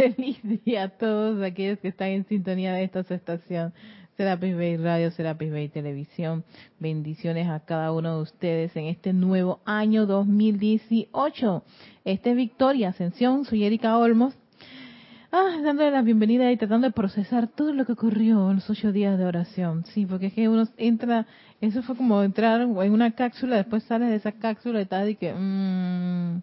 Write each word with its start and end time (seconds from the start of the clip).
Feliz 0.00 0.38
día 0.64 0.84
a 0.84 0.88
todos 0.88 1.42
aquellos 1.42 1.78
que 1.78 1.88
están 1.88 2.08
en 2.08 2.24
sintonía 2.24 2.72
de 2.72 2.84
esta 2.84 3.00
estación. 3.00 3.74
Serapis 4.16 4.56
Bay 4.56 4.78
Radio, 4.78 5.10
Serapis 5.10 5.52
Bay 5.52 5.68
Televisión. 5.68 6.42
Bendiciones 6.78 7.48
a 7.48 7.60
cada 7.60 7.92
uno 7.92 8.16
de 8.16 8.22
ustedes 8.22 8.74
en 8.76 8.86
este 8.86 9.12
nuevo 9.12 9.60
año 9.66 10.06
2018. 10.06 11.64
Este 12.06 12.30
es 12.30 12.36
Victoria 12.36 12.88
Ascensión, 12.88 13.44
soy 13.44 13.64
Erika 13.64 13.98
Olmos. 13.98 14.34
Ah, 15.32 15.58
dándole 15.62 15.90
la 15.90 16.00
bienvenida 16.00 16.50
y 16.50 16.56
tratando 16.56 16.86
de 16.86 16.94
procesar 16.94 17.48
todo 17.48 17.74
lo 17.74 17.84
que 17.84 17.92
ocurrió 17.92 18.48
en 18.48 18.56
los 18.56 18.70
ocho 18.70 18.92
días 18.92 19.18
de 19.18 19.26
oración. 19.26 19.84
Sí, 19.84 20.06
porque 20.06 20.28
es 20.28 20.32
que 20.32 20.48
uno 20.48 20.66
entra, 20.78 21.26
eso 21.60 21.82
fue 21.82 21.94
como 21.94 22.22
entrar 22.22 22.62
en 22.62 22.92
una 22.92 23.10
cápsula, 23.10 23.56
después 23.56 23.82
sales 23.82 24.08
de 24.08 24.16
esa 24.16 24.32
cápsula 24.32 24.80
y 24.80 24.86
tal, 24.86 25.10
y 25.10 25.16
que, 25.16 25.34
mmm, 25.34 26.40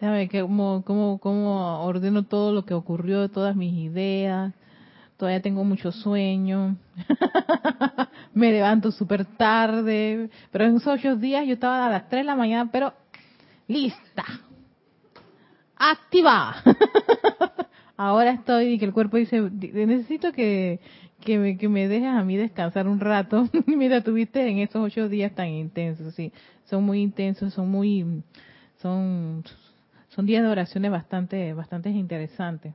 déjame 0.00 0.28
ver 0.28 0.42
cómo, 0.42 0.82
cómo, 0.84 1.18
cómo 1.18 1.82
ordeno 1.84 2.24
todo 2.24 2.52
lo 2.52 2.64
que 2.64 2.74
ocurrió, 2.74 3.28
todas 3.28 3.56
mis 3.56 3.72
ideas. 3.74 4.52
Todavía 5.16 5.40
tengo 5.40 5.64
mucho 5.64 5.92
sueño, 5.92 6.76
me 8.34 8.52
levanto 8.52 8.92
súper 8.92 9.24
tarde, 9.24 10.28
pero 10.52 10.66
en 10.66 10.76
esos 10.76 10.88
ocho 10.88 11.16
días 11.16 11.46
yo 11.46 11.54
estaba 11.54 11.86
a 11.86 11.90
las 11.90 12.08
tres 12.10 12.20
de 12.20 12.24
la 12.24 12.36
mañana, 12.36 12.70
pero 12.70 12.92
lista, 13.66 14.24
activa. 15.74 16.56
Ahora 17.96 18.32
estoy 18.32 18.74
y 18.74 18.78
que 18.78 18.84
el 18.84 18.92
cuerpo 18.92 19.16
dice, 19.16 19.40
necesito 19.40 20.32
que, 20.32 20.80
que, 21.24 21.38
me, 21.38 21.56
que 21.56 21.68
me 21.70 21.88
dejes 21.88 22.10
a 22.10 22.22
mí 22.22 22.36
descansar 22.36 22.86
un 22.86 23.00
rato. 23.00 23.48
Mira, 23.66 24.02
tuviste 24.02 24.46
en 24.46 24.58
esos 24.58 24.82
ocho 24.82 25.08
días 25.08 25.34
tan 25.34 25.48
intensos, 25.48 26.14
sí, 26.14 26.30
son 26.64 26.84
muy 26.84 27.00
intensos, 27.00 27.54
son 27.54 27.70
muy, 27.70 28.22
son, 28.82 29.44
son 30.16 30.24
días 30.24 30.42
de 30.42 30.48
oraciones 30.48 30.90
bastante, 30.90 31.52
bastante 31.52 31.90
interesantes. 31.90 32.74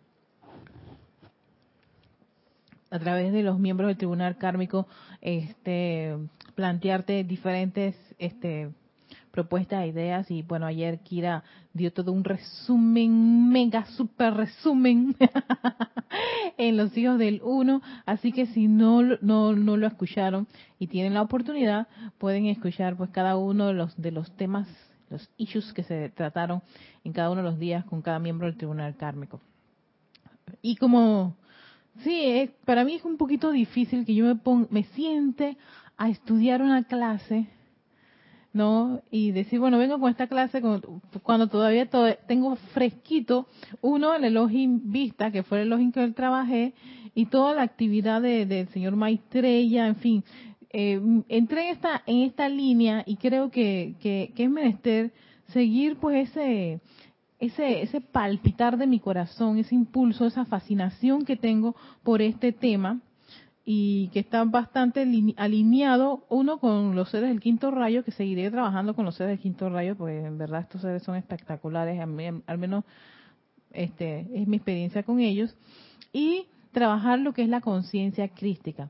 A 2.91 2.99
través 2.99 3.33
de 3.33 3.41
los 3.41 3.57
miembros 3.57 3.87
del 3.87 3.97
tribunal 3.97 4.37
kármico 4.37 4.87
este 5.21 6.15
plantearte 6.53 7.23
diferentes 7.23 7.95
este 8.19 8.69
propuestas, 9.31 9.87
ideas. 9.87 10.29
Y 10.29 10.43
bueno, 10.43 10.67
ayer 10.67 10.99
Kira 10.99 11.43
dio 11.73 11.91
todo 11.91 12.11
un 12.11 12.23
resumen, 12.23 13.49
mega 13.49 13.85
super 13.85 14.35
resumen 14.35 15.15
en 16.57 16.77
los 16.77 16.95
hijos 16.95 17.17
del 17.17 17.41
uno, 17.43 17.81
así 18.05 18.31
que 18.33 18.45
si 18.47 18.67
no, 18.67 19.01
no, 19.21 19.55
no 19.55 19.77
lo 19.77 19.87
escucharon 19.87 20.47
y 20.77 20.87
tienen 20.87 21.15
la 21.15 21.21
oportunidad, 21.23 21.87
pueden 22.19 22.45
escuchar 22.45 22.97
pues 22.97 23.09
cada 23.09 23.35
uno 23.37 23.67
de 23.67 23.73
los, 23.73 23.99
de 23.99 24.11
los 24.11 24.35
temas, 24.35 24.67
los 25.11 25.29
issues 25.37 25.73
que 25.73 25.83
se 25.83 26.09
trataron 26.09 26.61
en 27.03 27.13
cada 27.13 27.29
uno 27.29 27.43
de 27.43 27.49
los 27.49 27.59
días 27.59 27.85
con 27.85 28.01
cada 28.01 28.19
miembro 28.19 28.47
del 28.47 28.57
tribunal 28.57 28.95
kármico. 28.95 29.39
Y 30.61 30.75
como 30.77 31.35
Sí, 31.99 32.49
para 32.65 32.83
mí 32.83 32.95
es 32.95 33.05
un 33.05 33.17
poquito 33.17 33.51
difícil 33.51 34.05
que 34.05 34.15
yo 34.15 34.25
me, 34.25 34.67
me 34.69 34.83
siente 34.83 35.57
a 35.97 36.09
estudiar 36.09 36.61
una 36.61 36.83
clase, 36.85 37.47
¿no? 38.53 39.01
Y 39.11 39.31
decir, 39.31 39.59
bueno, 39.59 39.77
vengo 39.77 39.99
con 39.99 40.09
esta 40.09 40.27
clase 40.27 40.61
cuando, 40.61 41.47
todavía 41.47 41.87
tengo 42.27 42.55
fresquito, 42.73 43.47
uno, 43.81 44.15
el 44.15 44.23
Elohim 44.23 44.91
Vista, 44.91 45.31
que 45.31 45.43
fue 45.43 45.61
el 45.61 45.67
Elohim 45.67 45.91
que 45.91 46.01
yo 46.01 46.13
trabajé, 46.13 46.73
y 47.13 47.25
toda 47.25 47.53
la 47.55 47.63
actividad 47.63 48.21
del 48.21 48.69
señor 48.69 48.95
Maestrella, 48.95 49.85
en 49.87 49.95
fin. 49.97 50.23
Eh, 50.73 51.01
entré 51.27 51.67
en 51.67 51.75
esta, 51.75 52.01
en 52.05 52.21
esta 52.23 52.47
línea 52.47 53.03
y 53.05 53.17
creo 53.17 53.51
que, 53.51 53.95
que, 53.99 54.31
es 54.35 54.49
menester 54.49 55.11
seguir 55.47 55.97
pues 55.97 56.29
ese 56.29 56.79
ese, 57.39 57.81
ese 57.81 57.99
palpitar 57.99 58.77
de 58.77 58.87
mi 58.87 58.99
corazón, 58.99 59.57
ese 59.57 59.75
impulso, 59.75 60.27
esa 60.27 60.45
fascinación 60.45 61.25
que 61.25 61.35
tengo 61.35 61.75
por 62.03 62.21
este 62.21 62.53
tema 62.53 63.01
y 63.65 64.09
que 64.09 64.19
está 64.19 64.43
bastante 64.43 65.05
alineado 65.37 66.25
uno 66.29 66.59
con 66.59 66.95
los 66.95 67.09
seres 67.09 67.29
del 67.29 67.41
quinto 67.41 67.71
rayo, 67.71 68.03
que 68.03 68.11
seguiré 68.11 68.49
trabajando 68.49 68.95
con 68.95 69.05
los 69.05 69.15
seres 69.15 69.31
del 69.31 69.39
quinto 69.39 69.69
rayo, 69.69 69.95
porque 69.95 70.19
en 70.19 70.37
verdad 70.37 70.61
estos 70.61 70.81
seres 70.81 71.03
son 71.03 71.15
espectaculares, 71.15 71.99
al 71.99 72.57
menos 72.57 72.83
este 73.71 74.27
es 74.33 74.47
mi 74.47 74.57
experiencia 74.57 75.03
con 75.03 75.19
ellos, 75.19 75.55
y 76.13 76.45
trabajar 76.71 77.19
lo 77.19 77.33
que 77.33 77.43
es 77.43 77.49
la 77.49 77.61
conciencia 77.61 78.29
crística. 78.29 78.89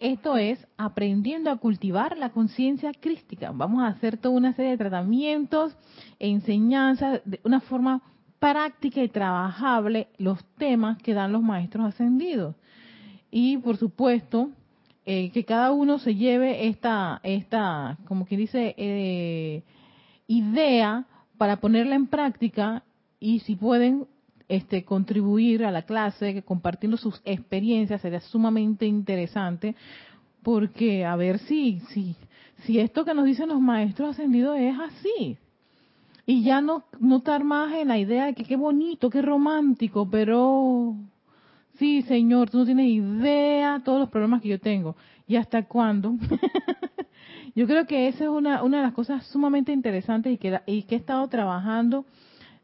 Esto 0.00 0.36
es 0.36 0.64
aprendiendo 0.76 1.50
a 1.50 1.56
cultivar 1.56 2.16
la 2.18 2.30
conciencia 2.30 2.92
crística. 2.92 3.50
Vamos 3.52 3.82
a 3.82 3.88
hacer 3.88 4.16
toda 4.16 4.36
una 4.36 4.52
serie 4.54 4.72
de 4.72 4.78
tratamientos, 4.78 5.76
enseñanzas, 6.20 7.20
de 7.24 7.40
una 7.42 7.60
forma 7.60 8.02
práctica 8.38 9.02
y 9.02 9.08
trabajable 9.08 10.06
los 10.18 10.44
temas 10.56 10.98
que 11.02 11.14
dan 11.14 11.32
los 11.32 11.42
maestros 11.42 11.86
ascendidos. 11.86 12.54
Y 13.32 13.56
por 13.58 13.76
supuesto, 13.76 14.50
eh, 15.04 15.30
que 15.30 15.44
cada 15.44 15.72
uno 15.72 15.98
se 15.98 16.14
lleve 16.14 16.68
esta, 16.68 17.20
esta 17.24 17.98
como 18.06 18.24
quien 18.24 18.40
dice, 18.40 18.74
eh, 18.78 19.64
idea 20.28 21.06
para 21.38 21.56
ponerla 21.56 21.96
en 21.96 22.06
práctica 22.06 22.84
y 23.18 23.40
si 23.40 23.56
pueden 23.56 24.06
este, 24.48 24.84
contribuir 24.84 25.64
a 25.64 25.70
la 25.70 25.82
clase, 25.82 26.42
compartiendo 26.42 26.96
sus 26.96 27.20
experiencias, 27.24 28.00
sería 28.00 28.20
sumamente 28.20 28.86
interesante, 28.86 29.74
porque 30.42 31.04
a 31.04 31.16
ver 31.16 31.38
si, 31.40 31.80
si, 31.90 32.16
si 32.64 32.78
esto 32.78 33.04
que 33.04 33.14
nos 33.14 33.26
dicen 33.26 33.48
los 33.48 33.60
maestros 33.60 34.10
ascendidos 34.10 34.58
es 34.58 34.74
así. 34.78 35.36
Y 36.24 36.42
ya 36.42 36.60
no, 36.60 36.84
no 37.00 37.18
estar 37.18 37.42
más 37.44 37.72
en 37.74 37.88
la 37.88 37.98
idea 37.98 38.26
de 38.26 38.34
que 38.34 38.44
qué 38.44 38.56
bonito, 38.56 39.08
qué 39.08 39.22
romántico, 39.22 40.08
pero 40.10 40.94
sí, 41.78 42.02
señor, 42.02 42.50
tú 42.50 42.58
no 42.58 42.64
tienes 42.66 42.86
idea 42.86 43.80
todos 43.84 44.00
los 44.00 44.10
problemas 44.10 44.42
que 44.42 44.48
yo 44.48 44.60
tengo. 44.60 44.96
¿Y 45.26 45.36
hasta 45.36 45.64
cuándo? 45.64 46.16
yo 47.54 47.66
creo 47.66 47.86
que 47.86 48.08
esa 48.08 48.24
es 48.24 48.30
una, 48.30 48.62
una 48.62 48.78
de 48.78 48.82
las 48.82 48.92
cosas 48.92 49.26
sumamente 49.26 49.72
interesantes 49.72 50.32
y 50.32 50.38
que, 50.38 50.60
y 50.66 50.82
que 50.82 50.94
he 50.94 50.98
estado 50.98 51.26
trabajando 51.28 52.04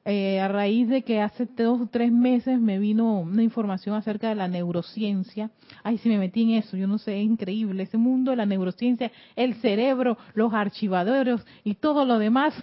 eh, 0.07 0.39
a 0.39 0.49
raíz 0.49 0.89
de 0.89 1.03
que 1.03 1.21
hace 1.21 1.47
dos 1.47 1.81
o 1.81 1.87
tres 1.87 2.13
meses 2.13 2.61
me 2.61 2.79
vino 2.79 3.21
una 3.21 3.43
información 3.43 3.95
acerca 3.95 4.29
de 4.29 4.35
la 4.35 4.49
neurociencia. 4.49 5.51
Ay, 5.83 5.99
si 5.99 6.09
me 6.11 6.19
metí 6.19 6.43
en 6.43 6.51
eso, 6.51 6.77
yo 6.77 6.87
no 6.87 6.99
sé, 6.99 7.19
es 7.19 7.25
increíble. 7.25 7.85
Ese 7.85 7.97
mundo 7.97 8.31
de 8.31 8.37
la 8.37 8.47
neurociencia, 8.47 9.11
el 9.35 9.55
cerebro, 9.57 10.19
los 10.35 10.53
archivadores 10.53 11.41
y 11.65 11.75
todo 11.75 12.05
lo 12.05 12.19
demás, 12.19 12.55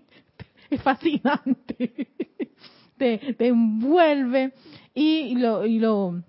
es 0.70 0.80
fascinante. 0.82 2.08
te, 2.98 3.34
envuelve. 3.38 4.52
Y 4.94 5.34
lo, 5.36 5.64
y, 5.66 5.78
lo, 5.78 6.22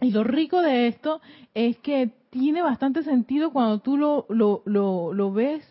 y 0.00 0.10
lo 0.10 0.24
rico 0.24 0.60
de 0.62 0.88
esto 0.88 1.20
es 1.54 1.78
que 1.78 2.10
tiene 2.30 2.62
bastante 2.62 3.02
sentido 3.02 3.52
cuando 3.52 3.78
tú 3.78 3.96
lo, 3.96 4.26
lo, 4.28 4.62
lo, 4.66 5.12
lo 5.12 5.32
ves 5.32 5.64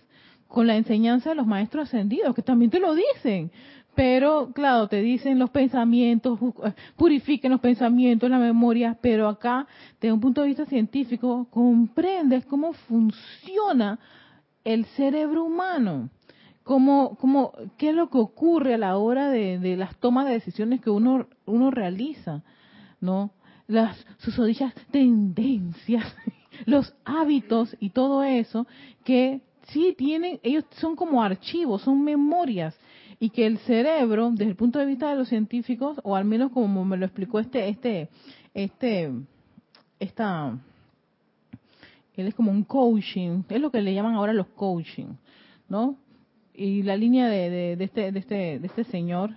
con 0.47 0.66
la 0.66 0.77
enseñanza 0.77 1.31
de 1.31 1.35
los 1.35 1.45
maestros 1.47 1.88
ascendidos, 1.88 2.33
que 2.33 2.41
también 2.41 2.72
te 2.72 2.79
lo 2.79 2.95
dicen. 2.95 3.51
Pero, 3.97 4.52
claro, 4.53 4.88
te 4.88 5.02
dicen 5.02 5.40
los 5.40 5.50
pensamientos, 5.50 6.38
eh, 6.63 6.74
purifiquen 6.97 7.50
los 7.50 7.59
pensamientos, 7.59 8.30
la 8.30 8.38
memoria, 8.38 8.96
pero 9.02 9.28
acá, 9.28 9.66
desde 10.00 10.13
un 10.13 10.19
punto 10.19 10.41
de 10.41 10.50
vista 10.50 10.68
científico, 10.68 11.47
comprendes 11.50 12.46
cómo 12.46 12.74
funciona 12.74 13.97
el 14.63 14.86
cerebro 14.86 15.46
humano, 15.46 16.12
cómo, 16.62 17.18
cómo, 17.19 17.53
qué 17.80 17.90
es 17.90 17.96
lo 17.96 18.12
que 18.12 18.19
ocurre 18.19 18.75
a 18.75 18.78
la 18.78 18.97
hora 18.97 19.31
de, 19.31 19.75
las 19.75 19.96
tomas 19.96 20.28
de 20.28 20.34
decisiones 20.34 20.80
que 20.80 20.91
uno, 20.91 21.25
uno 21.47 21.72
realiza, 21.72 22.44
¿no? 23.02 23.31
Las 23.66 24.06
susodichas 24.19 24.75
tendencias, 24.91 26.06
los 26.68 26.94
hábitos 27.03 27.75
y 27.80 27.90
todo 27.90 28.24
eso, 28.24 28.68
que 29.03 29.41
sí 29.69 29.96
tienen, 29.97 30.40
ellos 30.44 30.66
son 30.74 30.96
como 30.96 31.24
archivos, 31.24 31.81
son 31.81 32.03
memorias 32.03 32.78
y 33.19 33.29
que 33.31 33.45
el 33.45 33.57
cerebro, 33.59 34.29
desde 34.31 34.51
el 34.51 34.55
punto 34.55 34.79
de 34.79 34.85
vista 34.85 35.09
de 35.09 35.16
los 35.16 35.29
científicos, 35.29 36.00
o 36.03 36.16
al 36.16 36.25
menos 36.25 36.51
como 36.51 36.85
me 36.85 36.97
lo 36.97 37.05
explicó 37.05 37.39
este, 37.39 37.68
este, 37.69 38.09
este, 38.53 39.12
esta, 40.00 40.57
él 42.15 42.27
es 42.27 42.36
como 42.36 42.51
un 42.51 42.63
coaching, 42.63 43.44
es 43.50 43.62
lo 43.62 43.71
que 43.71 43.81
le 43.81 43.94
llaman 43.94 44.15
ahora 44.15 44.33
los 44.33 44.47
coaching, 44.47 45.15
¿no? 45.68 45.97
Y 46.53 46.83
la 46.83 46.95
línea 46.95 47.27
de, 47.27 47.75
de, 47.75 47.83
este, 47.83 48.12
de 48.12 48.19
este, 48.19 48.59
de 48.59 48.68
este 48.68 48.83
señor, 48.86 49.31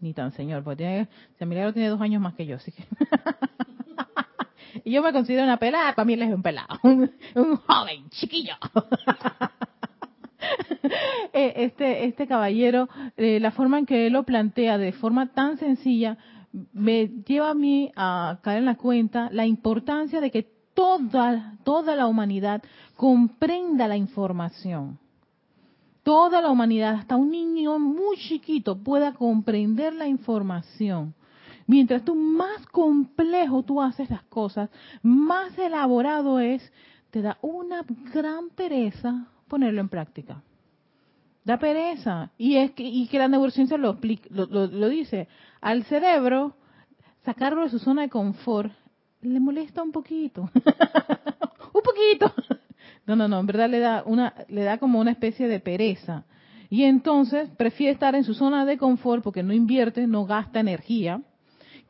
ni 0.00 0.12
tan 0.12 0.32
señor, 0.32 0.64
porque 0.64 0.78
tiene, 0.78 1.08
se 1.38 1.46
Milagro 1.46 1.72
tiene 1.72 1.88
dos 1.88 2.00
años 2.00 2.22
más 2.22 2.34
que 2.34 2.46
yo, 2.46 2.56
así 2.56 2.72
que. 2.72 2.84
y 4.84 4.92
yo 4.92 5.02
me 5.02 5.12
considero 5.12 5.44
una 5.44 5.58
pelada, 5.58 5.94
para 5.94 6.06
mí 6.06 6.14
él 6.14 6.22
es 6.22 6.34
un 6.34 6.42
pelado, 6.42 6.78
un 6.82 7.56
joven, 7.56 8.08
chiquillo. 8.10 8.54
Eh, 11.32 11.52
este, 11.56 12.06
este 12.06 12.26
caballero, 12.26 12.88
eh, 13.16 13.38
la 13.38 13.52
forma 13.52 13.78
en 13.78 13.86
que 13.86 14.08
él 14.08 14.14
lo 14.14 14.24
plantea 14.24 14.78
de 14.78 14.90
forma 14.92 15.32
tan 15.32 15.58
sencilla, 15.58 16.18
me 16.72 17.06
lleva 17.24 17.50
a 17.50 17.54
mí 17.54 17.92
a 17.94 18.40
caer 18.42 18.58
en 18.58 18.64
la 18.64 18.74
cuenta 18.74 19.28
la 19.30 19.46
importancia 19.46 20.20
de 20.20 20.32
que 20.32 20.48
toda, 20.74 21.56
toda 21.62 21.94
la 21.94 22.06
humanidad 22.08 22.62
comprenda 22.96 23.86
la 23.86 23.96
información. 23.96 24.98
Toda 26.02 26.40
la 26.40 26.50
humanidad, 26.50 26.94
hasta 26.94 27.16
un 27.16 27.30
niño 27.30 27.78
muy 27.78 28.16
chiquito, 28.16 28.76
pueda 28.82 29.12
comprender 29.12 29.94
la 29.94 30.08
información. 30.08 31.14
mientras 31.66 32.04
tú 32.04 32.16
más 32.16 32.66
complejo 32.66 33.62
tú 33.62 33.80
haces 33.80 34.10
las 34.10 34.24
cosas, 34.24 34.70
más 35.02 35.56
elaborado 35.56 36.40
es, 36.40 36.72
te 37.10 37.22
da 37.22 37.38
una 37.42 37.84
gran 38.12 38.50
pereza 38.50 39.28
ponerlo 39.50 39.82
en 39.82 39.90
práctica. 39.90 40.42
Da 41.44 41.58
pereza. 41.58 42.30
Y 42.38 42.56
es 42.56 42.70
que, 42.70 42.84
y 42.84 43.06
que 43.08 43.18
la 43.18 43.28
neurociencia 43.28 43.76
lo, 43.76 43.98
lo, 44.30 44.66
lo 44.66 44.88
dice. 44.88 45.28
Al 45.60 45.84
cerebro, 45.84 46.54
sacarlo 47.24 47.62
de 47.62 47.68
su 47.68 47.78
zona 47.78 48.02
de 48.02 48.08
confort 48.08 48.72
le 49.20 49.40
molesta 49.40 49.82
un 49.82 49.92
poquito. 49.92 50.42
un 51.74 51.82
poquito. 51.82 52.32
no, 53.06 53.16
no, 53.16 53.28
no, 53.28 53.40
en 53.40 53.46
verdad 53.46 53.68
le 53.68 53.80
da 53.80 54.02
una 54.06 54.34
le 54.48 54.62
da 54.62 54.78
como 54.78 54.98
una 55.00 55.10
especie 55.10 55.48
de 55.48 55.60
pereza. 55.60 56.24
Y 56.70 56.84
entonces 56.84 57.50
prefiere 57.56 57.92
estar 57.92 58.14
en 58.14 58.24
su 58.24 58.32
zona 58.32 58.64
de 58.64 58.78
confort 58.78 59.22
porque 59.24 59.42
no 59.42 59.52
invierte, 59.52 60.06
no 60.06 60.24
gasta 60.24 60.60
energía, 60.60 61.20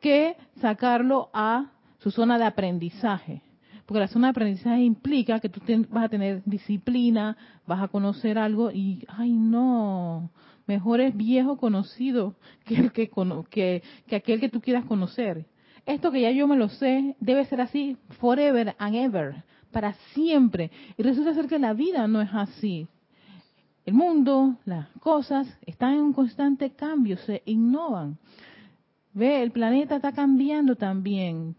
que 0.01 0.35
sacarlo 0.59 1.29
a 1.33 1.71
su 1.99 2.09
zona 2.09 2.39
de 2.39 2.45
aprendizaje. 2.45 3.43
Porque 3.91 3.99
la 3.99 4.07
zona 4.07 4.27
de 4.27 4.31
aprendizaje 4.31 4.83
implica 4.83 5.41
que 5.41 5.49
tú 5.49 5.59
vas 5.89 6.05
a 6.05 6.07
tener 6.07 6.41
disciplina, 6.45 7.35
vas 7.67 7.83
a 7.83 7.89
conocer 7.89 8.37
algo 8.37 8.71
y, 8.71 9.05
ay 9.09 9.33
no, 9.33 10.31
mejor 10.65 11.01
es 11.01 11.13
viejo 11.13 11.57
conocido 11.57 12.35
que, 12.63 12.75
el 12.75 12.93
que, 12.93 13.09
que 14.07 14.15
aquel 14.15 14.39
que 14.39 14.47
tú 14.47 14.61
quieras 14.61 14.85
conocer. 14.85 15.45
Esto 15.85 16.09
que 16.09 16.21
ya 16.21 16.31
yo 16.31 16.47
me 16.47 16.55
lo 16.55 16.69
sé 16.69 17.17
debe 17.19 17.43
ser 17.47 17.59
así 17.59 17.97
forever 18.21 18.77
and 18.79 18.95
ever, 18.95 19.43
para 19.73 19.91
siempre. 20.13 20.71
Y 20.97 21.03
resulta 21.03 21.33
ser 21.33 21.47
que 21.47 21.59
la 21.59 21.73
vida 21.73 22.07
no 22.07 22.21
es 22.21 22.29
así. 22.31 22.87
El 23.85 23.93
mundo, 23.93 24.55
las 24.63 24.87
cosas 25.01 25.53
están 25.65 25.95
en 25.95 25.99
un 25.99 26.13
constante 26.13 26.69
cambio, 26.69 27.17
se 27.17 27.41
innovan. 27.43 28.17
Ve, 29.13 29.43
el 29.43 29.51
planeta 29.51 29.97
está 29.97 30.13
cambiando 30.13 30.77
también. 30.77 31.57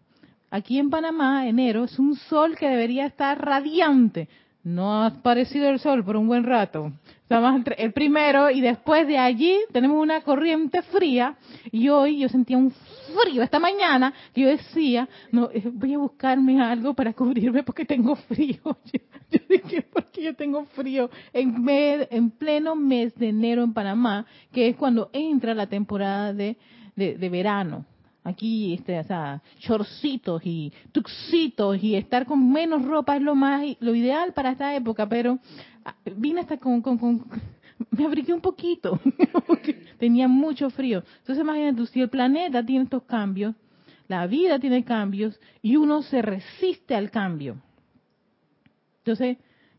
Aquí 0.53 0.79
en 0.79 0.91
Panamá, 0.91 1.49
enero, 1.49 1.85
es 1.85 1.99
un 1.99 2.15
sol 2.15 2.59
que 2.59 2.69
debería 2.69 3.07
estar 3.07 3.43
radiante. 3.43 4.29
No 4.63 4.93
ha 4.93 5.07
aparecido 5.07 5.71
el 5.71 5.79
sol 5.79 6.05
por 6.05 6.15
un 6.15 6.27
buen 6.27 6.45
rato. 6.45 6.93
Estamos 7.23 7.63
el 7.79 7.93
primero 7.95 8.51
y 8.51 8.61
después 8.61 9.07
de 9.07 9.17
allí 9.17 9.57
tenemos 9.73 9.97
una 9.97 10.21
corriente 10.21 10.83
fría 10.83 11.37
y 11.71 11.89
hoy 11.89 12.19
yo 12.19 12.29
sentía 12.29 12.59
un 12.59 12.71
frío 12.71 13.43
esta 13.43 13.59
mañana 13.59 14.13
yo 14.35 14.47
decía, 14.47 15.09
no, 15.31 15.49
eh, 15.53 15.63
voy 15.73 15.95
a 15.95 15.99
buscarme 15.99 16.61
algo 16.61 16.93
para 16.93 17.15
cubrirme 17.15 17.63
porque 17.63 17.87
tengo 17.87 18.15
frío. 18.15 18.61
Yo, 19.31 19.41
dije, 19.49 19.81
¿por 19.81 20.05
qué 20.11 20.25
yo 20.25 20.35
tengo 20.35 20.67
frío? 20.67 21.09
En, 21.33 21.67
en 21.67 22.31
pleno 22.33 22.77
mes 22.77 23.15
de 23.15 23.31
enero 23.31 23.65
en 23.65 23.73
Panamá, 23.73 24.27
que 24.53 24.69
es 24.69 24.77
cuando 24.77 25.09
entra 25.15 25.55
la 25.55 25.67
temporada 25.67 26.35
de, 26.35 26.59
de 26.95 27.29
verano 27.31 27.87
aquí 28.25 28.75
este 28.75 28.99
o 28.99 29.05
sea 29.05 29.43
chorcitos 29.59 30.43
y 30.45 30.73
tuxitos 30.93 31.83
y 31.83 31.97
estar 31.97 32.27
con 32.27 32.53
menos 32.53 32.85
ropa 32.85 33.17
es 33.17 33.23
lo 33.23 33.35
más 33.35 33.65
lo 33.81 33.95
ideal 33.95 34.33
para 34.33 34.53
esta 34.53 34.75
época 34.75 35.09
pero 35.09 35.39
ah, 35.85 35.95
vine 36.17 36.41
hasta 36.41 36.57
con, 36.57 36.81
con, 36.83 36.99
con 36.99 37.25
me 37.91 38.05
abrigué 38.05 38.33
un 38.33 38.41
poquito 38.41 39.01
tenía 39.99 40.29
mucho 40.29 40.71
frío. 40.71 41.03
Entonces 41.19 41.43
imagínate 41.43 41.87
si 41.87 42.01
el 42.01 42.09
planeta 42.09 42.65
tiene 42.65 42.85
estos 42.85 43.03
cambios 43.05 43.55
la 44.09 44.27
vida 44.27 44.59
tiene 44.59 44.85
cambios 44.85 45.39
y 45.63 45.77
uno 45.77 46.03
se 46.03 46.21
resiste 46.21 46.95
al 46.95 47.11
cambio. 47.11 47.57
Entonces 48.99 49.39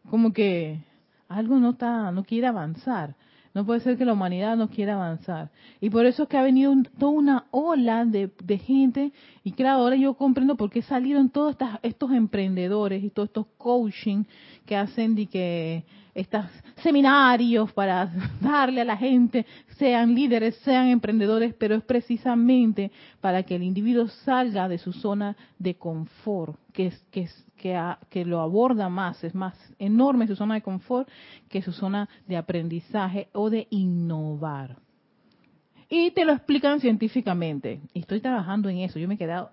como 0.10 0.34
que 0.34 0.80
algo 1.28 1.58
no 1.60 1.72
está 1.72 2.12
no 2.12 2.24
quiere 2.24 2.48
avanzar 2.48 3.16
no 3.54 3.66
puede 3.66 3.82
ser 3.82 3.98
que 3.98 4.06
la 4.06 4.14
humanidad 4.14 4.58
no 4.58 4.70
quiera 4.70 4.96
avanzar. 4.96 5.52
Y 5.80 5.90
por 5.90 6.06
eso 6.06 6.24
es 6.24 6.30
que 6.30 6.38
ha 6.38 6.44
venido 6.44 6.74
toda 6.98 7.12
una 7.12 7.46
ola 7.52 8.04
de, 8.06 8.58
gente. 8.58 9.12
Y 9.44 9.52
claro, 9.52 9.82
ahora 9.82 9.96
yo 9.96 10.16
comprendo 10.16 10.56
por 10.56 10.72
qué 10.72 10.82
salieron 10.82 11.30
todos 11.30 11.56
estos 11.84 12.12
emprendedores 12.12 13.04
y 13.04 13.10
todos 13.10 13.30
estos 13.30 13.46
coaching 13.58 14.24
que 14.66 14.76
hacen 14.76 15.14
de 15.16 15.28
que 15.28 15.86
estos 16.14 16.46
seminarios 16.78 17.72
para 17.74 18.12
darle 18.42 18.82
a 18.82 18.86
la 18.86 18.98
gente, 18.98 19.46
sean 19.78 20.14
líderes, 20.14 20.56
sean 20.58 20.88
emprendedores, 20.88 21.54
pero 21.54 21.76
es 21.76 21.84
precisamente 21.84 22.92
para 23.22 23.44
que 23.44 23.56
el 23.56 23.64
individuo 23.64 24.08
salga 24.08 24.68
de 24.68 24.78
su 24.78 24.94
zona 24.94 25.36
de 25.58 25.76
confort, 25.76 26.60
que 26.72 26.88
es, 26.88 27.06
que 27.12 27.22
es 27.22 27.46
que, 28.10 28.26
lo 28.26 28.42
aborda 28.42 28.90
más, 28.90 29.24
es 29.24 29.34
más 29.34 29.56
enorme 29.80 30.28
su 30.28 30.36
zona 30.36 30.56
de 30.56 30.62
confort 30.62 31.08
que 31.50 31.62
su 31.62 31.72
zona 31.72 32.10
de 32.28 32.36
aprendizaje 32.38 33.30
o 33.32 33.50
de 33.50 33.68
innovar. 33.70 34.78
Y 35.90 36.12
te 36.12 36.26
lo 36.26 36.34
explican 36.34 36.80
científicamente. 36.80 37.80
Y 37.94 38.00
estoy 38.00 38.20
trabajando 38.20 38.68
en 38.68 38.80
eso. 38.80 39.00
Yo 39.00 39.08
me 39.08 39.14
he 39.14 39.18
quedado 39.18 39.52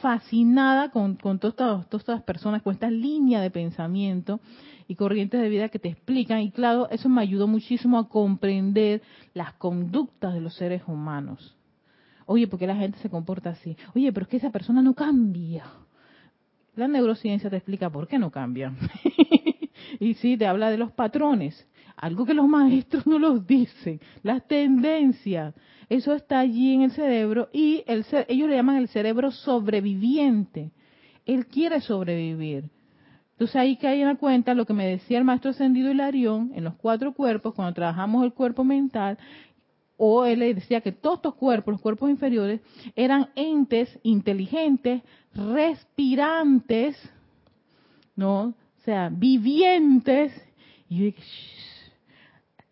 fascinada 0.00 0.90
con, 0.90 1.16
con 1.16 1.38
todas, 1.38 1.88
todas 1.88 2.02
estas 2.02 2.22
personas, 2.22 2.62
con 2.62 2.74
esta 2.74 2.90
línea 2.90 3.40
de 3.40 3.50
pensamiento 3.50 4.40
y 4.88 4.94
corrientes 4.94 5.40
de 5.40 5.48
vida 5.48 5.68
que 5.68 5.78
te 5.78 5.88
explican. 5.88 6.40
Y 6.40 6.50
claro, 6.50 6.88
eso 6.90 7.08
me 7.08 7.22
ayudó 7.22 7.46
muchísimo 7.46 7.98
a 7.98 8.08
comprender 8.08 9.02
las 9.34 9.54
conductas 9.54 10.34
de 10.34 10.40
los 10.40 10.54
seres 10.54 10.82
humanos. 10.86 11.56
Oye, 12.26 12.48
¿por 12.48 12.58
qué 12.58 12.66
la 12.66 12.76
gente 12.76 12.98
se 12.98 13.08
comporta 13.08 13.50
así? 13.50 13.76
Oye, 13.94 14.12
pero 14.12 14.24
es 14.24 14.28
que 14.28 14.36
esa 14.38 14.50
persona 14.50 14.82
no 14.82 14.94
cambia. 14.94 15.64
La 16.74 16.88
neurociencia 16.88 17.48
te 17.48 17.56
explica 17.56 17.88
por 17.88 18.08
qué 18.08 18.18
no 18.18 18.30
cambia. 18.30 18.74
y 20.00 20.14
sí, 20.14 20.36
te 20.36 20.46
habla 20.46 20.70
de 20.70 20.76
los 20.76 20.92
patrones, 20.92 21.66
algo 21.96 22.26
que 22.26 22.34
los 22.34 22.48
maestros 22.48 23.06
no 23.06 23.18
los 23.18 23.46
dicen, 23.46 24.00
las 24.22 24.46
tendencias. 24.46 25.54
Eso 25.88 26.14
está 26.14 26.40
allí 26.40 26.74
en 26.74 26.82
el 26.82 26.90
cerebro 26.92 27.48
y 27.52 27.84
el, 27.86 28.04
ellos 28.28 28.48
le 28.48 28.56
llaman 28.56 28.76
el 28.76 28.88
cerebro 28.88 29.30
sobreviviente. 29.30 30.72
Él 31.24 31.46
quiere 31.46 31.80
sobrevivir. 31.80 32.70
Entonces 33.32 33.56
ahí 33.56 33.76
cae 33.76 34.00
en 34.00 34.08
la 34.08 34.16
cuenta 34.16 34.54
lo 34.54 34.64
que 34.64 34.72
me 34.72 34.86
decía 34.86 35.18
el 35.18 35.24
maestro 35.24 35.50
ascendido 35.50 35.90
Hilarión 35.90 36.52
en 36.54 36.64
los 36.64 36.74
cuatro 36.74 37.12
cuerpos, 37.12 37.54
cuando 37.54 37.74
trabajamos 37.74 38.24
el 38.24 38.32
cuerpo 38.32 38.64
mental, 38.64 39.18
o 39.98 40.24
él 40.24 40.40
decía 40.54 40.80
que 40.80 40.92
todos 40.92 41.18
estos 41.18 41.34
cuerpos, 41.34 41.72
los 41.72 41.80
cuerpos 41.80 42.10
inferiores, 42.10 42.60
eran 42.94 43.28
entes 43.34 43.98
inteligentes, 44.02 45.02
respirantes, 45.34 46.96
¿no? 48.14 48.40
O 48.40 48.80
sea, 48.84 49.10
vivientes. 49.10 50.32
Y 50.88 50.98
yo 50.98 51.04
dije, 51.04 51.22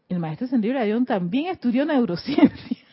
el 0.09 0.19
maestro 0.19 0.47
Sendido 0.47 0.75
León 0.75 1.05
también 1.05 1.47
estudió 1.47 1.85
neurociencia. 1.85 2.84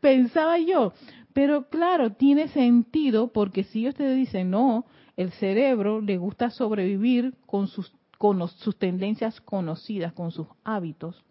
Pensaba 0.00 0.58
yo. 0.58 0.92
Pero 1.32 1.68
claro, 1.68 2.12
tiene 2.12 2.48
sentido 2.48 3.32
porque 3.32 3.64
si 3.64 3.88
ustedes 3.88 4.16
dicen, 4.16 4.50
no, 4.50 4.86
el 5.16 5.30
cerebro 5.32 6.00
le 6.00 6.18
gusta 6.18 6.50
sobrevivir 6.50 7.34
con 7.46 7.68
sus, 7.68 7.92
con 8.18 8.46
sus 8.48 8.76
tendencias 8.78 9.40
conocidas, 9.40 10.12
con 10.12 10.32
sus 10.32 10.46
hábitos 10.64 11.24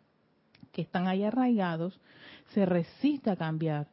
que 0.72 0.82
están 0.82 1.08
ahí 1.08 1.24
arraigados, 1.24 2.00
se 2.54 2.66
resiste 2.66 3.30
a 3.30 3.36
cambiar. 3.36 3.88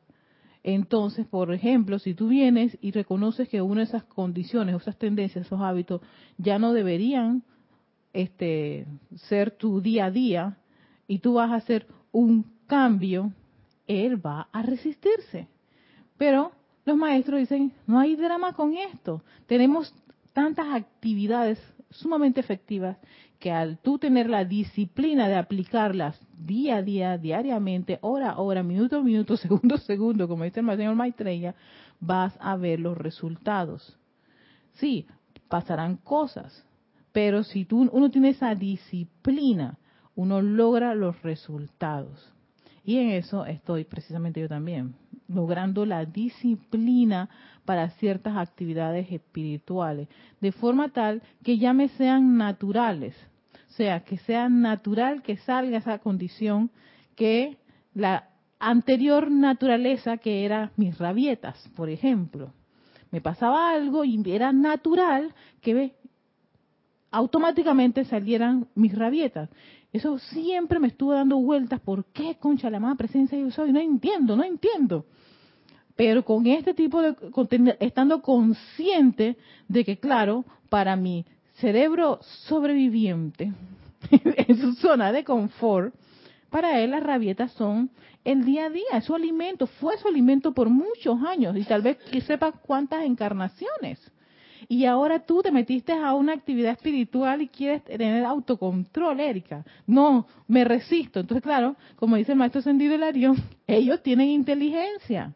Entonces, 0.63 1.27
por 1.27 1.53
ejemplo, 1.53 1.99
si 1.99 2.15
tú 2.15 2.29
vienes 2.29 2.77
y 2.81 2.91
reconoces 2.91 3.49
que 3.49 3.63
una 3.63 3.83
de 3.83 3.87
esas 3.87 4.05
condiciones, 4.05 4.75
esas 4.75 4.99
tendencias, 4.99 5.47
esos 5.47 5.61
hábitos 5.61 6.01
ya 6.39 6.59
no 6.59 6.73
deberían 6.73 7.45
este, 8.13 8.87
ser 9.15 9.53
tu 9.53 9.81
día 9.81 10.07
a 10.07 10.11
día 10.11 10.59
y 11.07 11.21
tú 11.21 11.35
vas 11.35 11.53
a 11.53 11.57
hacer 11.57 11.87
un 12.11 12.47
cambio, 12.67 13.33
él 13.87 14.25
va 14.25 14.49
a 14.53 14.63
resistirse. 14.63 15.49
Pero 16.17 16.53
los 16.85 16.97
maestros 16.97 17.41
dicen, 17.41 17.73
no 17.87 17.99
hay 17.99 18.17
drama 18.17 18.53
con 18.53 18.77
esto. 18.77 19.23
Tenemos 19.47 19.95
tantas 20.33 20.67
actividades 20.75 21.59
sumamente 21.91 22.41
efectivas 22.41 22.97
que 23.39 23.51
al 23.51 23.79
tú 23.79 23.99
tener 23.99 24.29
la 24.31 24.45
disciplina 24.45 25.29
de 25.29 25.37
aplicarlas 25.37 26.19
día 26.39 26.77
a 26.77 26.83
día, 26.83 27.19
diariamente, 27.19 27.99
hora 28.01 28.31
a 28.31 28.41
hora, 28.41 28.63
minuto 28.63 28.99
a 28.99 29.03
minuto, 29.03 29.37
segundo 29.37 29.75
a 29.75 29.79
segundo, 29.79 30.29
como 30.29 30.45
dice 30.45 30.61
el 30.61 30.77
señor 30.77 30.95
Maitreya, 30.95 31.55
vas 32.01 32.37
a 32.41 32.57
ver 32.57 32.81
los 32.81 32.97
resultados. 32.97 33.99
Sí, 34.75 35.07
pasarán 35.49 35.97
cosas, 35.97 36.67
pero 37.13 37.43
si 37.45 37.65
tú, 37.65 37.89
uno 37.93 38.11
tiene 38.11 38.31
esa 38.31 38.55
disciplina, 38.55 39.79
uno 40.15 40.41
logra 40.41 40.95
los 40.95 41.21
resultados. 41.23 42.33
Y 42.87 42.99
en 42.99 43.11
eso 43.11 43.45
estoy 43.45 43.83
precisamente 43.83 44.41
yo 44.41 44.49
también, 44.49 44.95
logrando 45.27 45.85
la 45.85 46.05
disciplina 46.05 47.29
para 47.65 47.91
ciertas 47.91 48.37
actividades 48.37 49.11
espirituales, 49.11 50.07
de 50.41 50.53
forma 50.53 50.91
tal 50.91 51.21
que 51.43 51.59
ya 51.59 51.73
me 51.73 51.89
sean 51.89 52.37
naturales, 52.37 53.17
o 53.71 53.73
sea, 53.73 54.05
que 54.05 54.19
sea 54.19 54.49
natural 54.49 55.23
que 55.23 55.37
salga 55.39 55.79
esa 55.79 55.99
condición 55.99 56.71
que 57.17 57.57
la 57.93 58.29
anterior 58.61 59.33
naturaleza 59.33 60.19
que 60.19 60.45
era 60.45 60.71
mis 60.77 60.97
rabietas, 60.97 61.69
por 61.75 61.91
ejemplo. 61.91 62.53
Me 63.11 63.21
pasaba 63.21 63.71
algo 63.71 64.05
y 64.05 64.23
era 64.31 64.53
natural 64.53 65.35
que 65.61 65.93
automáticamente 67.11 68.05
salieran 68.05 68.69
mis 68.75 68.97
rabietas. 68.97 69.49
Eso 69.93 70.19
siempre 70.19 70.79
me 70.79 70.89
estuvo 70.89 71.13
dando 71.13 71.39
vueltas. 71.39 71.81
¿Por 71.81 72.05
qué, 72.07 72.37
concha, 72.37 72.71
la 72.71 72.79
amada 72.79 72.97
presencia 72.97 73.39
yo 73.39 73.51
soy? 73.51 73.73
No 73.73 73.81
entiendo, 73.81 74.37
no 74.37 74.45
entiendo. 74.45 75.07
Pero 75.95 76.25
con 76.25 76.47
este 76.47 76.75
tipo 76.75 77.01
de, 77.01 77.17
estando 77.81 78.21
consciente 78.21 79.37
de 79.69 79.85
que, 79.85 79.99
claro, 79.99 80.45
para 80.69 80.97
mi 80.97 81.25
cerebro 81.55 82.19
sobreviviente, 82.47 83.53
en 84.11 84.57
su 84.59 84.75
zona 84.75 85.13
de 85.13 85.25
confort, 85.25 85.95
para 86.51 86.81
él 86.81 86.91
las 86.91 87.03
rabietas 87.03 87.53
son 87.53 87.91
el 88.25 88.45
día 88.45 88.67
a 88.67 88.71
día, 88.71 88.85
es 88.95 89.05
su 89.05 89.15
alimento, 89.15 89.67
fue 89.67 89.97
su 89.99 90.09
alimento 90.09 90.53
por 90.53 90.69
muchos 90.69 91.23
años 91.23 91.57
y 91.57 91.65
tal 91.65 91.83
vez 91.83 91.97
que 92.11 92.21
sepa 92.21 92.53
cuántas 92.53 93.05
encarnaciones. 93.05 94.01
Y 94.69 94.85
ahora 94.85 95.21
tú 95.21 95.43
te 95.43 95.53
metiste 95.53 95.93
a 95.93 96.15
una 96.15 96.33
actividad 96.33 96.73
espiritual 96.73 97.43
y 97.43 97.49
quieres 97.49 97.85
tener 97.85 98.25
autocontrol, 98.25 99.21
Erika. 99.21 99.65
No, 99.87 100.27
me 100.49 100.65
resisto. 100.65 101.21
Entonces, 101.21 101.43
claro, 101.43 101.77
como 101.97 102.17
dice 102.17 102.33
el 102.33 102.39
maestro 102.39 102.63
Sendido 102.63 102.95
Hilarión, 102.95 103.37
ellos 103.67 104.03
tienen 104.03 104.29
inteligencia 104.29 105.35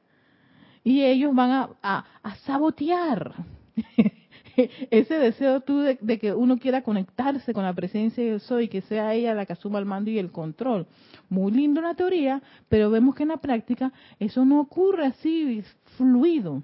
y 0.82 1.02
ellos 1.02 1.34
van 1.34 1.68
a, 1.82 2.04
sabotear 2.44 3.34
ese 4.90 5.14
deseo 5.14 5.60
tú 5.60 5.80
de, 5.80 6.18
que 6.18 6.32
uno 6.32 6.58
quiera 6.58 6.82
conectarse 6.82 7.52
con 7.52 7.64
la 7.64 7.74
presencia 7.74 8.24
de 8.24 8.38
soy, 8.40 8.68
que 8.68 8.80
sea 8.82 9.14
ella 9.14 9.34
la 9.34 9.46
que 9.46 9.52
asuma 9.52 9.78
el 9.78 9.84
mando 9.84 10.10
y 10.10 10.18
el 10.18 10.30
control. 10.30 10.86
Muy 11.28 11.52
lindo 11.52 11.80
la 11.80 11.94
teoría, 11.94 12.42
pero 12.68 12.90
vemos 12.90 13.14
que 13.14 13.22
en 13.24 13.30
la 13.30 13.36
práctica 13.36 13.92
eso 14.18 14.44
no 14.44 14.60
ocurre 14.60 15.06
así 15.06 15.62
fluido. 15.96 16.62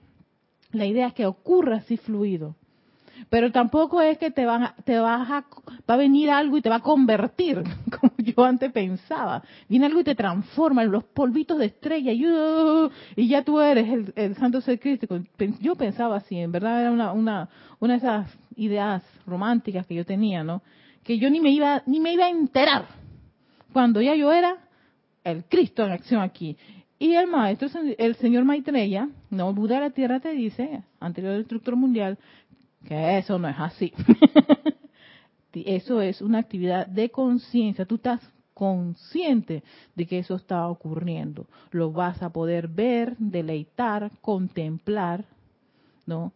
La 0.73 0.87
idea 0.87 1.09
es 1.09 1.15
que 1.15 1.27
ocurra 1.27 1.77
así 1.77 1.97
fluido. 1.97 2.57
Pero 3.31 3.51
tampoco 3.51 4.01
es 4.01 4.19
que 4.19 4.31
te, 4.31 4.45
van, 4.45 4.73
te 4.85 4.99
vas 4.99 5.29
a, 5.31 5.45
va 5.89 5.95
a 5.95 5.97
venir 5.97 6.31
algo 6.31 6.59
y 6.59 6.63
te 6.63 6.69
va 6.69 6.77
a 6.77 6.81
convertir, 6.81 7.63
como 8.01 8.13
yo 8.19 8.45
antes 8.45 8.71
pensaba. 8.73 9.43
Viene 9.69 9.87
algo 9.87 10.01
y 10.01 10.05
te 10.05 10.15
transforma 10.15 10.83
en 10.83 10.93
los 10.93 11.05
polvitos 11.05 11.59
de 11.59 11.67
estrella 11.67 12.13
y, 12.13 12.27
uh, 12.27 12.91
y 13.17 13.29
ya 13.29 13.43
tú 13.43 13.59
eres 13.61 14.13
el, 14.15 14.37
santo 14.37 14.61
ser 14.61 14.79
crístico. 14.79 15.19
Yo 15.61 15.75
pensaba 15.77 16.17
así, 16.17 16.39
en 16.39 16.53
verdad 16.53 16.81
era 16.81 16.91
una, 16.91 17.13
una, 17.13 17.49
una 17.81 17.95
de 17.95 17.99
esas 17.99 18.39
ideas 18.57 19.03
románticas 19.27 19.87
que 19.87 19.95
yo 19.95 20.05
tenía, 20.05 20.45
¿no? 20.45 20.63
Que 21.03 21.19
yo 21.19 21.31
ni 21.31 21.41
me 21.41 21.51
iba, 21.51 21.83
ni 21.87 22.01
me 22.01 22.13
iba 22.13 22.27
a 22.27 22.31
enterar 22.31 22.87
cuando 23.73 24.01
ya 24.01 24.15
yo 24.15 24.33
era 24.33 24.57
el 25.25 25.45
Cristo 25.45 25.85
en 25.85 25.93
acción 25.93 26.23
aquí. 26.23 26.57
Y 26.99 27.15
el 27.15 27.27
maestro, 27.27 27.69
el 27.99 28.15
señor 28.17 28.45
Maitreya, 28.45 29.09
no, 29.37 29.53
Buda 29.55 29.77
de 29.77 29.81
la 29.83 29.91
Tierra 29.91 30.21
te 30.21 30.31
dice, 30.31 30.83
anterior 30.99 31.37
instructor 31.37 31.77
mundial, 31.77 32.19
que 32.85 33.19
eso 33.19 33.39
no 33.39 33.49
es 33.49 33.57
así. 33.59 33.93
eso 35.53 36.01
es 36.01 36.21
una 36.21 36.39
actividad 36.39 36.87
de 36.87 37.11
conciencia. 37.11 37.87
Tú 37.87 37.97
estás 37.97 38.21
consciente 38.53 39.63
de 39.95 40.07
que 40.07 40.19
eso 40.19 40.35
está 40.35 40.67
ocurriendo. 40.69 41.47
Lo 41.71 41.93
vas 41.93 42.23
a 42.23 42.31
poder 42.31 42.69
ver, 42.69 43.17
deleitar, 43.19 44.11
contemplar, 44.21 45.25
¿no? 46.07 46.33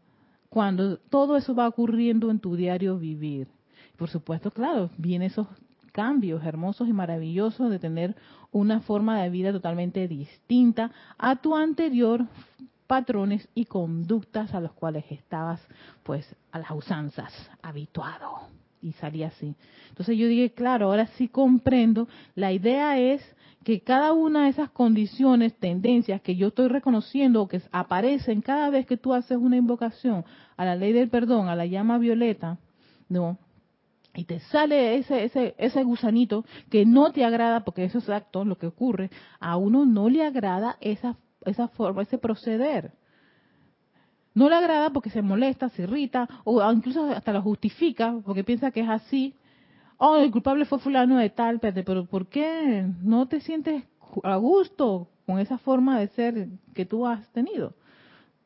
Cuando 0.49 0.99
todo 0.99 1.37
eso 1.37 1.55
va 1.55 1.69
ocurriendo 1.69 2.31
en 2.31 2.41
tu 2.41 2.57
diario 2.57 2.99
vivir. 2.99 3.49
Por 3.97 4.11
supuesto, 4.11 4.51
claro, 4.51 4.91
vienen 4.97 5.31
esos 5.31 5.47
cambios 5.93 6.45
hermosos 6.45 6.89
y 6.89 6.93
maravillosos 6.93 7.71
de 7.71 7.79
tener 7.79 8.17
una 8.53 8.81
forma 8.81 9.23
de 9.23 9.31
vida 9.31 9.53
totalmente 9.53 10.07
distinta 10.09 10.93
a 11.19 11.37
tu 11.37 11.55
anterior 11.55 12.27
patrones 12.91 13.49
y 13.55 13.67
conductas 13.67 14.53
a 14.53 14.59
los 14.59 14.73
cuales 14.73 15.05
estabas, 15.11 15.65
pues, 16.03 16.27
a 16.51 16.59
las 16.59 16.73
usanzas, 16.73 17.33
habituado. 17.63 18.49
Y 18.83 18.95
salía 18.95 19.29
así. 19.29 19.55
Entonces 19.91 20.19
yo 20.19 20.27
dije, 20.27 20.53
claro, 20.55 20.87
ahora 20.87 21.07
sí 21.17 21.29
comprendo. 21.29 22.09
La 22.35 22.51
idea 22.51 22.99
es 22.99 23.23
que 23.63 23.83
cada 23.83 24.13
una 24.13 24.45
de 24.45 24.49
esas 24.51 24.71
condiciones, 24.71 25.55
tendencias 25.55 26.21
que 26.21 26.35
yo 26.35 26.49
estoy 26.49 26.67
reconociendo 26.67 27.43
o 27.43 27.47
que 27.47 27.63
aparecen 27.71 28.41
cada 28.41 28.71
vez 28.71 28.87
que 28.87 28.97
tú 28.97 29.15
haces 29.15 29.39
una 29.39 29.57
invocación 29.57 30.25
a 30.57 30.65
la 30.65 30.75
ley 30.75 30.93
del 30.93 31.11
perdón, 31.11 31.47
a 31.47 31.55
la 31.55 31.67
llama 31.67 31.97
violeta, 31.99 32.59
¿no? 33.09 33.39
y 34.15 34.25
te 34.25 34.41
sale 34.41 34.97
ese, 34.97 35.23
ese, 35.23 35.55
ese 35.59 35.85
gusanito 35.85 36.45
que 36.69 36.85
no 36.85 37.13
te 37.13 37.25
agrada, 37.25 37.61
porque 37.65 37.85
eso 37.85 37.99
es 37.99 38.05
exacto 38.05 38.45
lo 38.45 38.59
que 38.59 38.67
ocurre, 38.67 39.11
a 39.39 39.57
uno 39.57 39.85
no 39.87 40.09
le 40.09 40.25
agrada 40.25 40.77
esa, 40.81 41.17
esa 41.45 41.69
forma, 41.69 42.03
ese 42.03 42.19
proceder. 42.19 42.93
No 44.35 44.49
le 44.49 44.55
agrada 44.55 44.91
porque 44.91 45.11
se 45.11 45.23
molesta, 45.23 45.69
se 45.71 45.83
irrita, 45.83 46.29
o 46.45 46.63
incluso 46.73 47.11
hasta 47.11 47.33
lo 47.33 47.43
justifica, 47.43 48.21
porque 48.25 48.45
piensa 48.45 48.71
que 48.71 48.81
es 48.81 48.89
así. 48.89 49.35
Oh, 49.97 50.17
el 50.17 50.31
culpable 50.31 50.65
fue 50.65 50.79
fulano 50.79 51.19
de 51.19 51.31
tal, 51.31 51.61
pero 51.61 52.07
¿por 52.07 52.29
qué 52.29 52.87
no 53.03 53.27
te 53.27 53.41
sientes 53.41 53.85
a 54.23 54.37
gusto 54.37 55.09
con 55.27 55.39
esa 55.39 55.59
forma 55.59 55.99
de 55.99 56.09
ser 56.09 56.49
que 56.75 56.87
tú 56.87 57.07
has 57.07 57.29
tenido? 57.33 57.75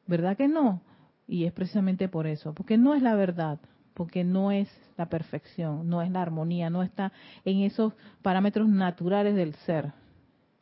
¿Verdad 0.07 0.37
que 0.37 0.49
no? 0.49 0.81
Y 1.29 1.45
es 1.45 1.53
precisamente 1.53 2.09
por 2.09 2.27
eso, 2.27 2.55
porque 2.55 2.77
no 2.77 2.95
es 2.95 3.03
la 3.03 3.15
verdad 3.15 3.59
porque 3.95 4.25
no 4.25 4.51
es 4.51 4.69
la 4.97 5.09
perfección, 5.09 5.89
no 5.89 6.03
es 6.03 6.11
la 6.11 6.21
armonía, 6.21 6.69
no 6.69 6.83
está 6.83 7.13
en 7.45 7.61
esos 7.61 7.95
parámetros 8.23 8.69
naturales 8.69 9.35
del 9.35 9.55
ser. 9.55 9.93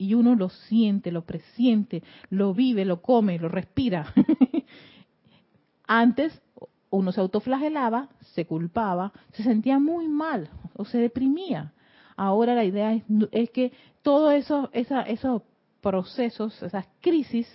Y 0.03 0.15
uno 0.15 0.35
lo 0.35 0.49
siente, 0.49 1.13
lo 1.13 1.25
presiente, 1.25 2.03
lo 2.29 2.55
vive, 2.55 2.85
lo 2.85 3.01
come, 3.01 3.39
lo 3.39 3.49
respira. 3.49 4.13
Antes 5.87 6.43
uno 6.91 7.13
se 7.13 7.21
autoflagelaba, 7.21 8.09
se 8.35 8.45
culpaba, 8.45 9.13
se 9.31 9.45
sentía 9.45 9.79
muy 9.79 10.09
mal 10.09 10.51
o 10.75 10.85
se 10.85 10.99
deprimía. 10.99 11.73
Ahora 12.17 12.57
la 12.57 12.65
idea 12.65 12.93
es, 13.31 13.51
que 13.51 13.73
todos 14.03 14.35
esos, 14.35 14.71
esos 14.73 15.43
procesos, 15.81 16.61
esas 16.65 16.89
crisis 17.01 17.47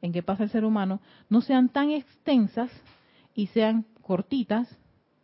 en 0.00 0.12
que 0.12 0.22
pasa 0.22 0.44
el 0.44 0.50
ser 0.50 0.64
humano, 0.64 1.00
no 1.28 1.40
sean 1.40 1.70
tan 1.70 1.90
extensas 1.90 2.70
y 3.34 3.48
sean 3.48 3.84
cortitas 4.00 4.68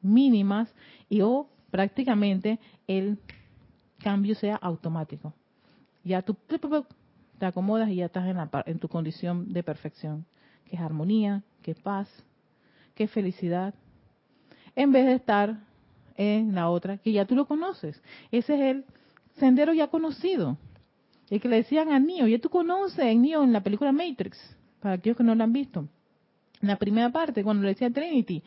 mínimas 0.01 0.75
y 1.09 1.21
o 1.21 1.49
prácticamente 1.71 2.59
el 2.89 3.21
cambio 4.01 4.35
sea 4.35 4.57
automático. 4.57 5.33
Ya 6.05 6.23
tú 6.23 6.37
te 7.39 7.47
acomodas 7.47 7.89
y 7.89 7.97
ya 7.97 8.07
estás 8.07 8.27
en, 8.27 8.37
la, 8.37 8.51
en 8.67 8.79
tu 8.79 8.89
condición 8.89 9.53
de 9.53 9.63
perfección, 9.63 10.25
que 10.65 10.77
es 10.77 10.83
armonía, 10.83 11.43
que 11.63 11.73
es 11.73 11.79
paz, 11.79 12.09
que 12.95 13.05
es 13.05 13.11
felicidad, 13.11 13.75
en 14.75 14.93
vez 14.93 15.07
de 15.07 15.15
estar 15.15 15.59
en 16.17 16.55
la 16.55 16.69
otra 16.71 16.99
que 16.99 17.13
ya 17.13 17.25
tú 17.25 17.35
lo 17.35 17.47
conoces. 17.47 18.01
Ese 18.31 18.55
es 18.55 18.61
el 18.61 18.85
sendero 19.39 19.73
ya 19.73 19.89
conocido. 19.89 20.59
El 21.31 21.41
que 21.41 21.49
le 21.49 21.57
decían 21.57 21.91
a 21.91 21.99
Neo, 21.99 22.27
ya 22.27 22.39
tú 22.39 22.51
conoces 22.51 22.99
a 22.99 23.15
Neo 23.15 23.43
en 23.43 23.53
la 23.53 23.63
película 23.63 23.93
Matrix, 23.93 24.39
para 24.81 24.97
aquellos 24.97 25.17
que 25.17 25.25
no 25.25 25.35
lo 25.35 25.45
han 25.45 25.53
visto. 25.53 25.89
En 26.61 26.69
la 26.69 26.77
primera 26.77 27.11
parte, 27.11 27.43
cuando 27.43 27.63
le 27.63 27.71
decía 27.71 27.91
Trinity, 27.91 28.43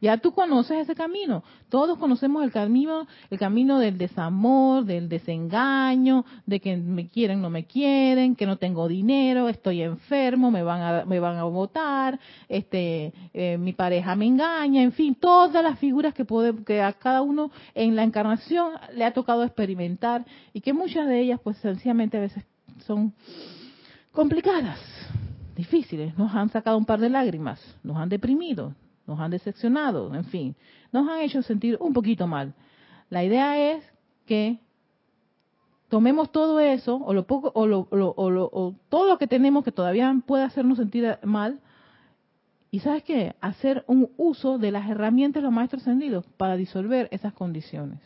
ya 0.00 0.18
tú 0.18 0.32
conoces 0.32 0.78
ese 0.78 0.94
camino. 0.94 1.42
Todos 1.68 1.98
conocemos 1.98 2.44
el 2.44 2.52
camino, 2.52 3.06
el 3.30 3.38
camino 3.38 3.78
del 3.78 3.98
desamor, 3.98 4.84
del 4.84 5.08
desengaño, 5.08 6.24
de 6.46 6.60
que 6.60 6.76
me 6.76 7.08
quieren, 7.08 7.40
no 7.40 7.50
me 7.50 7.64
quieren, 7.64 8.36
que 8.36 8.46
no 8.46 8.56
tengo 8.56 8.88
dinero, 8.88 9.48
estoy 9.48 9.82
enfermo, 9.82 10.50
me 10.50 10.62
van 10.62 10.82
a, 10.82 11.04
me 11.04 11.20
van 11.20 11.36
a 11.36 11.44
votar, 11.44 12.18
este, 12.48 13.12
eh, 13.32 13.58
mi 13.58 13.72
pareja 13.72 14.14
me 14.14 14.26
engaña, 14.26 14.82
en 14.82 14.92
fin, 14.92 15.14
todas 15.14 15.62
las 15.62 15.78
figuras 15.78 16.14
que 16.14 16.24
puede, 16.24 16.54
que 16.64 16.82
a 16.82 16.92
cada 16.92 17.22
uno 17.22 17.50
en 17.74 17.96
la 17.96 18.02
encarnación 18.02 18.72
le 18.94 19.04
ha 19.04 19.12
tocado 19.12 19.44
experimentar 19.44 20.24
y 20.52 20.60
que 20.60 20.72
muchas 20.72 21.08
de 21.08 21.20
ellas, 21.20 21.40
pues 21.42 21.56
sencillamente 21.58 22.16
a 22.16 22.20
veces 22.20 22.44
son 22.86 23.12
complicadas, 24.12 24.78
difíciles, 25.56 26.16
nos 26.16 26.34
han 26.34 26.50
sacado 26.50 26.78
un 26.78 26.86
par 26.86 27.00
de 27.00 27.10
lágrimas, 27.10 27.60
nos 27.82 27.96
han 27.96 28.08
deprimido, 28.08 28.74
nos 29.06 29.20
han 29.20 29.30
decepcionado, 29.30 30.14
en 30.14 30.24
fin, 30.24 30.56
nos 30.92 31.08
han 31.08 31.20
hecho 31.20 31.42
sentir 31.42 31.76
un 31.80 31.92
poquito 31.92 32.26
mal. 32.26 32.54
La 33.10 33.24
idea 33.24 33.72
es 33.72 33.84
que 34.26 34.58
tomemos 35.88 36.32
todo 36.32 36.58
eso 36.58 36.96
o 36.96 37.14
lo 37.14 37.26
poco 37.26 37.52
o, 37.54 37.66
lo, 37.66 37.86
o, 37.90 38.74
todo 38.88 39.06
lo 39.06 39.18
que 39.18 39.26
tenemos 39.26 39.64
que 39.64 39.72
todavía 39.72 40.14
puede 40.26 40.44
hacernos 40.44 40.78
sentir 40.78 41.18
mal 41.22 41.60
y 42.70 42.80
sabes 42.80 43.04
qué 43.04 43.36
hacer 43.40 43.84
un 43.86 44.10
uso 44.16 44.58
de 44.58 44.72
las 44.72 44.88
herramientas 44.90 45.40
de 45.40 45.44
los 45.44 45.52
maestros 45.52 45.82
ascendidos 45.82 46.26
para 46.36 46.56
disolver 46.56 47.08
esas 47.12 47.32
condiciones. 47.32 48.00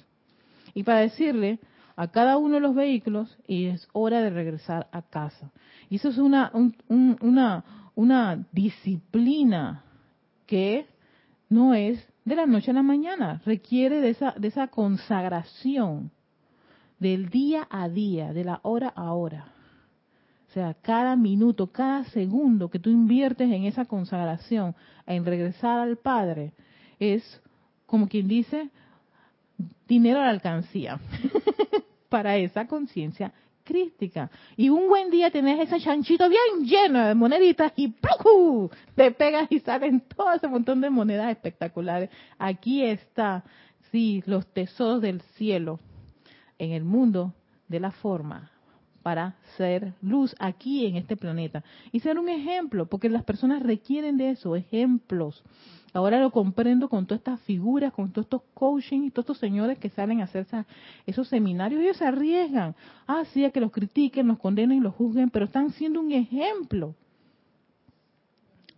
Y 0.74 0.82
para 0.82 1.00
decirle 1.00 1.58
a 1.96 2.08
cada 2.08 2.36
uno 2.36 2.56
de 2.56 2.60
los 2.60 2.74
vehículos 2.74 3.36
y 3.46 3.66
es 3.66 3.88
hora 3.92 4.22
de 4.22 4.30
regresar 4.30 4.88
a 4.92 5.02
casa 5.02 5.50
y 5.88 5.96
eso 5.96 6.08
es 6.08 6.18
una 6.18 6.52
una 6.88 7.64
una 7.94 8.46
disciplina 8.52 9.84
que 10.50 10.84
no 11.48 11.74
es 11.74 12.04
de 12.24 12.34
la 12.34 12.44
noche 12.44 12.72
a 12.72 12.74
la 12.74 12.82
mañana, 12.82 13.40
requiere 13.46 14.00
de 14.00 14.10
esa, 14.10 14.32
de 14.32 14.48
esa 14.48 14.66
consagración 14.66 16.10
del 16.98 17.30
día 17.30 17.68
a 17.70 17.88
día, 17.88 18.32
de 18.32 18.42
la 18.42 18.58
hora 18.64 18.88
a 18.88 19.12
hora. 19.12 19.52
O 20.48 20.52
sea, 20.52 20.74
cada 20.74 21.14
minuto, 21.14 21.68
cada 21.68 22.02
segundo 22.06 22.68
que 22.68 22.80
tú 22.80 22.90
inviertes 22.90 23.48
en 23.52 23.62
esa 23.62 23.84
consagración, 23.84 24.74
en 25.06 25.24
regresar 25.24 25.78
al 25.78 25.98
Padre, 25.98 26.52
es 26.98 27.22
como 27.86 28.08
quien 28.08 28.26
dice, 28.26 28.70
dinero 29.86 30.18
a 30.18 30.24
la 30.24 30.30
alcancía. 30.30 30.98
para 32.08 32.36
esa 32.36 32.66
conciencia 32.66 33.32
crística. 33.70 34.28
Y 34.56 34.68
un 34.68 34.88
buen 34.88 35.10
día 35.10 35.30
tenés 35.30 35.60
ese 35.60 35.80
chanchito 35.80 36.28
bien 36.28 36.66
lleno 36.66 37.06
de 37.06 37.14
moneditas 37.14 37.72
y 37.76 37.88
¡plujú! 37.88 38.68
te 38.96 39.12
pegas 39.12 39.46
y 39.50 39.60
salen 39.60 40.00
todo 40.00 40.32
ese 40.32 40.48
montón 40.48 40.80
de 40.80 40.90
monedas 40.90 41.30
espectaculares. 41.30 42.10
Aquí 42.36 42.82
está, 42.82 43.44
sí, 43.92 44.24
los 44.26 44.44
tesoros 44.52 45.00
del 45.00 45.20
cielo 45.36 45.78
en 46.58 46.72
el 46.72 46.82
mundo 46.82 47.32
de 47.68 47.78
la 47.78 47.92
forma 47.92 48.50
para 49.02 49.36
ser 49.56 49.94
luz 50.02 50.34
aquí 50.38 50.86
en 50.86 50.96
este 50.96 51.16
planeta 51.16 51.64
y 51.92 52.00
ser 52.00 52.18
un 52.18 52.28
ejemplo, 52.28 52.86
porque 52.86 53.08
las 53.08 53.24
personas 53.24 53.62
requieren 53.62 54.16
de 54.16 54.30
eso, 54.30 54.56
ejemplos. 54.56 55.42
Ahora 55.92 56.20
lo 56.20 56.30
comprendo 56.30 56.88
con 56.88 57.06
todas 57.06 57.20
estas 57.20 57.40
figuras, 57.40 57.92
con 57.92 58.12
todos 58.12 58.26
estos 58.26 58.42
coaching 58.54 59.02
y 59.04 59.10
todos 59.10 59.24
estos 59.24 59.38
señores 59.38 59.78
que 59.78 59.88
salen 59.88 60.20
a 60.20 60.24
hacer 60.24 60.46
esos 61.04 61.26
seminarios. 61.28 61.82
Ellos 61.82 61.96
se 61.96 62.04
arriesgan. 62.04 62.76
Ah, 63.08 63.24
sí, 63.32 63.44
a 63.44 63.50
que 63.50 63.60
los 63.60 63.72
critiquen, 63.72 64.28
los 64.28 64.38
condenen 64.38 64.78
y 64.78 64.80
los 64.80 64.94
juzguen, 64.94 65.30
pero 65.30 65.46
están 65.46 65.70
siendo 65.70 66.00
un 66.00 66.12
ejemplo. 66.12 66.94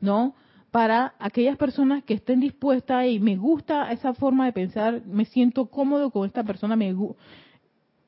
¿No? 0.00 0.34
Para 0.70 1.14
aquellas 1.18 1.58
personas 1.58 2.02
que 2.02 2.14
estén 2.14 2.40
dispuestas 2.40 3.06
y 3.06 3.20
me 3.20 3.36
gusta 3.36 3.92
esa 3.92 4.14
forma 4.14 4.46
de 4.46 4.52
pensar, 4.52 5.02
me 5.04 5.26
siento 5.26 5.66
cómodo 5.66 6.10
con 6.10 6.26
esta 6.26 6.44
persona, 6.44 6.76
me, 6.76 6.94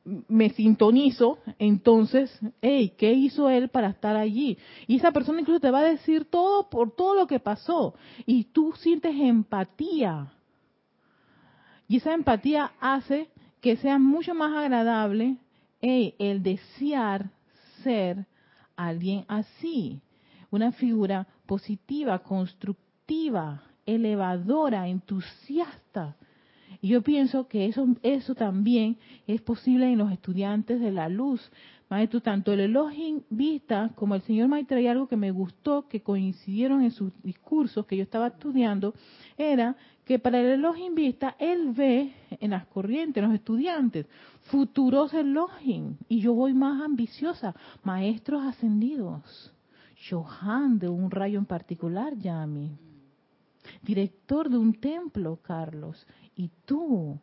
me 0.05 0.51
sintonizo, 0.51 1.39
entonces, 1.59 2.39
hey, 2.61 2.95
¿qué 2.99 3.13
hizo 3.13 3.49
él 3.49 3.69
para 3.69 3.89
estar 3.89 4.17
allí? 4.17 4.59
Y 4.87 4.97
esa 4.97 5.13
persona 5.13 5.41
incluso 5.41 5.61
te 5.61 5.71
va 5.71 5.81
a 5.81 5.85
decir 5.85 6.27
todo 6.27 6.69
por 6.69 6.95
todo 6.95 7.15
lo 7.15 7.27
que 7.27 7.41
pasó. 7.41 7.95
Y 8.27 8.45
tú 8.45 8.73
sientes 8.77 9.15
empatía. 9.17 10.33
Y 11.89 11.97
esa 11.97 12.13
empatía 12.13 12.73
hace 12.81 13.31
que 13.61 13.77
sea 13.77 13.99
mucho 13.99 14.35
más 14.35 14.55
agradable 14.55 15.39
el 15.81 16.43
desear 16.43 17.31
ser 17.83 18.27
alguien 18.77 19.25
así. 19.29 20.01
Una 20.51 20.73
figura 20.73 21.27
positiva, 21.47 22.19
constructiva, 22.21 23.63
elevadora, 23.87 24.89
entusiasta 24.89 26.17
y 26.85 26.89
yo 26.89 27.01
pienso 27.01 27.49
que 27.49 27.65
eso, 27.65 27.87
eso 28.03 28.35
también 28.35 28.99
es 29.27 29.41
posible 29.41 29.91
en 29.91 29.97
los 29.97 30.13
estudiantes 30.13 30.79
de 30.81 30.93
la 30.93 31.09
luz. 31.09 31.41
Maestro, 31.89 32.21
tanto 32.21 32.53
el 32.53 32.61
Elohim 32.61 33.23
Vista 33.31 33.91
como 33.95 34.15
el 34.15 34.21
señor 34.21 34.49
Maestro, 34.49 34.79
y 34.79 34.87
algo 34.87 35.09
que 35.09 35.17
me 35.17 35.31
gustó, 35.31 35.89
que 35.89 36.03
coincidieron 36.03 36.83
en 36.83 36.91
sus 36.91 37.11
discursos 37.23 37.87
que 37.87 37.97
yo 37.97 38.03
estaba 38.03 38.27
estudiando, 38.27 38.93
era 39.39 39.79
que 40.05 40.19
para 40.19 40.39
el 40.39 40.59
Elohim 40.59 40.95
Vista, 40.95 41.37
él 41.39 41.73
ve 41.73 42.13
en 42.39 42.51
las 42.51 42.67
corrientes, 42.67 43.23
en 43.23 43.31
los 43.31 43.35
estudiantes, 43.35 44.05
futuros 44.43 45.15
Elohim. 45.15 45.97
Y 46.07 46.21
yo 46.21 46.35
voy 46.35 46.53
más 46.53 46.83
ambiciosa, 46.83 47.55
maestros 47.83 48.43
ascendidos. 48.43 49.55
Johan 50.11 50.79
de 50.79 50.91
un 50.91 51.11
rayo 51.11 51.39
en 51.39 51.47
particular, 51.47 52.15
Yami. 52.19 52.84
Director 53.83 54.49
de 54.49 54.59
un 54.59 54.75
templo, 54.75 55.39
Carlos. 55.43 56.07
¿Y 56.37 56.51
tú? 56.65 57.19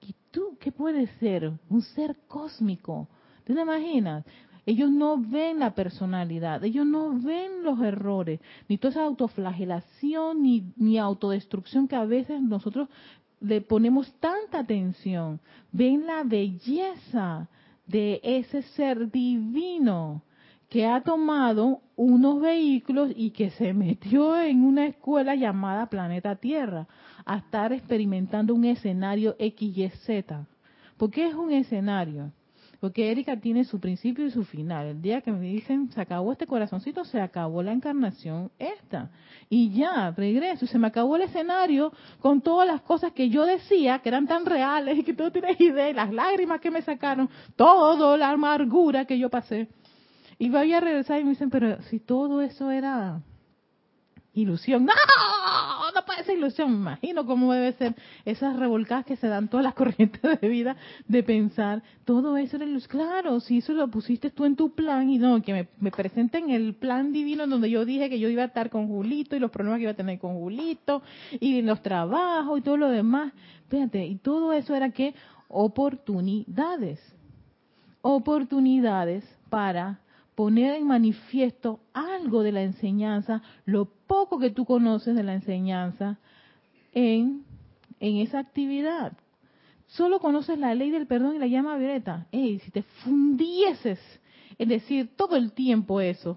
¿Y 0.00 0.14
tú 0.30 0.56
qué 0.60 0.72
puedes 0.72 1.10
ser? 1.18 1.52
Un 1.68 1.82
ser 1.82 2.16
cósmico. 2.28 3.08
¿Te 3.44 3.52
imaginas? 3.52 4.24
Ellos 4.66 4.90
no 4.90 5.16
ven 5.16 5.60
la 5.60 5.76
personalidad, 5.76 6.64
ellos 6.64 6.84
no 6.84 7.16
ven 7.20 7.62
los 7.62 7.80
errores, 7.80 8.40
ni 8.68 8.78
toda 8.78 8.90
esa 8.90 9.04
autoflagelación, 9.04 10.42
ni, 10.42 10.72
ni 10.76 10.98
autodestrucción 10.98 11.86
que 11.86 11.94
a 11.94 12.04
veces 12.04 12.42
nosotros 12.42 12.88
le 13.40 13.60
ponemos 13.60 14.12
tanta 14.14 14.58
atención. 14.58 15.40
Ven 15.70 16.04
la 16.06 16.24
belleza 16.24 17.48
de 17.86 18.20
ese 18.24 18.62
ser 18.62 19.08
divino 19.08 20.22
que 20.68 20.86
ha 20.86 21.00
tomado 21.00 21.80
unos 21.94 22.40
vehículos 22.40 23.12
y 23.14 23.30
que 23.30 23.50
se 23.50 23.72
metió 23.72 24.40
en 24.40 24.64
una 24.64 24.86
escuela 24.86 25.34
llamada 25.34 25.86
Planeta 25.86 26.36
Tierra 26.36 26.86
a 27.24 27.38
estar 27.38 27.72
experimentando 27.72 28.54
un 28.54 28.64
escenario 28.64 29.36
XYZ. 29.38 30.24
¿Por 30.96 31.10
qué 31.10 31.28
es 31.28 31.34
un 31.34 31.52
escenario? 31.52 32.32
Porque 32.80 33.10
Erika 33.10 33.36
tiene 33.38 33.64
su 33.64 33.80
principio 33.80 34.26
y 34.26 34.30
su 34.30 34.44
final. 34.44 34.86
El 34.86 35.02
día 35.02 35.22
que 35.22 35.32
me 35.32 35.46
dicen, 35.46 35.90
se 35.92 36.00
acabó 36.00 36.32
este 36.32 36.46
corazoncito, 36.46 37.04
se 37.04 37.20
acabó 37.20 37.62
la 37.62 37.72
encarnación 37.72 38.50
esta. 38.58 39.10
Y 39.48 39.70
ya, 39.70 40.10
regreso. 40.10 40.66
Se 40.66 40.78
me 40.78 40.88
acabó 40.88 41.16
el 41.16 41.22
escenario 41.22 41.92
con 42.20 42.42
todas 42.42 42.66
las 42.66 42.82
cosas 42.82 43.12
que 43.12 43.30
yo 43.30 43.46
decía, 43.46 44.00
que 44.00 44.10
eran 44.10 44.26
tan 44.26 44.44
reales 44.44 44.98
y 44.98 45.02
que 45.04 45.14
tú 45.14 45.30
tienes 45.30 45.58
idea, 45.60 45.92
las 45.94 46.12
lágrimas 46.12 46.60
que 46.60 46.70
me 46.70 46.82
sacaron, 46.82 47.30
todo 47.56 48.16
la 48.16 48.30
amargura 48.30 49.06
que 49.06 49.18
yo 49.18 49.30
pasé. 49.30 49.68
Y 50.38 50.50
voy 50.50 50.72
a 50.72 50.80
regresar 50.80 51.20
y 51.20 51.24
me 51.24 51.30
dicen, 51.30 51.50
pero 51.50 51.80
si 51.82 51.98
todo 51.98 52.42
eso 52.42 52.70
era 52.70 53.22
ilusión. 54.36 54.84
¡No! 54.84 54.92
No 55.94 56.04
puede 56.04 56.24
ser 56.24 56.36
ilusión. 56.36 56.70
Me 56.70 56.76
imagino 56.76 57.24
cómo 57.24 57.52
debe 57.52 57.72
ser 57.72 57.94
esas 58.24 58.56
revolcadas 58.56 59.06
que 59.06 59.16
se 59.16 59.28
dan 59.28 59.48
todas 59.48 59.64
las 59.64 59.74
corrientes 59.74 60.20
de 60.40 60.48
vida 60.48 60.76
de 61.08 61.22
pensar, 61.22 61.82
todo 62.04 62.36
eso 62.36 62.56
era 62.56 62.66
ilusión. 62.66 62.90
Claro, 62.90 63.40
si 63.40 63.58
eso 63.58 63.72
lo 63.72 63.88
pusiste 63.88 64.30
tú 64.30 64.44
en 64.44 64.56
tu 64.56 64.74
plan 64.74 65.08
y 65.08 65.18
no, 65.18 65.40
que 65.42 65.52
me, 65.52 65.68
me 65.80 65.90
presenten 65.90 66.50
el 66.50 66.74
plan 66.74 67.12
divino 67.12 67.46
donde 67.46 67.70
yo 67.70 67.84
dije 67.84 68.10
que 68.10 68.18
yo 68.18 68.28
iba 68.28 68.42
a 68.42 68.46
estar 68.46 68.68
con 68.68 68.88
Julito 68.88 69.34
y 69.36 69.38
los 69.38 69.50
problemas 69.50 69.78
que 69.78 69.84
iba 69.84 69.92
a 69.92 69.96
tener 69.96 70.18
con 70.18 70.34
Julito 70.34 71.02
y 71.40 71.62
los 71.62 71.82
trabajos 71.82 72.58
y 72.58 72.62
todo 72.62 72.76
lo 72.76 72.90
demás. 72.90 73.32
Fíjate, 73.68 74.04
y 74.04 74.16
todo 74.16 74.52
eso 74.52 74.74
era 74.74 74.90
que 74.90 75.14
oportunidades. 75.48 77.00
Oportunidades 78.02 79.24
para 79.48 80.00
poner 80.36 80.74
en 80.74 80.86
manifiesto 80.86 81.80
algo 81.94 82.42
de 82.42 82.52
la 82.52 82.62
enseñanza, 82.62 83.42
lo 83.64 83.86
poco 83.86 84.38
que 84.38 84.50
tú 84.50 84.66
conoces 84.66 85.16
de 85.16 85.24
la 85.24 85.34
enseñanza, 85.34 86.18
en, 86.92 87.44
en 87.98 88.16
esa 88.18 88.38
actividad. 88.38 89.16
Solo 89.86 90.20
conoces 90.20 90.58
la 90.58 90.74
ley 90.74 90.90
del 90.90 91.06
perdón 91.06 91.36
y 91.36 91.38
la 91.38 91.46
llama 91.46 91.76
violeta. 91.78 92.26
Ey, 92.32 92.58
si 92.60 92.70
te 92.70 92.82
fundieses 92.82 93.98
en 94.58 94.68
decir 94.68 95.16
todo 95.16 95.36
el 95.36 95.52
tiempo 95.52 96.00
eso 96.00 96.36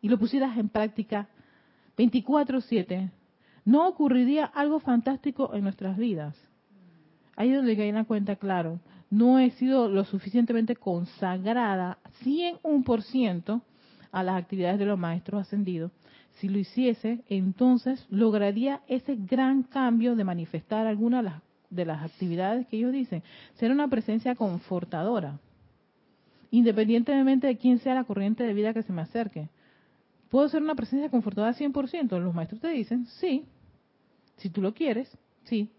y 0.00 0.08
lo 0.08 0.18
pusieras 0.18 0.56
en 0.56 0.68
práctica 0.68 1.28
24/7, 1.98 3.10
no 3.66 3.86
ocurriría 3.88 4.46
algo 4.46 4.80
fantástico 4.80 5.54
en 5.54 5.64
nuestras 5.64 5.98
vidas. 5.98 6.34
Ahí 7.36 7.50
es 7.50 7.56
donde 7.56 7.76
cae 7.76 7.92
la 7.92 8.04
cuenta, 8.04 8.36
claro 8.36 8.80
no 9.14 9.38
he 9.38 9.50
sido 9.52 9.88
lo 9.88 10.04
suficientemente 10.04 10.74
consagrada 10.74 11.98
100% 12.24 13.62
a 14.10 14.22
las 14.24 14.36
actividades 14.36 14.78
de 14.80 14.86
los 14.86 14.98
maestros 14.98 15.42
ascendidos. 15.42 15.92
Si 16.32 16.48
lo 16.48 16.58
hiciese, 16.58 17.22
entonces 17.28 18.04
lograría 18.10 18.80
ese 18.88 19.14
gran 19.14 19.62
cambio 19.62 20.16
de 20.16 20.24
manifestar 20.24 20.88
alguna 20.88 21.18
de 21.18 21.22
las, 21.22 21.42
de 21.70 21.84
las 21.84 22.02
actividades 22.02 22.66
que 22.66 22.76
ellos 22.76 22.92
dicen. 22.92 23.22
Ser 23.54 23.70
una 23.70 23.86
presencia 23.86 24.34
confortadora, 24.34 25.38
independientemente 26.50 27.46
de 27.46 27.56
quién 27.56 27.78
sea 27.78 27.94
la 27.94 28.04
corriente 28.04 28.42
de 28.42 28.52
vida 28.52 28.74
que 28.74 28.82
se 28.82 28.92
me 28.92 29.02
acerque. 29.02 29.48
¿Puedo 30.28 30.48
ser 30.48 30.60
una 30.60 30.74
presencia 30.74 31.08
confortadora 31.08 31.54
100%? 31.54 32.18
Los 32.18 32.34
maestros 32.34 32.60
te 32.60 32.68
dicen, 32.68 33.06
sí. 33.06 33.44
Si 34.38 34.50
tú 34.50 34.60
lo 34.60 34.74
quieres, 34.74 35.16
sí. 35.44 35.70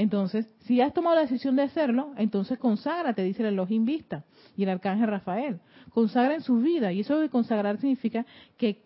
Entonces, 0.00 0.46
si 0.60 0.80
has 0.80 0.94
tomado 0.94 1.14
la 1.14 1.20
decisión 1.20 1.56
de 1.56 1.62
hacerlo, 1.62 2.14
entonces 2.16 2.58
conságrate, 2.58 3.22
dice 3.22 3.42
el 3.42 3.52
Elohim 3.52 3.84
Vista 3.84 4.24
y 4.56 4.62
el 4.62 4.70
Arcángel 4.70 5.08
Rafael. 5.08 5.60
Consagra 5.90 6.34
en 6.34 6.40
su 6.40 6.56
vida. 6.56 6.90
Y 6.90 7.00
eso 7.00 7.18
de 7.18 7.28
consagrar 7.28 7.76
significa 7.76 8.24
que 8.56 8.82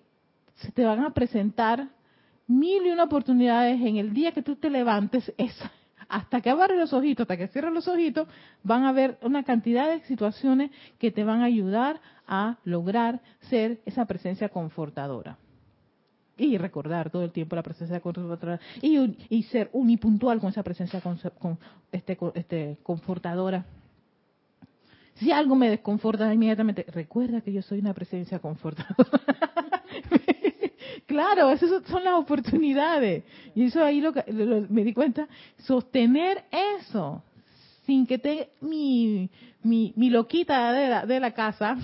se 0.56 0.72
te 0.72 0.84
van 0.84 1.04
a 1.04 1.14
presentar 1.14 1.88
mil 2.48 2.84
y 2.84 2.90
una 2.90 3.04
oportunidades 3.04 3.80
en 3.80 3.98
el 3.98 4.12
día 4.12 4.32
que 4.32 4.42
tú 4.42 4.56
te 4.56 4.68
levantes. 4.70 5.32
hasta 6.08 6.40
que 6.40 6.50
abres 6.50 6.76
los 6.76 6.92
ojitos, 6.92 7.22
hasta 7.22 7.36
que 7.36 7.46
cierres 7.46 7.72
los 7.72 7.86
ojitos, 7.86 8.26
van 8.64 8.82
a 8.82 8.88
haber 8.88 9.16
una 9.22 9.44
cantidad 9.44 9.88
de 9.88 10.00
situaciones 10.06 10.72
que 10.98 11.12
te 11.12 11.22
van 11.22 11.42
a 11.42 11.44
ayudar 11.44 12.00
a 12.26 12.58
lograr 12.64 13.20
ser 13.42 13.80
esa 13.86 14.04
presencia 14.06 14.48
confortadora 14.48 15.38
y 16.36 16.58
recordar 16.58 17.10
todo 17.10 17.24
el 17.24 17.30
tiempo 17.30 17.56
la 17.56 17.62
presencia 17.62 18.00
confortadora 18.00 18.60
y, 18.82 19.16
y 19.28 19.42
ser 19.44 19.70
unipuntual 19.72 20.40
con 20.40 20.50
esa 20.50 20.62
presencia 20.62 21.00
con, 21.00 21.58
este, 21.92 22.18
este, 22.34 22.78
confortadora. 22.82 23.64
Si 25.14 25.30
algo 25.30 25.54
me 25.54 25.70
desconforta 25.70 26.32
inmediatamente, 26.34 26.84
recuerda 26.88 27.40
que 27.40 27.52
yo 27.52 27.62
soy 27.62 27.78
una 27.78 27.94
presencia 27.94 28.40
confortadora. 28.40 29.22
claro, 31.06 31.50
esas 31.50 31.84
son 31.86 32.02
las 32.02 32.14
oportunidades. 32.14 33.22
Y 33.54 33.66
eso 33.66 33.84
ahí 33.84 34.00
lo, 34.00 34.12
me 34.68 34.82
di 34.82 34.92
cuenta, 34.92 35.28
sostener 35.58 36.44
eso 36.80 37.22
sin 37.86 38.06
que 38.06 38.18
te 38.18 38.48
mi, 38.60 39.30
mi, 39.62 39.92
mi 39.94 40.10
loquita 40.10 40.72
de 40.72 40.88
la, 40.88 41.06
de 41.06 41.20
la 41.20 41.32
casa 41.32 41.76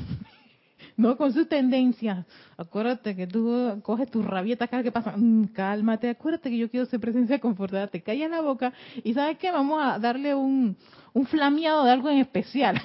no 1.00 1.16
con 1.16 1.32
sus 1.32 1.48
tendencias. 1.48 2.26
Acuérdate 2.56 3.16
que 3.16 3.26
tú 3.26 3.80
coges 3.82 4.10
tus 4.10 4.24
rabietas 4.24 4.68
cada 4.68 4.82
que 4.82 4.92
pasa. 4.92 5.14
Mm, 5.16 5.46
cálmate, 5.46 6.10
acuérdate 6.10 6.50
que 6.50 6.58
yo 6.58 6.70
quiero 6.70 6.86
ser 6.86 7.00
presencia 7.00 7.38
confortada. 7.38 7.86
Te 7.86 8.02
callas 8.02 8.30
la 8.30 8.42
boca 8.42 8.72
y 9.02 9.14
¿sabes 9.14 9.38
qué? 9.38 9.50
Vamos 9.50 9.80
a 9.82 9.98
darle 9.98 10.34
un, 10.34 10.76
un 11.14 11.26
flameado 11.26 11.84
de 11.84 11.90
algo 11.90 12.10
en 12.10 12.18
especial. 12.18 12.80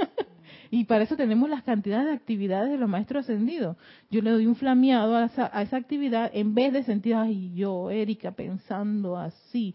y 0.70 0.84
para 0.84 1.04
eso 1.04 1.16
tenemos 1.16 1.48
las 1.50 1.62
cantidades 1.62 2.06
de 2.06 2.12
actividades 2.14 2.70
de 2.70 2.78
los 2.78 2.88
maestros 2.88 3.24
ascendidos. 3.24 3.76
Yo 4.10 4.22
le 4.22 4.30
doy 4.30 4.46
un 4.46 4.56
flameado 4.56 5.14
a 5.14 5.26
esa, 5.26 5.50
a 5.52 5.62
esa 5.62 5.76
actividad 5.76 6.30
en 6.32 6.54
vez 6.54 6.72
de 6.72 6.82
sentir, 6.82 7.14
ay, 7.14 7.52
yo, 7.54 7.90
Erika, 7.90 8.32
pensando 8.32 9.18
así. 9.18 9.74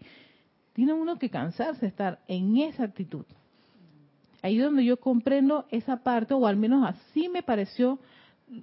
Tiene 0.72 0.92
uno 0.92 1.18
que 1.18 1.30
cansarse 1.30 1.82
de 1.82 1.86
estar 1.86 2.18
en 2.26 2.56
esa 2.58 2.84
actitud. 2.84 3.24
Ahí 4.42 4.58
es 4.58 4.64
donde 4.64 4.84
yo 4.84 4.98
comprendo 4.98 5.66
esa 5.70 5.98
parte, 6.02 6.34
o 6.34 6.46
al 6.46 6.56
menos 6.56 6.88
así 6.88 7.28
me 7.28 7.42
pareció 7.42 7.98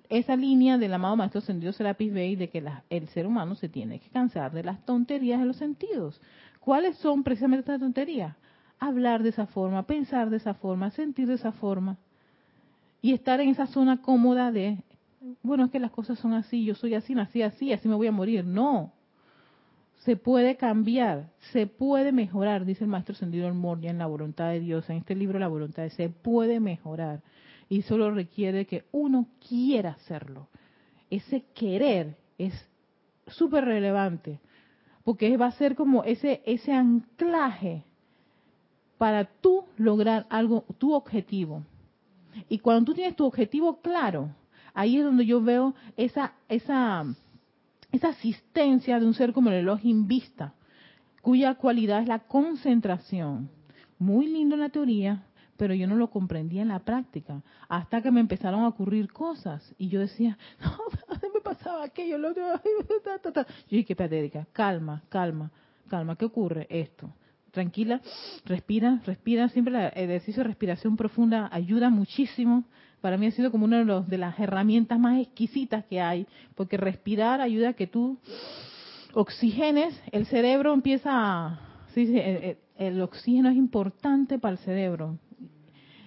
esa 0.09 0.35
línea 0.35 0.77
del 0.77 0.93
amado 0.93 1.15
Maestro 1.15 1.39
Ascendido 1.39 1.71
Serapis 1.71 2.13
Bey 2.13 2.35
de 2.35 2.49
que 2.49 2.63
el 2.89 3.07
ser 3.09 3.25
humano 3.25 3.55
se 3.55 3.69
tiene 3.69 3.99
que 3.99 4.09
cansar 4.09 4.51
de 4.51 4.63
las 4.63 4.83
tonterías 4.85 5.39
de 5.39 5.45
los 5.45 5.57
sentidos. 5.57 6.19
¿Cuáles 6.59 6.97
son 6.97 7.23
precisamente 7.23 7.61
estas 7.61 7.79
tonterías? 7.79 8.35
Hablar 8.79 9.23
de 9.23 9.29
esa 9.29 9.47
forma, 9.47 9.83
pensar 9.83 10.29
de 10.29 10.37
esa 10.37 10.53
forma, 10.53 10.91
sentir 10.91 11.27
de 11.27 11.35
esa 11.35 11.51
forma 11.51 11.97
y 13.01 13.13
estar 13.13 13.39
en 13.39 13.49
esa 13.49 13.67
zona 13.67 14.01
cómoda 14.01 14.51
de, 14.51 14.83
bueno, 15.43 15.65
es 15.65 15.71
que 15.71 15.79
las 15.79 15.91
cosas 15.91 16.19
son 16.19 16.33
así, 16.33 16.65
yo 16.65 16.75
soy 16.75 16.93
así, 16.93 17.15
nací 17.15 17.41
así, 17.41 17.71
así 17.71 17.87
me 17.87 17.95
voy 17.95 18.07
a 18.07 18.11
morir. 18.11 18.45
No, 18.45 18.91
se 19.99 20.15
puede 20.15 20.57
cambiar, 20.57 21.31
se 21.51 21.67
puede 21.67 22.11
mejorar, 22.11 22.65
dice 22.65 22.83
el 22.83 22.89
maestro 22.89 23.15
Sendido 23.15 23.53
Moria 23.53 23.89
en 23.89 23.97
la 23.97 24.05
voluntad 24.05 24.49
de 24.49 24.59
Dios, 24.59 24.89
en 24.89 24.97
este 24.97 25.15
libro 25.15 25.39
La 25.39 25.47
voluntad 25.47 25.83
de 25.83 25.89
se 25.89 26.09
puede 26.09 26.59
mejorar 26.59 27.21
y 27.69 27.81
solo 27.81 28.11
requiere 28.11 28.65
que 28.65 28.85
uno 28.91 29.27
quiera 29.47 29.91
hacerlo. 29.91 30.47
Ese 31.09 31.43
querer 31.53 32.15
es 32.37 32.53
súper 33.27 33.65
relevante, 33.65 34.39
porque 35.03 35.35
va 35.37 35.47
a 35.47 35.51
ser 35.51 35.75
como 35.75 36.03
ese, 36.03 36.41
ese 36.45 36.73
anclaje 36.73 37.83
para 38.97 39.25
tú 39.25 39.65
lograr 39.77 40.25
algo, 40.29 40.65
tu 40.77 40.93
objetivo. 40.93 41.63
Y 42.49 42.59
cuando 42.59 42.85
tú 42.85 42.93
tienes 42.93 43.15
tu 43.15 43.25
objetivo 43.25 43.81
claro, 43.81 44.29
ahí 44.73 44.97
es 44.97 45.03
donde 45.03 45.25
yo 45.25 45.41
veo 45.41 45.75
esa, 45.95 46.33
esa 46.47 47.05
esa 47.91 48.09
asistencia 48.09 48.99
de 48.99 49.05
un 49.05 49.13
ser 49.13 49.33
como 49.33 49.49
el 49.49 49.55
Elohim 49.55 50.07
Vista, 50.07 50.53
cuya 51.21 51.55
cualidad 51.55 52.01
es 52.01 52.07
la 52.07 52.19
concentración. 52.19 53.49
Muy 53.99 54.27
lindo 54.27 54.55
en 54.55 54.61
la 54.61 54.69
teoría, 54.69 55.23
pero 55.57 55.73
yo 55.73 55.87
no 55.87 55.95
lo 55.95 56.09
comprendía 56.09 56.61
en 56.61 56.67
la 56.69 56.79
práctica, 56.79 57.41
hasta 57.67 58.01
que 58.01 58.11
me 58.11 58.19
empezaron 58.19 58.61
a 58.61 58.67
ocurrir 58.67 59.11
cosas 59.11 59.73
y 59.77 59.89
yo 59.89 59.99
decía, 59.99 60.37
no, 60.61 60.77
me 61.33 61.41
pasaba 61.41 61.83
aquello, 61.83 62.17
lo 62.17 62.33
Yo 62.33 62.43
dije, 63.69 63.95
Erika, 63.97 64.47
calma, 64.53 65.03
calma, 65.09 65.51
calma, 65.89 66.15
¿qué 66.15 66.25
ocurre? 66.25 66.67
Esto. 66.69 67.09
Tranquila, 67.51 68.01
respira, 68.45 69.01
respira, 69.05 69.49
siempre 69.49 69.91
el 69.95 70.09
ejercicio 70.11 70.43
de 70.43 70.49
respiración 70.49 70.95
profunda 70.95 71.49
ayuda 71.51 71.89
muchísimo 71.89 72.65
para 73.01 73.17
mí 73.17 73.27
ha 73.27 73.31
sido 73.31 73.51
como 73.51 73.65
una 73.65 73.83
de, 73.83 74.03
de 74.07 74.17
las 74.17 74.39
herramientas 74.39 74.99
más 74.99 75.19
exquisitas 75.19 75.85
que 75.85 76.01
hay, 76.01 76.27
porque 76.55 76.77
respirar 76.77 77.41
ayuda 77.41 77.69
a 77.69 77.73
que 77.73 77.87
tú 77.87 78.17
oxigenes, 79.13 79.99
el 80.11 80.25
cerebro 80.27 80.73
empieza 80.73 81.09
a... 81.11 81.59
Sí, 81.93 82.13
el, 82.77 83.01
oxígeno 83.01 83.49
es 83.49 83.55
importante 83.55 84.37
para 84.37 84.51
el 84.51 84.59
cerebro. 84.59 85.17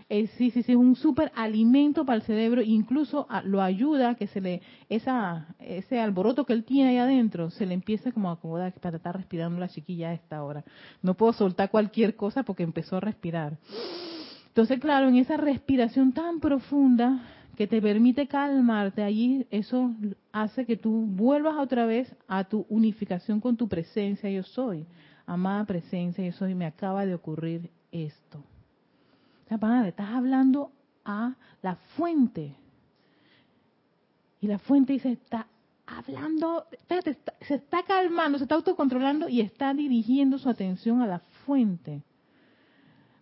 sí, 0.09 0.29
sí, 0.37 0.50
sí, 0.50 0.72
es 0.72 0.76
un 0.76 0.94
súper 0.94 1.33
alimento 1.35 2.05
para 2.05 2.16
el 2.16 2.22
cerebro, 2.22 2.62
incluso 2.62 3.26
lo 3.44 3.61
ayuda 3.61 4.11
a 4.11 4.14
que 4.14 4.29
se 4.29 4.40
le, 4.40 4.62
esa, 4.88 5.48
ese 5.59 5.98
alboroto 5.98 6.46
que 6.46 6.53
él 6.53 6.62
tiene 6.62 6.90
ahí 6.90 6.98
adentro, 6.98 7.50
se 7.50 7.66
le 7.66 7.74
empiece 7.74 8.12
como 8.12 8.31
a 8.31 8.35
acomodar 8.35 8.72
para 8.74 8.98
estar 8.98 9.16
respirando 9.16 9.59
la 9.59 9.68
chiquilla 9.68 10.11
a 10.11 10.14
esta 10.14 10.44
hora. 10.44 10.64
No 11.03 11.14
puedo 11.14 11.33
soltar 11.33 11.70
cualquier 11.70 12.14
cosa 12.14 12.44
porque 12.44 12.62
empezó 12.62 12.98
a 12.98 13.00
respirar. 13.00 13.59
Entonces, 14.50 14.80
claro, 14.80 15.08
en 15.08 15.16
esa 15.16 15.36
respiración 15.36 16.12
tan 16.12 16.40
profunda 16.40 17.22
que 17.56 17.68
te 17.68 17.80
permite 17.80 18.26
calmarte 18.26 19.02
allí, 19.02 19.46
eso 19.50 19.92
hace 20.32 20.66
que 20.66 20.76
tú 20.76 21.06
vuelvas 21.06 21.56
otra 21.56 21.86
vez 21.86 22.12
a 22.26 22.42
tu 22.44 22.66
unificación 22.68 23.40
con 23.40 23.56
tu 23.56 23.68
presencia, 23.68 24.28
yo 24.28 24.42
soy. 24.42 24.86
Amada 25.24 25.64
presencia, 25.64 26.24
yo 26.24 26.32
soy, 26.32 26.56
me 26.56 26.66
acaba 26.66 27.06
de 27.06 27.14
ocurrir 27.14 27.70
esto. 27.92 28.38
O 28.38 29.48
sea, 29.48 29.58
padre, 29.58 29.90
estás 29.90 30.08
hablando 30.10 30.72
a 31.04 31.36
la 31.62 31.76
fuente. 31.96 32.56
Y 34.40 34.48
la 34.48 34.58
fuente 34.58 34.94
dice, 34.94 35.12
está 35.12 35.46
hablando, 35.86 36.64
se 37.40 37.54
está 37.54 37.84
calmando, 37.84 38.38
se 38.38 38.44
está 38.44 38.56
autocontrolando 38.56 39.28
y 39.28 39.42
está 39.42 39.74
dirigiendo 39.74 40.38
su 40.38 40.48
atención 40.48 41.02
a 41.02 41.06
la 41.06 41.20
fuente. 41.44 42.02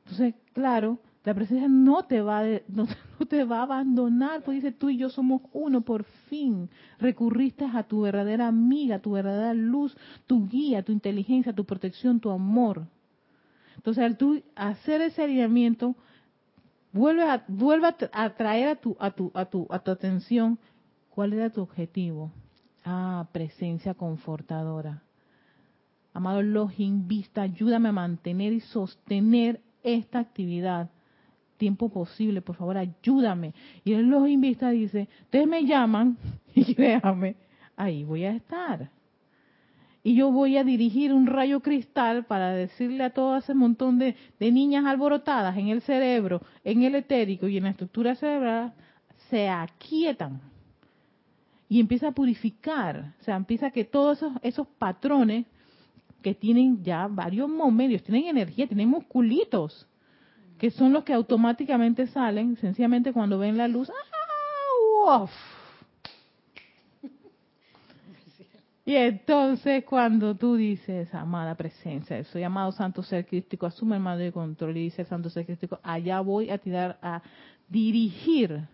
Entonces, 0.05 0.35
claro, 0.55 0.99
la 1.29 1.35
presencia 1.35 1.69
no 1.69 2.05
te 2.05 2.23
va, 2.23 2.43
no, 2.69 2.87
te 3.29 3.45
va 3.45 3.59
a 3.59 3.65
abandonar, 3.65 4.43
pues 4.43 4.63
dice 4.63 4.73
tú 4.73 4.89
y 4.89 4.97
yo 4.97 5.11
somos 5.11 5.43
uno, 5.53 5.83
por 5.83 6.05
fin 6.31 6.71
recurriste 6.99 7.67
a 7.67 7.83
tu 7.83 8.01
verdadera 8.01 8.47
amiga, 8.47 9.01
tu 9.01 9.11
verdadera 9.11 9.53
luz, 9.53 9.95
tu 10.27 10.49
guía, 10.49 10.83
tu 10.83 10.91
inteligencia, 10.91 11.53
tu 11.53 11.67
protección, 11.67 12.19
tu 12.19 12.31
amor. 12.31 12.87
Entonces 13.77 14.05
al 14.05 14.17
tú 14.17 14.43
hacer 14.57 15.03
ese 15.03 15.23
alineamiento, 15.23 15.97
vuelve 16.95 17.25
a, 17.25 17.45
vuelve 17.47 17.89
a 18.11 18.31
traer 18.31 18.69
a 18.69 18.77
tu, 18.77 18.97
a 18.99 19.11
tu, 19.11 19.31
a 19.35 19.45
tu, 19.45 19.67
a 19.69 19.81
tu 19.81 19.91
atención 19.91 20.59
cuál 21.11 21.35
era 21.35 21.51
tu 21.51 21.61
objetivo. 21.61 22.33
Ah, 22.87 23.29
presencia 23.33 23.93
confortadora. 23.93 25.03
Amado 26.15 26.41
Login 26.41 27.07
Vista, 27.07 27.43
ayúdame 27.43 27.91
a 27.91 27.93
mantener 27.93 28.55
y 28.55 28.61
sostener 28.61 29.61
esta 29.83 30.21
actividad 30.21 30.89
tiempo 31.59 31.91
posible, 31.91 32.41
por 32.41 32.57
favor, 32.57 32.79
ayúdame. 32.79 33.53
Y 33.85 33.93
él 33.93 34.07
los 34.07 34.27
invita, 34.29 34.71
dice, 34.71 35.09
ustedes 35.23 35.47
me 35.47 35.67
llaman 35.67 36.17
y 36.55 36.75
déjame, 36.75 37.37
ahí 37.77 38.05
voy 38.05 38.25
a 38.25 38.33
estar. 38.33 38.91
Y 40.03 40.15
yo 40.15 40.31
voy 40.31 40.57
a 40.57 40.65
dirigir 40.65 41.13
un 41.13 41.27
rayo 41.27 41.61
cristal 41.61 42.25
para 42.25 42.53
decirle 42.53 43.05
a 43.05 43.11
todo 43.11 43.37
ese 43.37 43.53
montón 43.53 43.99
de, 43.99 44.17
de 44.39 44.53
niñas 44.53 44.87
alborotadas 44.87 45.59
en 45.59 45.69
el 45.69 45.83
cerebro, 45.83 46.41
en 46.65 46.83
el 46.85 46.95
etérico 46.95 47.49
y 47.49 47.59
en 47.59 47.65
la 47.65 47.71
estructura 47.71 48.15
cerebral, 48.15 48.73
se 49.29 49.49
aquietan. 49.49 50.41
Y 51.69 51.81
empieza 51.81 52.09
a 52.09 52.13
purificar, 52.13 53.13
o 53.21 53.25
sea, 53.25 53.37
empieza 53.37 53.71
que 53.71 53.85
todos 53.85 54.19
esos, 54.19 54.33
esos 54.41 54.67
patrones 54.79 55.45
que 56.23 56.35
tienen 56.35 56.83
ya 56.83 57.07
varios 57.09 57.49
momentos, 57.49 58.03
tienen 58.03 58.29
energía, 58.29 58.67
tienen 58.67 58.89
musculitos, 58.89 59.87
que 60.59 60.71
son 60.71 60.93
los 60.93 61.05
que 61.05 61.13
automáticamente 61.13 62.07
salen, 62.09 62.57
sencillamente 62.57 63.13
cuando 63.13 63.39
ven 63.39 63.57
la 63.57 63.69
luz, 63.69 63.91
¡ah! 63.91 65.27
Y 68.85 68.97
entonces 68.97 69.85
cuando 69.85 70.35
tú 70.35 70.57
dices, 70.57 71.15
amada 71.15 71.55
presencia, 71.55 72.25
soy 72.25 72.43
amado 72.43 72.73
santo 72.73 73.03
ser 73.03 73.27
crístico, 73.27 73.67
asume 73.67 73.97
el 73.97 74.03
mando 74.03 74.25
de 74.25 74.33
control 74.33 74.79
y 74.79 74.85
dice 74.85 75.05
santo 75.05 75.29
ser 75.29 75.45
crístico, 75.45 75.79
allá 75.83 76.21
voy 76.21 76.49
a 76.49 76.57
tirar 76.57 76.99
a 77.03 77.21
dirigir 77.69 78.67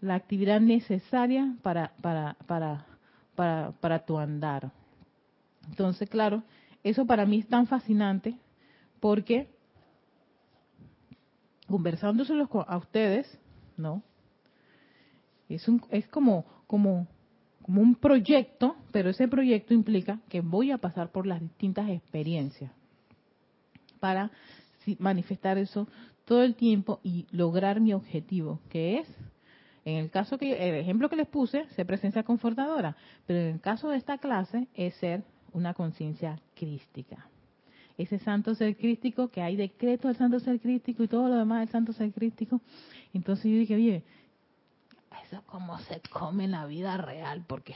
la 0.00 0.14
actividad 0.14 0.58
necesaria 0.58 1.54
para, 1.60 1.92
para, 2.00 2.34
para, 2.46 2.86
para, 3.34 3.72
para 3.72 3.98
tu 4.06 4.18
andar. 4.18 4.70
Entonces, 5.68 6.08
claro, 6.08 6.42
eso 6.82 7.04
para 7.04 7.26
mí 7.26 7.40
es 7.40 7.46
tan 7.46 7.66
fascinante 7.66 8.34
porque 9.00 9.51
conversándoselos 11.72 12.50
a 12.66 12.76
ustedes, 12.76 13.26
¿no? 13.78 14.02
Es, 15.48 15.66
un, 15.68 15.80
es 15.88 16.06
como, 16.06 16.44
como, 16.66 17.08
como 17.62 17.80
un 17.80 17.94
proyecto, 17.94 18.76
pero 18.92 19.08
ese 19.08 19.26
proyecto 19.26 19.72
implica 19.72 20.20
que 20.28 20.42
voy 20.42 20.70
a 20.70 20.76
pasar 20.76 21.10
por 21.12 21.26
las 21.26 21.40
distintas 21.40 21.88
experiencias 21.88 22.70
para 24.00 24.30
manifestar 24.98 25.56
eso 25.56 25.88
todo 26.26 26.42
el 26.42 26.56
tiempo 26.56 27.00
y 27.02 27.26
lograr 27.30 27.80
mi 27.80 27.94
objetivo, 27.94 28.60
que 28.68 28.98
es, 28.98 29.08
en 29.86 29.96
el 29.96 30.10
caso 30.10 30.36
que, 30.36 30.68
el 30.68 30.74
ejemplo 30.74 31.08
que 31.08 31.16
les 31.16 31.26
puse, 31.26 31.66
ser 31.70 31.86
presencia 31.86 32.22
confortadora, 32.22 32.96
pero 33.26 33.40
en 33.40 33.54
el 33.54 33.60
caso 33.62 33.88
de 33.88 33.96
esta 33.96 34.18
clase 34.18 34.68
es 34.74 34.94
ser 34.96 35.24
una 35.54 35.72
conciencia 35.72 36.38
crística 36.54 37.31
ese 37.98 38.18
santo 38.18 38.54
ser 38.54 38.76
crístico, 38.76 39.28
que 39.28 39.42
hay 39.42 39.56
decreto 39.56 40.08
del 40.08 40.16
santo 40.16 40.40
ser 40.40 40.60
crístico 40.60 41.02
y 41.02 41.08
todo 41.08 41.28
lo 41.28 41.36
demás 41.36 41.60
del 41.60 41.68
santo 41.68 41.92
ser 41.92 42.12
crístico. 42.12 42.60
Entonces 43.12 43.44
yo 43.44 43.58
dije, 43.58 43.74
oye, 43.74 44.02
eso 45.24 45.36
es 45.36 45.42
como 45.42 45.78
se 45.80 46.00
come 46.10 46.44
en 46.44 46.52
la 46.52 46.66
vida 46.66 46.96
real, 46.96 47.44
porque 47.46 47.74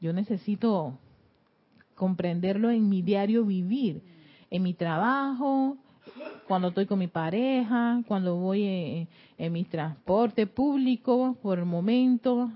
yo 0.00 0.12
necesito 0.12 0.98
comprenderlo 1.94 2.70
en 2.70 2.88
mi 2.88 3.02
diario 3.02 3.44
vivir, 3.44 4.02
en 4.50 4.62
mi 4.62 4.74
trabajo, 4.74 5.76
cuando 6.48 6.68
estoy 6.68 6.86
con 6.86 6.98
mi 6.98 7.06
pareja, 7.06 8.02
cuando 8.06 8.36
voy 8.36 8.64
en, 8.64 9.08
en 9.38 9.52
mi 9.52 9.64
transporte 9.64 10.46
público 10.46 11.36
por 11.42 11.58
el 11.58 11.64
momento, 11.64 12.50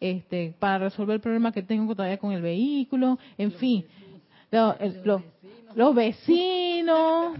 este, 0.00 0.54
para 0.58 0.78
resolver 0.78 1.14
el 1.14 1.20
problema 1.20 1.52
que 1.52 1.62
tengo 1.62 1.94
todavía 1.94 2.18
con 2.18 2.32
el 2.32 2.42
vehículo, 2.42 3.18
en 3.36 3.52
fin, 3.52 3.84
los 4.50 5.22
vecinos, 5.94 7.38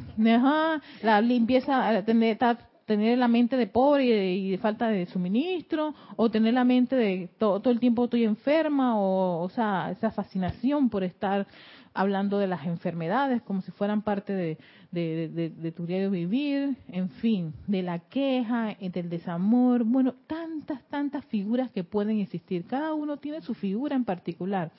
la 1.02 1.20
limpieza, 1.20 2.02
tener, 2.04 2.38
tener 2.86 3.18
la 3.18 3.28
mente 3.28 3.56
de 3.56 3.66
pobre 3.66 4.32
y 4.34 4.50
de, 4.50 4.58
falta 4.58 4.88
de 4.88 5.06
suministro, 5.06 5.94
o 6.16 6.30
tener 6.30 6.54
la 6.54 6.64
mente 6.64 6.96
de 6.96 7.28
todo, 7.38 7.70
el 7.70 7.80
tiempo 7.80 8.04
estoy 8.04 8.24
enferma, 8.24 8.98
o, 8.98 9.42
o 9.42 9.48
sea, 9.50 9.90
esa 9.90 10.10
fascinación 10.10 10.88
por 10.88 11.04
estar 11.04 11.46
hablando 11.94 12.38
de 12.38 12.46
las 12.46 12.64
enfermedades 12.64 13.42
como 13.42 13.60
si 13.60 13.72
fueran 13.72 14.02
parte 14.02 14.32
de, 14.32 14.58
de, 14.90 15.72
tu 15.72 15.86
diario 15.86 16.10
vivir, 16.10 16.76
en 16.88 17.10
fin, 17.10 17.52
de 17.66 17.82
la 17.82 17.98
queja, 17.98 18.76
del 18.80 19.10
desamor, 19.10 19.84
bueno, 19.84 20.14
tantas, 20.26 20.82
tantas 20.88 21.24
figuras 21.26 21.70
que 21.70 21.84
pueden 21.84 22.20
existir. 22.20 22.64
Cada 22.66 22.94
uno 22.94 23.16
tiene 23.16 23.40
su 23.42 23.54
figura 23.54 23.96
en 23.96 24.04
particular. 24.04 24.70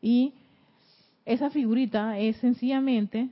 Y 0.00 0.34
esa 1.32 1.48
figurita 1.48 2.18
es 2.18 2.36
sencillamente 2.38 3.30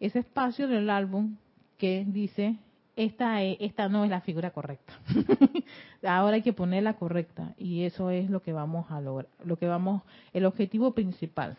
ese 0.00 0.20
espacio 0.20 0.66
del 0.68 0.88
álbum 0.88 1.36
que 1.76 2.06
dice, 2.08 2.56
esta, 2.96 3.42
esta 3.42 3.90
no 3.90 4.04
es 4.04 4.10
la 4.10 4.22
figura 4.22 4.52
correcta. 4.52 4.94
Ahora 6.02 6.36
hay 6.36 6.42
que 6.42 6.54
ponerla 6.54 6.94
correcta 6.94 7.54
y 7.58 7.84
eso 7.84 8.08
es 8.08 8.30
lo 8.30 8.40
que 8.40 8.54
vamos 8.54 8.90
a 8.90 9.02
lograr, 9.02 9.28
lo 9.44 9.58
que 9.58 9.66
vamos, 9.66 10.02
el 10.32 10.46
objetivo 10.46 10.92
principal. 10.92 11.58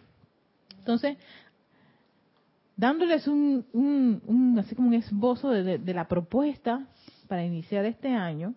Entonces, 0.80 1.17
dándoles 2.76 3.28
un, 3.28 3.63
un, 3.74 4.58
así 4.58 4.76
como 4.76 4.88
un 4.88 4.95
esbozo 4.95 5.52
de 5.52 5.93
la 5.93 6.08
propuesta 6.08 6.88
para 7.28 7.45
iniciar 7.45 7.86
este 7.86 8.10
año, 8.10 8.56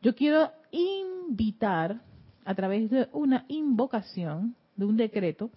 yo 0.00 0.14
quiero 0.14 0.52
invitar 0.70 2.00
a 2.44 2.54
través 2.54 2.88
de 2.88 3.08
una 3.12 3.44
invocación, 3.48 4.54
de 4.78 4.86
un 4.86 4.96
decreto, 4.96 5.50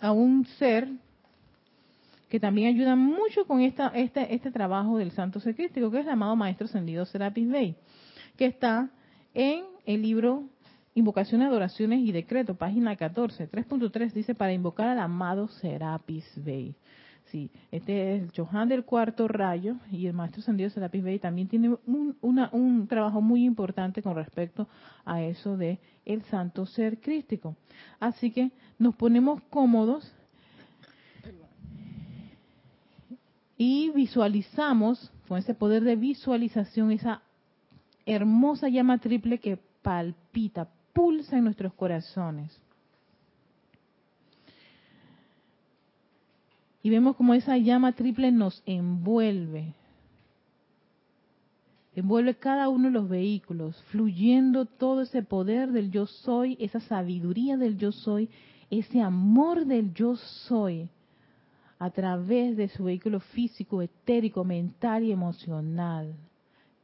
a 0.00 0.12
un 0.12 0.46
ser 0.58 0.88
que 2.28 2.38
también 2.38 2.68
ayuda 2.68 2.94
mucho 2.94 3.46
con 3.46 3.60
esta, 3.60 3.88
este, 3.88 4.34
este 4.34 4.50
trabajo 4.50 4.96
del 4.96 5.10
santo 5.10 5.40
ser 5.40 5.54
que 5.90 5.98
es 5.98 6.06
el 6.06 6.12
amado 6.12 6.36
Maestro 6.36 6.66
Ascendido 6.66 7.04
Serapis 7.04 7.48
Bey, 7.50 7.74
que 8.36 8.46
está 8.46 8.90
en 9.34 9.64
el 9.86 10.02
libro 10.02 10.44
Invocaciones, 10.94 11.48
Adoraciones 11.48 12.00
y 12.00 12.12
Decreto, 12.12 12.54
página 12.54 12.94
14, 12.96 13.50
3.3, 13.50 14.12
dice 14.12 14.34
para 14.34 14.52
invocar 14.52 14.88
al 14.88 15.00
amado 15.00 15.48
Serapis 15.48 16.24
Bey. 16.36 16.74
Sí, 17.30 17.50
este 17.70 18.16
es 18.16 18.22
el 18.22 18.32
Johan 18.34 18.68
del 18.68 18.84
cuarto 18.84 19.28
rayo 19.28 19.76
y 19.90 20.06
el 20.06 20.14
maestro 20.14 20.40
Ascendido 20.40 20.70
Serapis 20.70 21.04
Bey 21.04 21.18
también 21.18 21.46
tiene 21.46 21.76
un, 21.86 22.16
un 22.22 22.86
trabajo 22.88 23.20
muy 23.20 23.44
importante 23.44 24.02
con 24.02 24.14
respecto 24.14 24.66
a 25.04 25.22
eso 25.22 25.56
de 25.58 25.78
el 26.06 26.22
santo 26.24 26.64
ser 26.64 27.00
crístico. 27.00 27.54
Así 28.00 28.30
que 28.30 28.50
nos 28.78 28.94
ponemos 28.94 29.42
cómodos 29.50 30.10
y 33.58 33.90
visualizamos 33.90 35.12
con 35.26 35.38
ese 35.38 35.52
poder 35.52 35.84
de 35.84 35.96
visualización 35.96 36.92
esa 36.92 37.20
hermosa 38.06 38.68
llama 38.68 38.98
triple 38.98 39.38
que 39.38 39.58
palpita, 39.82 40.68
pulsa 40.94 41.36
en 41.36 41.44
nuestros 41.44 41.74
corazones. 41.74 42.58
Y 46.82 46.90
vemos 46.90 47.16
como 47.16 47.34
esa 47.34 47.56
llama 47.56 47.92
triple 47.92 48.30
nos 48.32 48.62
envuelve. 48.66 49.74
Envuelve 51.94 52.34
cada 52.34 52.68
uno 52.68 52.88
de 52.88 52.92
los 52.92 53.08
vehículos, 53.08 53.82
fluyendo 53.90 54.66
todo 54.66 55.02
ese 55.02 55.22
poder 55.22 55.72
del 55.72 55.90
yo 55.90 56.06
soy, 56.06 56.56
esa 56.60 56.80
sabiduría 56.80 57.56
del 57.56 57.76
yo 57.76 57.90
soy, 57.90 58.28
ese 58.70 59.00
amor 59.00 59.66
del 59.66 59.92
yo 59.94 60.16
soy, 60.16 60.88
a 61.80 61.90
través 61.90 62.56
de 62.56 62.68
su 62.68 62.84
vehículo 62.84 63.18
físico, 63.20 63.82
etérico, 63.82 64.44
mental 64.44 65.02
y 65.02 65.12
emocional 65.12 66.14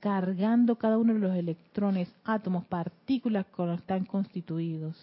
cargando 0.05 0.77
cada 0.77 0.99
uno 0.99 1.15
de 1.15 1.19
los 1.19 1.35
electrones, 1.35 2.15
átomos, 2.25 2.67
partículas 2.67 3.47
con 3.47 3.69
los 3.69 3.79
que 3.79 3.85
están 3.85 4.05
constituidos. 4.05 4.99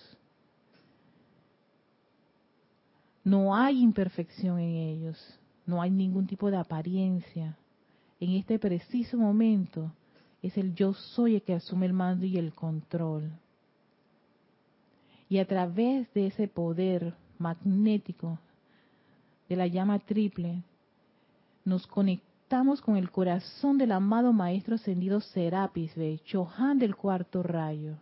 No 3.24 3.56
hay 3.56 3.82
imperfección 3.82 4.60
en 4.60 4.76
ellos, 4.76 5.40
no 5.66 5.82
hay 5.82 5.92
ningún 5.92 6.26
tipo 6.26 6.50
de 6.50 6.58
apariencia. 6.58 7.56
En 8.20 8.32
este 8.32 8.58
preciso 8.58 9.18
momento 9.18 9.92
es 10.42 10.58
el 10.58 10.74
yo 10.74 10.94
soy 10.94 11.36
el 11.36 11.42
que 11.44 11.54
asume 11.54 11.86
el 11.86 11.94
mando 11.94 12.26
y 12.26 12.38
el 12.38 12.54
control. 12.54 13.32
Y 15.30 15.38
a 15.38 15.48
través 15.48 16.12
de 16.14 16.28
ese 16.28 16.48
poder 16.48 17.14
magnético 17.38 18.40
de 19.48 19.56
la 19.56 19.68
llama 19.68 20.00
triple, 20.00 20.64
nos 21.64 21.86
conectamos 21.88 22.82
con 22.82 22.98
el 22.98 23.12
corazón 23.12 23.78
del 23.78 23.92
amado 23.92 24.34
Maestro 24.34 24.76
Ascendido 24.76 25.22
Serapis 25.22 25.96
Bey, 25.96 26.20
Chohan 26.26 26.80
del 26.80 26.96
cuarto 26.96 27.44
rayo. 27.44 27.96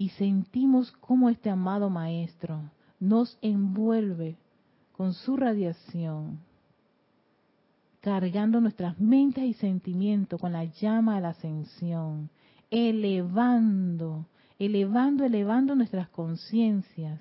Y 0.00 0.08
sentimos 0.08 0.92
cómo 0.92 1.28
este 1.28 1.50
amado 1.50 1.90
Maestro 1.90 2.70
nos 2.98 3.36
envuelve 3.42 4.38
con 4.92 5.12
su 5.12 5.36
radiación, 5.36 6.40
cargando 8.00 8.62
nuestras 8.62 8.98
mentes 8.98 9.44
y 9.44 9.52
sentimientos 9.52 10.40
con 10.40 10.52
la 10.52 10.64
llama 10.64 11.16
de 11.16 11.20
la 11.20 11.28
ascensión, 11.28 12.30
elevando, 12.70 14.24
elevando, 14.58 15.24
elevando 15.26 15.74
nuestras 15.74 16.08
conciencias 16.08 17.20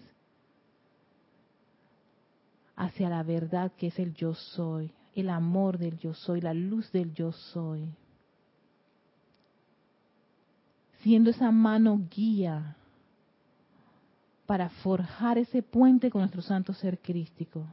hacia 2.78 3.10
la 3.10 3.24
verdad 3.24 3.74
que 3.74 3.88
es 3.88 4.00
el 4.00 4.13
yo 4.13 4.36
soy, 4.36 4.89
el 5.15 5.30
amor 5.32 5.80
del 5.80 5.98
yo 5.98 6.13
soy, 6.13 6.39
la 6.39 6.54
luz 6.54 6.89
del 6.94 7.13
yo 7.13 7.34
soy. 7.34 7.89
Siendo 11.02 11.30
esa 11.30 11.52
mano 11.52 12.02
guía 12.10 12.76
para 14.46 14.70
forjar 14.70 15.38
ese 15.38 15.62
puente 15.62 16.10
con 16.10 16.22
nuestro 16.22 16.42
santo 16.42 16.74
ser 16.74 17.00
crístico 17.00 17.66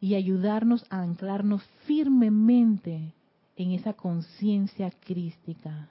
y 0.00 0.14
ayudarnos 0.14 0.84
a 0.88 1.02
anclarnos 1.02 1.62
firmemente 1.84 3.12
en 3.56 3.72
esa 3.72 3.92
conciencia 3.92 4.90
crística. 5.04 5.88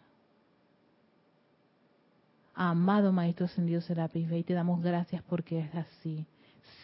Amado 2.55 3.13
Maestro 3.13 3.45
Ascendido 3.45 3.79
Serapis 3.81 4.27
Bey, 4.27 4.43
te 4.43 4.53
damos 4.53 4.81
gracias 4.81 5.21
porque 5.29 5.59
es 5.59 5.75
así. 5.75 6.25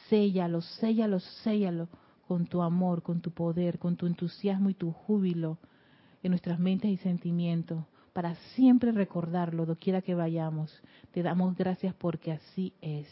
Séllalo, 0.09 0.61
séllalo, 0.61 1.19
séllalo 1.19 1.89
con 2.27 2.45
tu 2.45 2.61
amor, 2.61 3.01
con 3.01 3.19
tu 3.19 3.31
poder, 3.31 3.79
con 3.79 3.95
tu 3.95 4.05
entusiasmo 4.05 4.69
y 4.69 4.75
tu 4.75 4.91
júbilo 4.91 5.57
en 6.25 6.31
nuestras 6.31 6.59
mentes 6.59 6.89
y 6.89 6.97
sentimientos, 6.97 7.83
para 8.13 8.35
siempre 8.55 8.91
recordarlo, 8.91 9.65
doquiera 9.65 10.01
que 10.01 10.15
vayamos. 10.15 10.81
Te 11.11 11.21
damos 11.21 11.55
gracias 11.55 11.93
porque 11.95 12.31
así 12.31 12.73
es. 12.81 13.07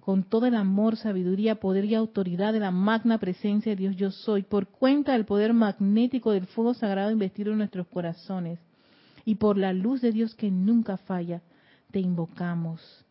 Con 0.00 0.24
todo 0.24 0.46
el 0.46 0.56
amor, 0.56 0.96
sabiduría, 0.96 1.60
poder 1.60 1.84
y 1.84 1.94
autoridad 1.94 2.52
de 2.52 2.60
la 2.60 2.70
magna 2.72 3.18
presencia 3.18 3.70
de 3.72 3.76
Dios 3.76 3.96
yo 3.96 4.10
soy, 4.10 4.42
por 4.42 4.66
cuenta 4.66 5.12
del 5.12 5.24
poder 5.24 5.54
magnético 5.54 6.32
del 6.32 6.46
fuego 6.46 6.74
sagrado 6.74 7.12
investido 7.12 7.52
en 7.52 7.58
nuestros 7.58 7.86
corazones, 7.86 8.58
y 9.24 9.36
por 9.36 9.56
la 9.56 9.72
luz 9.72 10.00
de 10.00 10.10
Dios 10.10 10.34
que 10.34 10.50
nunca 10.50 10.96
falla, 10.96 11.40
te 11.92 12.00
invocamos, 12.00 13.06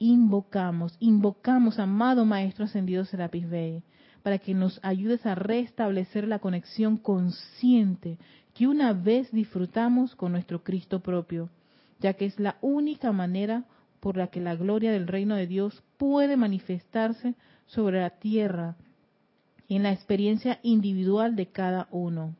invocamos, 0.00 0.96
invocamos, 0.98 1.78
amado 1.78 2.24
Maestro 2.24 2.64
Ascendido 2.64 3.04
Serapis 3.04 3.48
Bey, 3.48 3.82
para 4.24 4.38
que 4.38 4.54
nos 4.54 4.80
ayudes 4.82 5.26
a 5.26 5.34
restablecer 5.34 6.26
la 6.26 6.38
conexión 6.38 6.96
consciente 6.96 8.16
que 8.54 8.66
una 8.66 8.94
vez 8.94 9.30
disfrutamos 9.30 10.14
con 10.16 10.32
nuestro 10.32 10.64
Cristo 10.64 11.00
propio, 11.00 11.50
ya 12.00 12.14
que 12.14 12.24
es 12.24 12.40
la 12.40 12.56
única 12.62 13.12
manera 13.12 13.64
por 14.00 14.16
la 14.16 14.28
que 14.28 14.40
la 14.40 14.56
gloria 14.56 14.92
del 14.92 15.08
reino 15.08 15.36
de 15.36 15.46
Dios 15.46 15.82
puede 15.98 16.38
manifestarse 16.38 17.34
sobre 17.66 18.00
la 18.00 18.10
tierra 18.18 18.76
en 19.68 19.82
la 19.82 19.92
experiencia 19.92 20.58
individual 20.62 21.36
de 21.36 21.48
cada 21.48 21.86
uno. 21.90 22.34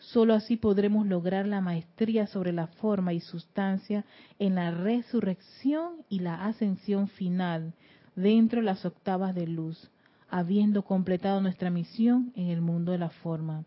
Solo 0.00 0.34
así 0.34 0.56
podremos 0.56 1.06
lograr 1.06 1.46
la 1.46 1.60
maestría 1.60 2.26
sobre 2.26 2.52
la 2.52 2.66
forma 2.66 3.12
y 3.12 3.20
sustancia 3.20 4.04
en 4.40 4.56
la 4.56 4.72
resurrección 4.72 5.92
y 6.08 6.18
la 6.18 6.44
ascensión 6.44 7.06
final 7.06 7.72
dentro 8.16 8.58
de 8.58 8.66
las 8.66 8.84
octavas 8.84 9.32
de 9.36 9.46
luz, 9.46 9.92
habiendo 10.34 10.82
completado 10.82 11.40
nuestra 11.40 11.70
misión 11.70 12.32
en 12.34 12.48
el 12.48 12.60
mundo 12.60 12.90
de 12.90 12.98
la 12.98 13.08
forma. 13.08 13.64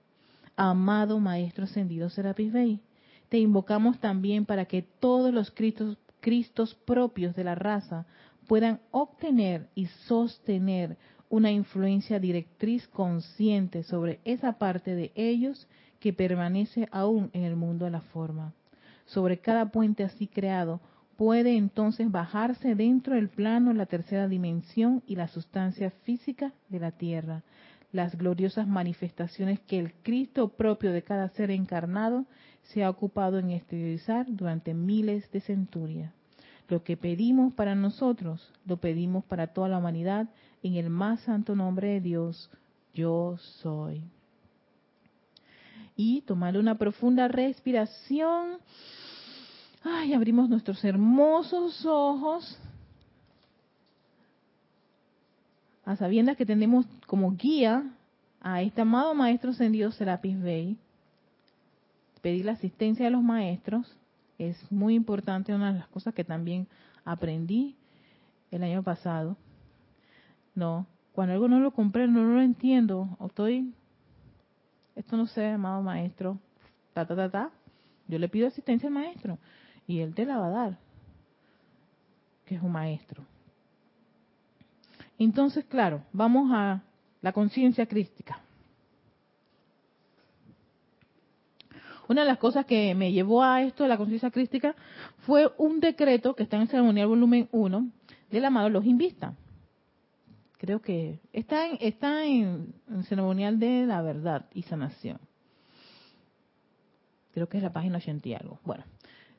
Amado 0.58 1.17
Maestro 1.17 1.63
Ascendido 1.63 2.10
Serapis 2.10 2.51
Bey, 2.51 2.82
te 3.30 3.38
invocamos 3.38 4.01
también 4.01 4.45
para 4.45 4.65
que 4.65 4.82
todos 4.82 5.34
los 5.34 5.49
Cristos, 5.49 5.97
Cristos 6.19 6.75
propios 6.75 7.34
de 7.38 7.45
la 7.45 7.56
raza 7.56 8.06
puedan 8.47 8.82
obtener 8.91 9.69
y 9.75 9.86
sostener 9.86 10.97
una 11.30 11.51
influencia 11.51 12.19
directriz 12.19 12.86
consciente 12.89 13.84
sobre 13.84 14.19
esa 14.25 14.58
parte 14.58 14.93
de 14.93 15.13
ellos 15.15 15.69
que 16.01 16.12
permanece 16.12 16.89
aún 16.91 17.30
en 17.32 17.45
el 17.45 17.56
mundo 17.56 17.86
de 17.86 17.91
la 17.91 18.01
forma. 18.01 18.51
Sobre 19.06 19.39
cada 19.39 19.71
puente 19.71 20.03
así 20.03 20.27
creado 20.27 20.82
puede 21.17 21.58
entonces 21.58 22.12
bajarse 22.12 22.75
dentro 22.75 23.15
del 23.15 23.30
plano 23.30 23.73
la 23.73 23.88
tercera 23.88 24.27
dimensión 24.27 25.03
y 25.08 25.15
la 25.15 25.27
sustancia 25.27 25.89
física 25.89 26.53
de 26.69 26.80
la 26.80 26.91
tierra, 26.91 27.43
las 27.91 28.17
gloriosas 28.17 28.67
manifestaciones 28.67 29.60
que 29.62 29.80
el 29.80 29.93
Cristo 30.03 30.49
propio 30.49 30.91
de 30.91 31.01
cada 31.01 31.30
ser 31.30 31.51
encarnado 31.51 32.25
se 32.62 32.84
ha 32.84 32.89
ocupado 32.89 33.39
en 33.39 33.49
exteriorizar 33.49 34.27
durante 34.30 34.73
miles 34.73 35.30
de 35.32 35.41
centurias. 35.41 36.13
Lo 36.69 36.84
que 36.84 36.97
pedimos 36.97 37.53
para 37.53 37.75
nosotros, 37.75 38.53
lo 38.65 38.77
pedimos 38.77 39.23
para 39.23 39.47
toda 39.47 39.69
la 39.69 39.77
humanidad 39.77 40.27
en 40.62 40.75
el 40.75 40.89
más 40.89 41.21
santo 41.21 41.56
nombre 41.56 41.88
de 41.89 42.01
Dios, 42.01 42.51
yo 42.93 43.38
soy. 43.38 44.03
Y 45.95 46.21
tomar 46.21 46.58
una 46.58 46.77
profunda 46.77 47.27
respiración. 47.27 48.58
Ay, 49.83 50.13
abrimos 50.13 50.49
nuestros 50.49 50.83
hermosos 50.83 51.85
ojos. 51.85 52.59
A 55.85 55.95
sabiendas 55.95 56.35
que 56.35 56.45
tenemos 56.45 56.85
como 57.05 57.31
guía 57.31 57.83
a 58.41 58.61
este 58.61 58.81
amado 58.81 59.13
Maestro 59.13 59.51
Ascendido 59.51 59.91
Serapis 59.91 60.41
Bey. 60.41 60.77
Pedir 62.21 62.45
la 62.45 62.53
asistencia 62.53 63.05
de 63.05 63.11
los 63.11 63.23
maestros 63.23 63.95
es 64.37 64.59
muy 64.71 64.95
importante, 64.95 65.53
una 65.53 65.71
de 65.71 65.79
las 65.79 65.87
cosas 65.87 66.13
que 66.13 66.23
también 66.23 66.67
aprendí 67.05 67.75
el 68.51 68.63
año 68.63 68.83
pasado. 68.83 69.37
No, 70.55 70.87
cuando 71.13 71.33
algo 71.33 71.47
no 71.47 71.59
lo 71.59 71.71
compré, 71.71 72.07
no 72.07 72.23
lo 72.23 72.41
entiendo, 72.41 73.15
o 73.19 73.27
estoy, 73.27 73.71
esto 74.95 75.15
no 75.15 75.27
sé, 75.27 75.47
amado 75.47 75.81
maestro, 75.81 76.37
ta, 76.93 77.05
ta, 77.05 77.15
ta, 77.15 77.29
ta, 77.29 77.51
yo 78.07 78.19
le 78.19 78.27
pido 78.27 78.47
asistencia 78.47 78.87
al 78.87 78.93
maestro 78.93 79.37
y 79.88 80.02
él 80.02 80.13
te 80.13 80.26
la 80.26 80.38
va 80.38 80.47
a 80.47 80.52
dar, 80.52 80.78
que 82.45 82.56
es 82.56 82.62
un 82.62 82.71
maestro. 82.71 83.23
Entonces, 85.17 85.65
claro, 85.65 86.04
vamos 86.12 86.52
a 86.54 86.84
la 87.21 87.32
conciencia 87.32 87.88
crística. 87.88 88.39
Una 92.08 92.21
de 92.21 92.28
las 92.28 92.38
cosas 92.38 92.65
que 92.65 92.93
me 92.95 93.12
llevó 93.12 93.43
a 93.43 93.63
esto 93.63 93.84
de 93.84 93.89
la 93.89 93.97
conciencia 93.97 94.32
crística 94.32 94.76
fue 95.26 95.52
un 95.58 95.80
decreto 95.80 96.36
que 96.36 96.43
está 96.43 96.56
en 96.56 96.63
el 96.63 96.67
ceremonial 96.69 97.08
volumen 97.08 97.50
1 97.52 97.89
del 98.30 98.45
amado 98.45 98.69
Los 98.69 98.86
Invista. 98.86 99.34
Creo 100.58 100.82
que 100.82 101.19
está 101.34 101.67
en, 101.67 101.78
está 101.82 102.26
en 102.26 102.73
ceremonial 103.08 103.60
de 103.60 103.86
la 103.86 104.02
verdad 104.02 104.45
y 104.54 104.63
sanación. 104.63 105.19
Creo 107.34 107.50
que 107.50 107.58
es 107.58 107.63
la 107.63 107.73
página 107.73 107.97
80 107.97 108.30
y 108.30 108.34
algo. 108.34 108.60
Bueno, 108.63 108.84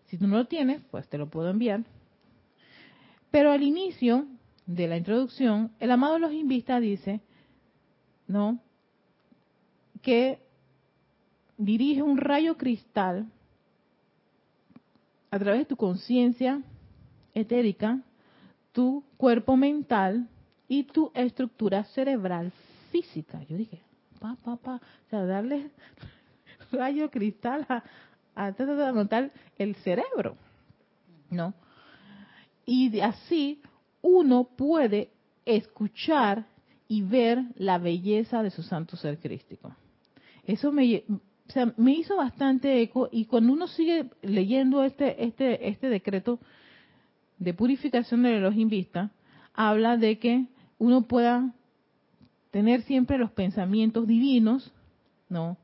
si 0.08 0.16
tú 0.16 0.26
no 0.26 0.36
lo 0.36 0.46
tienes, 0.46 0.82
pues 0.90 1.08
te 1.08 1.18
lo 1.18 1.28
puedo 1.28 1.50
enviar. 1.50 1.84
Pero 3.30 3.52
al 3.52 3.62
inicio 3.62 4.26
de 4.66 4.88
la 4.88 4.96
introducción, 4.96 5.70
el 5.80 5.90
amado 5.90 6.18
Los 6.18 6.32
Invista 6.32 6.80
dice, 6.80 7.20
¿no? 8.26 8.58
Que 10.02 10.40
dirige 11.58 12.02
un 12.02 12.16
rayo 12.16 12.56
cristal 12.56 13.26
a 15.30 15.38
través 15.38 15.60
de 15.60 15.66
tu 15.66 15.76
conciencia 15.76 16.62
etérica, 17.34 18.00
tu 18.72 19.04
cuerpo 19.18 19.56
mental 19.56 20.28
y 20.68 20.84
tu 20.84 21.10
estructura 21.14 21.84
cerebral 21.84 22.52
física. 22.90 23.42
Yo 23.48 23.56
dije, 23.56 23.82
pa, 24.20 24.36
pa, 24.42 24.56
pa, 24.56 24.76
o 24.76 25.10
sea, 25.10 25.24
darle 25.24 25.70
rayo 26.72 27.10
cristal 27.10 27.66
a, 27.68 27.82
a, 28.38 28.46
a 28.46 29.30
el 29.58 29.74
cerebro, 29.76 30.36
¿no? 31.30 31.54
Y 32.64 33.00
así 33.00 33.60
uno 34.02 34.44
puede 34.44 35.10
escuchar 35.44 36.46
y 36.86 37.02
ver 37.02 37.42
la 37.56 37.78
belleza 37.78 38.42
de 38.42 38.50
su 38.50 38.62
santo 38.62 38.96
ser 38.96 39.18
crístico. 39.18 39.74
Eso 40.44 40.72
me, 40.72 41.04
o 41.08 41.52
sea, 41.52 41.72
me 41.76 41.92
hizo 41.92 42.16
bastante 42.16 42.80
eco 42.80 43.08
y 43.10 43.24
cuando 43.24 43.52
uno 43.52 43.66
sigue 43.66 44.10
leyendo 44.22 44.82
este, 44.84 45.24
este, 45.24 45.68
este 45.68 45.88
decreto 45.88 46.38
de 47.38 47.54
purificación 47.54 48.22
del 48.22 48.34
reloj 48.34 48.54
vista, 48.68 49.10
habla 49.54 49.96
de 49.96 50.18
que 50.18 50.46
uno 50.78 51.02
pueda 51.02 51.54
tener 52.50 52.82
siempre 52.82 53.18
los 53.18 53.30
pensamientos 53.32 54.06
divinos, 54.06 54.72
¿no? 55.28 55.56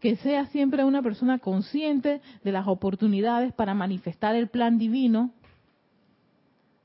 Que 0.00 0.16
sea 0.16 0.46
siempre 0.46 0.84
una 0.84 1.02
persona 1.02 1.38
consciente 1.38 2.20
de 2.42 2.52
las 2.52 2.66
oportunidades 2.66 3.52
para 3.52 3.74
manifestar 3.74 4.34
el 4.34 4.48
plan 4.48 4.78
divino, 4.78 5.30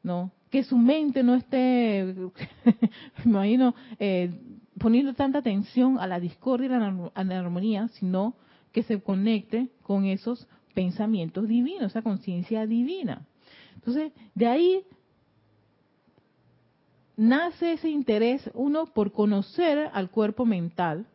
¿no? 0.03 0.31
Que 0.49 0.63
su 0.63 0.77
mente 0.77 1.23
no 1.23 1.35
esté, 1.35 2.13
me 3.23 3.31
imagino, 3.31 3.73
eh, 3.99 4.31
poniendo 4.77 5.13
tanta 5.13 5.39
atención 5.39 5.97
a 5.99 6.07
la 6.07 6.19
discordia 6.19 6.67
y 6.67 7.23
la 7.23 7.39
armonía, 7.39 7.87
sino 7.89 8.35
que 8.71 8.83
se 8.83 9.01
conecte 9.01 9.69
con 9.83 10.05
esos 10.05 10.47
pensamientos 10.73 11.47
divinos, 11.47 11.91
esa 11.91 12.01
conciencia 12.01 12.67
divina. 12.67 13.25
Entonces, 13.75 14.11
de 14.33 14.47
ahí 14.47 14.83
nace 17.15 17.73
ese 17.73 17.89
interés, 17.89 18.49
uno, 18.53 18.87
por 18.87 19.11
conocer 19.11 19.89
al 19.93 20.09
cuerpo 20.09 20.45
mental, 20.45 21.07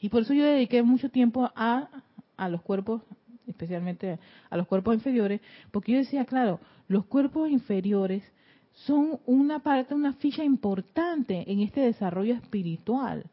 y 0.00 0.08
por 0.08 0.22
eso 0.22 0.34
yo 0.34 0.44
dediqué 0.44 0.82
mucho 0.82 1.10
tiempo 1.10 1.50
a, 1.54 1.88
a 2.36 2.48
los 2.48 2.62
cuerpos, 2.62 3.02
especialmente 3.46 4.18
a 4.50 4.56
los 4.56 4.66
cuerpos 4.66 4.94
inferiores, 4.94 5.40
porque 5.70 5.92
yo 5.92 5.98
decía, 5.98 6.24
claro, 6.24 6.60
los 6.86 7.06
cuerpos 7.06 7.50
inferiores 7.50 8.22
son 8.86 9.18
una 9.26 9.58
parte, 9.58 9.94
una 9.94 10.12
ficha 10.14 10.44
importante 10.44 11.50
en 11.50 11.60
este 11.60 11.80
desarrollo 11.80 12.34
espiritual. 12.34 13.24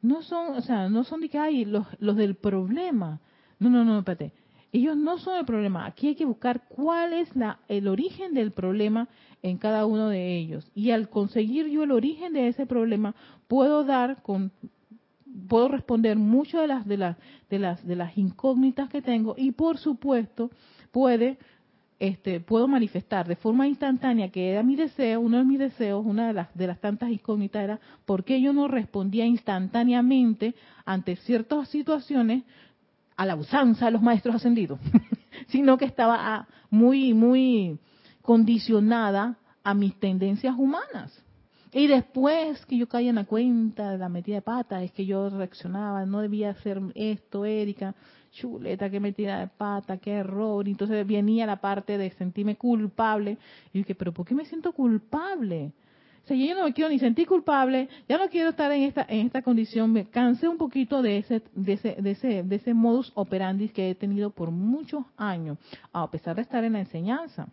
No 0.00 0.22
son, 0.22 0.56
o 0.56 0.60
sea, 0.60 0.88
no 0.88 1.04
son 1.04 1.20
de 1.20 1.28
que 1.28 1.38
hay 1.38 1.64
los, 1.64 1.86
los 1.98 2.16
del 2.16 2.34
problema. 2.34 3.20
No, 3.58 3.70
no, 3.70 3.84
no, 3.84 3.98
espérate. 3.98 4.32
Ellos 4.72 4.96
no 4.96 5.18
son 5.18 5.36
el 5.36 5.44
problema. 5.44 5.86
Aquí 5.86 6.08
hay 6.08 6.14
que 6.14 6.24
buscar 6.24 6.66
cuál 6.68 7.12
es 7.12 7.34
la, 7.36 7.58
el 7.68 7.88
origen 7.88 8.32
del 8.32 8.52
problema 8.52 9.08
en 9.42 9.58
cada 9.58 9.86
uno 9.86 10.08
de 10.08 10.36
ellos. 10.36 10.70
Y 10.74 10.92
al 10.92 11.08
conseguir 11.08 11.66
yo 11.68 11.82
el 11.82 11.90
origen 11.90 12.32
de 12.32 12.48
ese 12.48 12.64
problema, 12.64 13.14
puedo 13.48 13.84
dar 13.84 14.22
con 14.22 14.50
puedo 15.48 15.68
responder 15.68 16.16
muchas 16.16 16.60
de 16.60 16.66
las 16.66 16.86
de 16.86 16.96
las 16.96 17.16
de 17.50 17.58
las 17.58 17.86
de 17.86 17.96
las 17.96 18.16
incógnitas 18.18 18.88
que 18.88 19.02
tengo 19.02 19.34
y 19.36 19.52
por 19.52 19.78
supuesto 19.78 20.50
puede 20.90 21.38
este, 22.02 22.40
puedo 22.40 22.66
manifestar 22.66 23.28
de 23.28 23.36
forma 23.36 23.68
instantánea 23.68 24.28
que 24.28 24.50
era 24.50 24.64
mi 24.64 24.74
deseo, 24.74 25.20
uno 25.20 25.38
de 25.38 25.44
mis 25.44 25.60
deseos, 25.60 26.04
una 26.04 26.26
de 26.26 26.32
las, 26.32 26.52
de 26.52 26.66
las 26.66 26.80
tantas 26.80 27.10
incógnitas 27.10 27.62
era 27.62 27.80
por 28.04 28.24
qué 28.24 28.40
yo 28.40 28.52
no 28.52 28.66
respondía 28.66 29.24
instantáneamente 29.24 30.56
ante 30.84 31.14
ciertas 31.14 31.68
situaciones 31.68 32.42
a 33.16 33.24
la 33.24 33.36
usanza 33.36 33.84
de 33.86 33.92
los 33.92 34.02
maestros 34.02 34.34
ascendidos, 34.34 34.80
sino 35.46 35.78
que 35.78 35.84
estaba 35.84 36.16
ah, 36.18 36.48
muy, 36.70 37.14
muy 37.14 37.78
condicionada 38.20 39.36
a 39.62 39.72
mis 39.72 39.94
tendencias 40.00 40.56
humanas. 40.58 41.22
Y 41.74 41.86
después 41.86 42.64
que 42.66 42.76
yo 42.76 42.86
caía 42.86 43.10
en 43.10 43.16
la 43.16 43.24
cuenta 43.24 43.92
de 43.92 43.98
la 43.98 44.10
metida 44.10 44.36
de 44.36 44.42
pata, 44.42 44.82
es 44.82 44.92
que 44.92 45.06
yo 45.06 45.30
reaccionaba, 45.30 46.04
no 46.04 46.20
debía 46.20 46.50
hacer 46.50 46.78
esto, 46.94 47.46
Erika, 47.46 47.94
chuleta, 48.30 48.90
qué 48.90 49.00
metida 49.00 49.40
de 49.40 49.46
pata, 49.46 49.96
qué 49.96 50.12
error. 50.12 50.68
Y 50.68 50.72
entonces 50.72 51.06
venía 51.06 51.46
la 51.46 51.56
parte 51.56 51.96
de 51.96 52.10
sentirme 52.10 52.56
culpable. 52.56 53.38
Y 53.72 53.78
dije, 53.78 53.94
pero 53.94 54.12
¿por 54.12 54.26
qué 54.26 54.34
me 54.34 54.44
siento 54.44 54.72
culpable? 54.72 55.72
O 56.24 56.26
sea, 56.26 56.36
yo 56.36 56.54
no 56.54 56.64
me 56.64 56.74
quiero 56.74 56.90
ni 56.90 56.98
sentir 56.98 57.26
culpable, 57.26 57.88
ya 58.08 58.16
no 58.18 58.28
quiero 58.28 58.50
estar 58.50 58.70
en 58.70 58.82
esta 58.82 59.04
en 59.08 59.26
esta 59.26 59.42
condición. 59.42 59.92
Me 59.92 60.04
cansé 60.04 60.46
un 60.48 60.58
poquito 60.58 61.02
de 61.02 61.18
ese 61.18 61.42
de 61.54 61.72
ese 61.72 61.96
de 61.98 62.10
ese 62.12 62.42
de 62.44 62.56
ese 62.56 62.74
modus 62.74 63.10
operandi 63.14 63.70
que 63.70 63.90
he 63.90 63.94
tenido 63.94 64.30
por 64.30 64.50
muchos 64.50 65.04
años, 65.16 65.58
a 65.92 66.08
pesar 66.10 66.36
de 66.36 66.42
estar 66.42 66.62
en 66.62 66.74
la 66.74 66.80
enseñanza. 66.80 67.48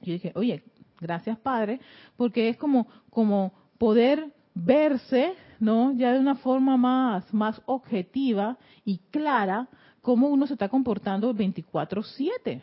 Yo 0.00 0.12
dije, 0.12 0.30
oye, 0.36 0.62
gracias 1.00 1.38
Padre, 1.38 1.80
porque 2.16 2.48
es 2.48 2.56
como 2.56 2.86
como 3.10 3.52
poder 3.78 4.32
verse, 4.54 5.34
¿no? 5.60 5.92
Ya 5.92 6.12
de 6.12 6.20
una 6.20 6.36
forma 6.36 6.76
más 6.76 7.32
más 7.32 7.60
objetiva 7.66 8.58
y 8.84 8.98
clara 9.10 9.68
cómo 10.02 10.28
uno 10.28 10.46
se 10.46 10.54
está 10.54 10.68
comportando 10.68 11.34
24/7, 11.34 12.62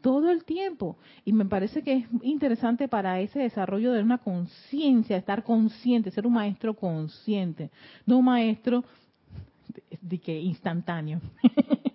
todo 0.00 0.30
el 0.30 0.44
tiempo. 0.44 0.96
Y 1.24 1.32
me 1.32 1.44
parece 1.46 1.82
que 1.82 1.92
es 1.92 2.06
interesante 2.22 2.88
para 2.88 3.20
ese 3.20 3.38
desarrollo 3.38 3.92
de 3.92 4.02
una 4.02 4.18
conciencia, 4.18 5.16
estar 5.16 5.44
consciente, 5.44 6.10
ser 6.10 6.26
un 6.26 6.34
maestro 6.34 6.74
consciente, 6.74 7.70
no 8.04 8.18
un 8.18 8.24
maestro 8.26 8.84
de, 10.00 10.18
que 10.18 10.38
instantáneo, 10.40 11.20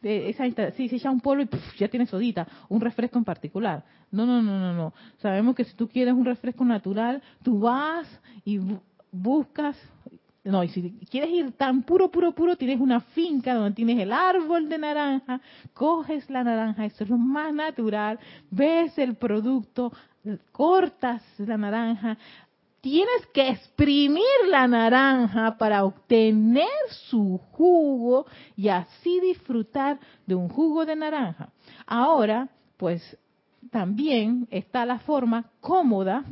de 0.00 0.28
esa 0.30 0.46
insta- 0.46 0.72
sí, 0.72 0.88
se 0.88 0.96
echa 0.96 1.10
un 1.10 1.20
polvo 1.20 1.42
y 1.42 1.48
ya 1.78 1.88
tienes 1.88 2.08
sodita, 2.10 2.46
un 2.68 2.80
refresco 2.80 3.18
en 3.18 3.24
particular. 3.24 3.84
No, 4.10 4.24
no, 4.26 4.42
no, 4.42 4.58
no, 4.58 4.72
no. 4.72 4.92
Sabemos 5.18 5.54
que 5.54 5.64
si 5.64 5.74
tú 5.74 5.88
quieres 5.88 6.14
un 6.14 6.24
refresco 6.24 6.64
natural, 6.64 7.22
tú 7.42 7.58
vas 7.60 8.06
y 8.44 8.58
bu- 8.58 8.80
buscas 9.10 9.76
no, 10.44 10.64
y 10.64 10.68
si 10.68 10.92
quieres 11.10 11.28
ir 11.30 11.52
tan 11.52 11.82
puro, 11.82 12.10
puro, 12.10 12.32
puro, 12.32 12.56
tienes 12.56 12.80
una 12.80 13.00
finca 13.00 13.52
donde 13.54 13.74
tienes 13.74 13.98
el 13.98 14.12
árbol 14.12 14.66
de 14.68 14.78
naranja, 14.78 15.42
coges 15.74 16.30
la 16.30 16.42
naranja, 16.42 16.86
eso 16.86 17.04
es 17.04 17.10
lo 17.10 17.18
más 17.18 17.52
natural, 17.52 18.18
ves 18.50 18.96
el 18.98 19.16
producto, 19.16 19.92
cortas 20.52 21.22
la 21.38 21.58
naranja, 21.58 22.16
tienes 22.80 23.26
que 23.32 23.48
exprimir 23.48 24.24
la 24.48 24.66
naranja 24.66 25.56
para 25.58 25.84
obtener 25.84 26.68
su 27.10 27.38
jugo 27.52 28.26
y 28.56 28.68
así 28.68 29.20
disfrutar 29.20 29.98
de 30.26 30.34
un 30.34 30.48
jugo 30.48 30.86
de 30.86 30.96
naranja. 30.96 31.50
Ahora, 31.86 32.48
pues 32.76 33.16
también 33.70 34.46
está 34.50 34.86
la 34.86 35.00
forma 35.00 35.50
cómoda 35.60 36.24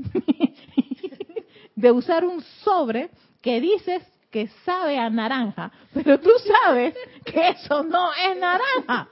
de 1.75 1.91
usar 1.93 2.25
un 2.25 2.41
sobre 2.63 3.11
que 3.43 3.61
dices 3.61 4.03
que 4.31 4.49
sabe 4.65 4.99
a 4.99 5.11
naranja, 5.11 5.73
pero 5.93 6.19
tú 6.21 6.31
sabes 6.65 6.95
que 7.25 7.51
eso 7.51 7.83
no 7.83 8.11
es 8.13 8.39
naranja, 8.39 9.09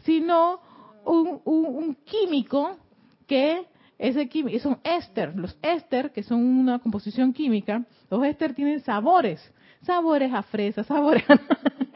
sino 0.00 0.60
un, 1.04 1.40
un, 1.44 1.66
un 1.66 1.94
químico 2.04 2.76
que 3.26 3.66
ese 3.98 4.28
químico, 4.28 4.58
son 4.60 4.78
éster, 4.84 5.34
los 5.36 5.56
éster, 5.60 6.12
que 6.12 6.22
son 6.22 6.44
una 6.44 6.78
composición 6.78 7.32
química, 7.32 7.84
los 8.10 8.24
éster 8.24 8.54
tienen 8.54 8.80
sabores, 8.80 9.40
sabores 9.82 10.32
a 10.32 10.42
fresa, 10.42 10.84
sabores 10.84 11.24
a... 11.28 11.38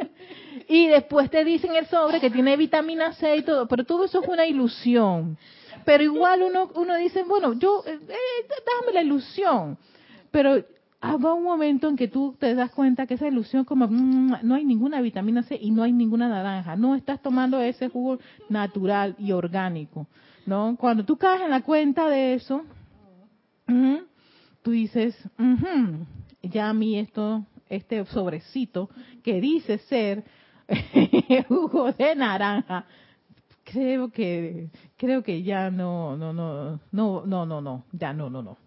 y 0.68 0.88
después 0.88 1.30
te 1.30 1.44
dicen 1.44 1.74
el 1.74 1.86
sobre 1.86 2.20
que 2.20 2.30
tiene 2.30 2.56
vitamina 2.56 3.12
C 3.12 3.36
y 3.36 3.42
todo, 3.42 3.68
pero 3.68 3.84
todo 3.84 4.04
eso 4.04 4.20
es 4.22 4.28
una 4.28 4.46
ilusión. 4.46 5.38
Pero 5.84 6.02
igual 6.02 6.42
uno, 6.42 6.70
uno 6.74 6.96
dice, 6.96 7.24
bueno, 7.24 7.54
yo, 7.54 7.82
eh, 7.86 7.98
eh, 8.08 8.46
dame 8.48 8.92
la 8.92 9.02
ilusión. 9.02 9.78
Pero 10.30 10.62
va 11.02 11.34
un 11.34 11.42
momento 11.42 11.88
en 11.88 11.96
que 11.96 12.08
tú 12.08 12.36
te 12.38 12.54
das 12.54 12.70
cuenta 12.70 13.06
que 13.06 13.14
esa 13.14 13.26
ilusión 13.26 13.64
como 13.64 13.88
mm, 13.88 14.38
no 14.42 14.54
hay 14.54 14.64
ninguna 14.64 15.00
vitamina 15.00 15.42
C 15.42 15.58
y 15.60 15.70
no 15.70 15.82
hay 15.82 15.92
ninguna 15.92 16.28
naranja, 16.28 16.76
no 16.76 16.94
estás 16.94 17.20
tomando 17.20 17.60
ese 17.60 17.88
jugo 17.88 18.18
natural 18.48 19.16
y 19.18 19.32
orgánico, 19.32 20.06
¿no? 20.46 20.76
Cuando 20.78 21.04
tú 21.04 21.16
caes 21.16 21.42
en 21.42 21.50
la 21.50 21.62
cuenta 21.62 22.08
de 22.08 22.34
eso, 22.34 22.62
tú 24.62 24.70
dices, 24.70 25.16
ya 26.42 26.68
a 26.68 26.74
mí 26.74 26.98
esto, 26.98 27.44
este 27.68 28.04
sobrecito 28.06 28.90
que 29.22 29.40
dice 29.40 29.78
ser 29.78 30.24
jugo 31.48 31.92
de 31.92 32.14
naranja, 32.14 32.86
creo 33.64 34.10
que 34.10 34.70
creo 34.96 35.22
que 35.22 35.42
ya 35.42 35.70
no 35.70 36.16
no 36.16 36.32
no 36.32 36.80
no 36.90 37.26
no 37.26 37.46
no 37.46 37.60
no 37.60 37.84
ya 37.92 38.12
no 38.12 38.30
no 38.30 38.42
no 38.42 38.58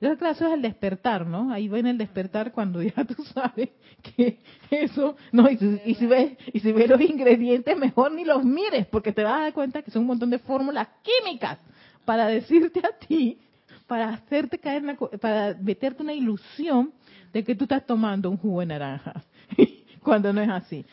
entonces, 0.00 0.18
claro, 0.18 0.32
eso 0.34 0.46
es 0.46 0.52
el 0.54 0.62
despertar, 0.62 1.26
¿no? 1.26 1.52
Ahí 1.52 1.68
viene 1.68 1.90
el 1.90 1.98
despertar 1.98 2.52
cuando 2.52 2.82
ya 2.82 3.04
tú 3.04 3.22
sabes 3.34 3.70
que 4.02 4.38
eso, 4.70 5.16
no, 5.32 5.50
y, 5.50 5.56
si- 5.58 5.80
y 5.84 5.94
si 5.94 6.06
ves, 6.06 6.36
y 6.52 6.60
si 6.60 6.72
ves 6.72 6.88
los 6.88 7.00
ingredientes, 7.00 7.76
mejor 7.76 8.12
ni 8.12 8.24
los 8.24 8.42
mires, 8.44 8.86
porque 8.86 9.12
te 9.12 9.22
vas 9.22 9.34
a 9.34 9.40
dar 9.42 9.52
cuenta 9.52 9.82
que 9.82 9.90
son 9.90 10.02
un 10.02 10.08
montón 10.08 10.30
de 10.30 10.38
fórmulas 10.38 10.88
químicas 11.02 11.58
para 12.04 12.26
decirte 12.28 12.80
a 12.80 12.96
ti, 13.06 13.38
para 13.86 14.08
hacerte 14.10 14.58
caer 14.58 14.96
cu- 14.96 15.10
para 15.20 15.54
meterte 15.60 16.02
una 16.02 16.12
ilusión 16.14 16.92
de 17.32 17.44
que 17.44 17.54
tú 17.54 17.64
estás 17.64 17.84
tomando 17.86 18.30
un 18.30 18.36
jugo 18.38 18.60
de 18.60 18.66
naranja, 18.66 19.22
cuando 20.02 20.32
no 20.32 20.40
es 20.40 20.48
así. 20.48 20.84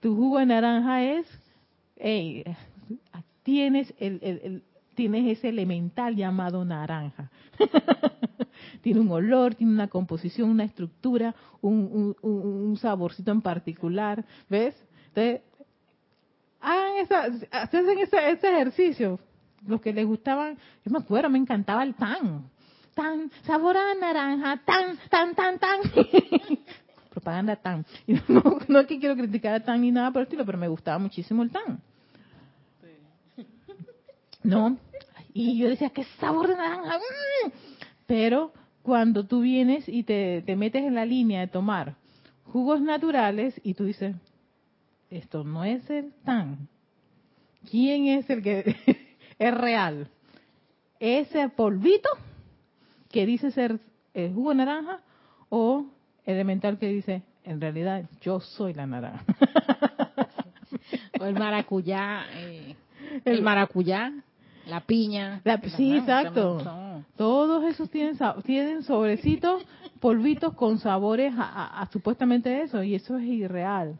Tu 0.00 0.14
jugo 0.14 0.38
de 0.38 0.46
naranja 0.46 1.02
es, 1.04 1.26
hey, 1.96 2.42
tienes 3.42 3.94
el, 3.98 4.18
el- 4.22 4.40
el- 4.42 4.62
tienes 4.96 5.38
ese 5.38 5.50
elemental 5.50 6.16
llamado 6.16 6.64
naranja. 6.64 7.30
tiene 8.82 9.00
un 9.00 9.10
olor, 9.12 9.54
tiene 9.54 9.72
una 9.72 9.86
composición, 9.86 10.50
una 10.50 10.64
estructura, 10.64 11.34
un, 11.60 12.76
saborcito 12.80 13.30
en 13.30 13.42
particular, 13.42 14.24
¿ves? 14.48 14.74
Entonces, 15.08 15.42
hagan 16.60 16.96
esa, 16.96 17.24
hacen 17.52 17.88
ese, 17.98 18.30
ese 18.30 18.48
ejercicio. 18.48 19.20
Los 19.66 19.80
que 19.80 19.92
les 19.92 20.06
gustaban, 20.06 20.58
yo 20.84 20.90
me 20.90 20.98
acuerdo, 20.98 21.30
me 21.30 21.38
encantaba 21.38 21.82
el 21.82 21.94
tan, 21.94 22.50
tan, 22.94 23.30
sabor 23.44 23.76
naranja, 24.00 24.60
tan, 24.64 24.96
tan, 25.10 25.34
tan, 25.34 25.58
tan. 25.58 25.80
Propaganda 27.10 27.56
tan. 27.56 27.84
Y 28.06 28.14
No, 28.28 28.42
no 28.68 28.80
es 28.80 28.86
que 28.86 28.98
quiero 28.98 29.16
criticar 29.16 29.54
a 29.54 29.60
tan 29.60 29.80
ni 29.80 29.90
nada 29.90 30.10
por 30.10 30.20
el 30.20 30.24
estilo, 30.24 30.44
pero 30.44 30.58
me 30.58 30.68
gustaba 30.68 30.98
muchísimo 30.98 31.42
el 31.42 31.50
tan. 31.50 31.80
¿No? 34.46 34.78
Y 35.34 35.58
yo 35.58 35.68
decía, 35.68 35.90
qué 35.90 36.04
sabor 36.20 36.48
de 36.48 36.56
naranja. 36.56 36.98
mm". 36.98 37.50
Pero 38.06 38.52
cuando 38.82 39.26
tú 39.26 39.40
vienes 39.40 39.88
y 39.88 40.04
te, 40.04 40.42
te 40.46 40.56
metes 40.56 40.84
en 40.84 40.94
la 40.94 41.04
línea 41.04 41.40
de 41.40 41.48
tomar 41.48 41.96
jugos 42.44 42.80
naturales 42.80 43.60
y 43.64 43.74
tú 43.74 43.84
dices, 43.84 44.14
esto 45.10 45.44
no 45.44 45.64
es 45.64 45.88
el 45.90 46.12
tan. 46.24 46.68
¿Quién 47.70 48.06
es 48.06 48.30
el 48.30 48.42
que 48.42 48.76
es 49.38 49.54
real? 49.54 50.08
¿Ese 51.00 51.48
polvito 51.48 52.08
que 53.10 53.26
dice 53.26 53.50
ser 53.50 53.80
eh, 54.14 54.30
jugo 54.32 54.50
de 54.50 54.56
naranja 54.56 55.00
o 55.48 55.86
elemental 56.24 56.78
que 56.78 56.88
dice, 56.88 57.22
en 57.44 57.60
realidad 57.60 58.04
yo 58.20 58.40
soy 58.40 58.74
la 58.74 58.86
naranja? 58.86 59.24
O 61.18 61.24
el 61.24 61.34
maracuyá, 61.34 62.26
eh, 62.34 62.76
el 63.24 63.42
maracuyá, 63.42 64.12
la 64.66 64.80
piña. 64.80 65.40
La- 65.44 65.60
sí, 65.76 65.96
exacto. 65.96 66.60
son- 66.60 67.06
Todos 67.16 67.64
esos 67.64 67.88
tienen, 67.90 68.16
tienen 68.44 68.82
sobrecitos, 68.82 69.62
polvitos 70.00 70.54
con 70.54 70.78
sabores 70.78 71.32
a, 71.36 71.42
a- 71.44 71.80
a 71.82 71.86
supuestamente 71.90 72.62
eso, 72.62 72.82
y 72.82 72.94
eso 72.94 73.16
es 73.18 73.24
irreal. 73.24 73.98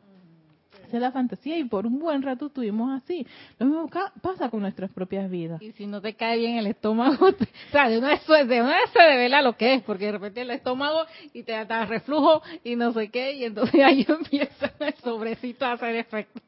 Esa 0.87 0.99
es 0.99 1.03
la 1.03 1.11
fantasía, 1.11 1.59
y 1.59 1.65
por 1.65 1.85
un 1.85 1.99
buen 1.99 2.23
rato 2.23 2.47
estuvimos 2.47 3.03
así. 3.03 3.27
Lo 3.59 3.67
mismo 3.67 3.91
pasa 4.23 4.49
con 4.51 4.61
nuestras 4.61 4.89
propias 4.93 5.29
vidas. 5.29 5.61
Y 5.61 5.73
si 5.73 5.85
no 5.85 6.01
te 6.01 6.15
cae 6.15 6.39
bien 6.39 6.59
el 6.59 6.67
estómago, 6.69 7.33
te- 7.33 7.45
o 7.69 7.73
sea, 7.73 7.89
de 7.89 7.99
una 7.99 8.11
vez, 8.11 8.25
de 8.27 8.63
una 8.63 8.71
vez 8.77 8.91
se 8.93 8.99
revela 9.01 9.43
lo 9.43 9.57
que 9.57 9.75
es, 9.75 9.83
porque 9.83 10.07
de 10.07 10.13
repente 10.13 10.43
el 10.43 10.51
estómago 10.53 11.01
y 11.35 11.43
te 11.43 11.65
da 11.65 11.87
reflujo 11.87 12.41
y 12.63 12.77
no 12.77 12.93
sé 12.93 13.09
qué, 13.09 13.33
y 13.33 13.45
entonces 13.45 13.81
ahí 13.85 14.07
empieza 14.09 14.73
el 14.79 14.95
sobrecito 14.97 15.65
a 15.67 15.73
hacer 15.73 15.97
efecto. 15.97 16.41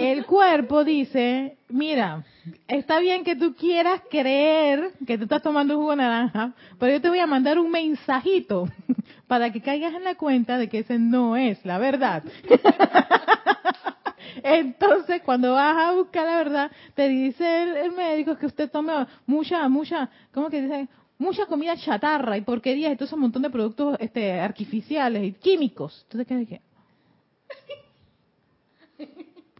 El 0.00 0.24
cuerpo 0.24 0.82
dice, 0.82 1.58
mira, 1.68 2.24
está 2.66 3.00
bien 3.00 3.22
que 3.22 3.36
tú 3.36 3.54
quieras 3.54 4.00
creer 4.10 4.92
que 5.06 5.18
tú 5.18 5.24
estás 5.24 5.42
tomando 5.42 5.76
jugo 5.76 5.94
naranja, 5.94 6.54
pero 6.78 6.92
yo 6.94 7.02
te 7.02 7.10
voy 7.10 7.18
a 7.18 7.26
mandar 7.26 7.58
un 7.58 7.70
mensajito 7.70 8.66
para 9.28 9.52
que 9.52 9.60
caigas 9.60 9.92
en 9.92 10.04
la 10.04 10.14
cuenta 10.14 10.56
de 10.56 10.70
que 10.70 10.78
ese 10.78 10.98
no 10.98 11.36
es 11.36 11.62
la 11.66 11.76
verdad. 11.76 12.22
Entonces, 14.42 15.20
cuando 15.22 15.52
vas 15.52 15.76
a 15.76 15.92
buscar 15.92 16.24
la 16.24 16.36
verdad, 16.36 16.70
te 16.94 17.06
dice 17.06 17.84
el, 17.84 17.92
médico 17.92 18.38
que 18.38 18.46
usted 18.46 18.70
tome 18.70 18.92
mucha, 19.26 19.68
mucha, 19.68 20.08
¿cómo 20.32 20.48
que 20.48 20.62
dice? 20.62 20.88
Mucha 21.18 21.44
comida 21.44 21.76
chatarra 21.76 22.38
y 22.38 22.40
porquerías 22.40 22.96
todo 22.96 23.04
ese 23.04 23.16
montón 23.16 23.42
de 23.42 23.50
productos 23.50 23.98
este, 24.00 24.40
artificiales 24.40 25.24
y 25.24 25.32
químicos. 25.32 26.00
Entonces, 26.04 26.26
¿qué 26.26 26.36
dije? 26.36 26.62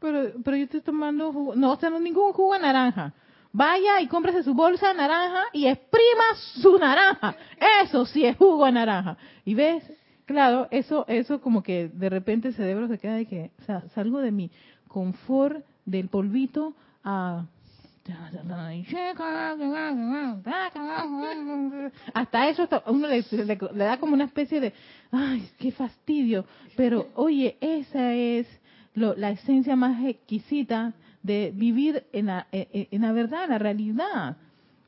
Pero, 0.01 0.32
pero 0.44 0.57
yo 0.57 0.64
estoy 0.64 0.80
tomando 0.80 1.32
jugo, 1.32 1.55
no, 1.55 1.72
o 1.72 1.76
sea, 1.76 1.90
no 1.90 2.01
ningún 2.01 2.32
jugo 2.32 2.55
de 2.55 2.61
naranja. 2.61 3.12
Vaya 3.53 4.01
y 4.01 4.07
cómprese 4.07 4.42
su 4.42 4.55
bolsa 4.55 4.88
de 4.88 4.94
naranja 4.94 5.42
y 5.53 5.66
exprima 5.66 6.24
su 6.62 6.78
naranja. 6.78 7.34
Eso 7.82 8.07
sí 8.07 8.24
es 8.24 8.36
jugo 8.36 8.64
de 8.66 8.72
naranja. 8.72 9.16
Y 9.44 9.55
ves, 9.55 9.82
claro, 10.24 10.68
eso, 10.70 11.05
eso 11.09 11.40
como 11.40 11.62
que 11.62 11.88
de 11.92 12.09
repente 12.09 12.48
el 12.48 12.55
cerebro 12.55 12.88
se 12.88 12.98
queda 12.98 13.14
de 13.14 13.26
que, 13.26 13.51
o 13.61 13.64
sea, 13.64 13.82
salgo 13.94 14.20
de 14.20 14.30
mi 14.30 14.51
confort 14.88 15.64
del 15.84 16.09
polvito 16.09 16.74
a 17.05 17.44
hasta 22.14 22.48
eso 22.48 22.62
hasta 22.64 22.82
uno 22.86 23.07
le, 23.07 23.24
le- 23.30 23.57
da 23.84 23.98
como 23.98 24.14
una 24.14 24.24
especie 24.24 24.61
de 24.61 24.72
ay 25.12 25.48
qué 25.59 25.70
fastidio 25.70 26.44
pero 26.76 27.07
oye 27.14 27.57
esa 27.61 28.12
es 28.14 28.46
lo- 28.95 29.14
la 29.16 29.30
esencia 29.30 29.76
más 29.76 30.05
exquisita 30.05 30.95
de 31.22 31.53
vivir 31.55 32.05
en 32.12 32.26
la, 32.26 32.47
en, 32.53 32.88
en 32.91 33.03
la 33.03 33.12
verdad 33.12 33.49
la 33.49 33.59
realidad 33.59 34.36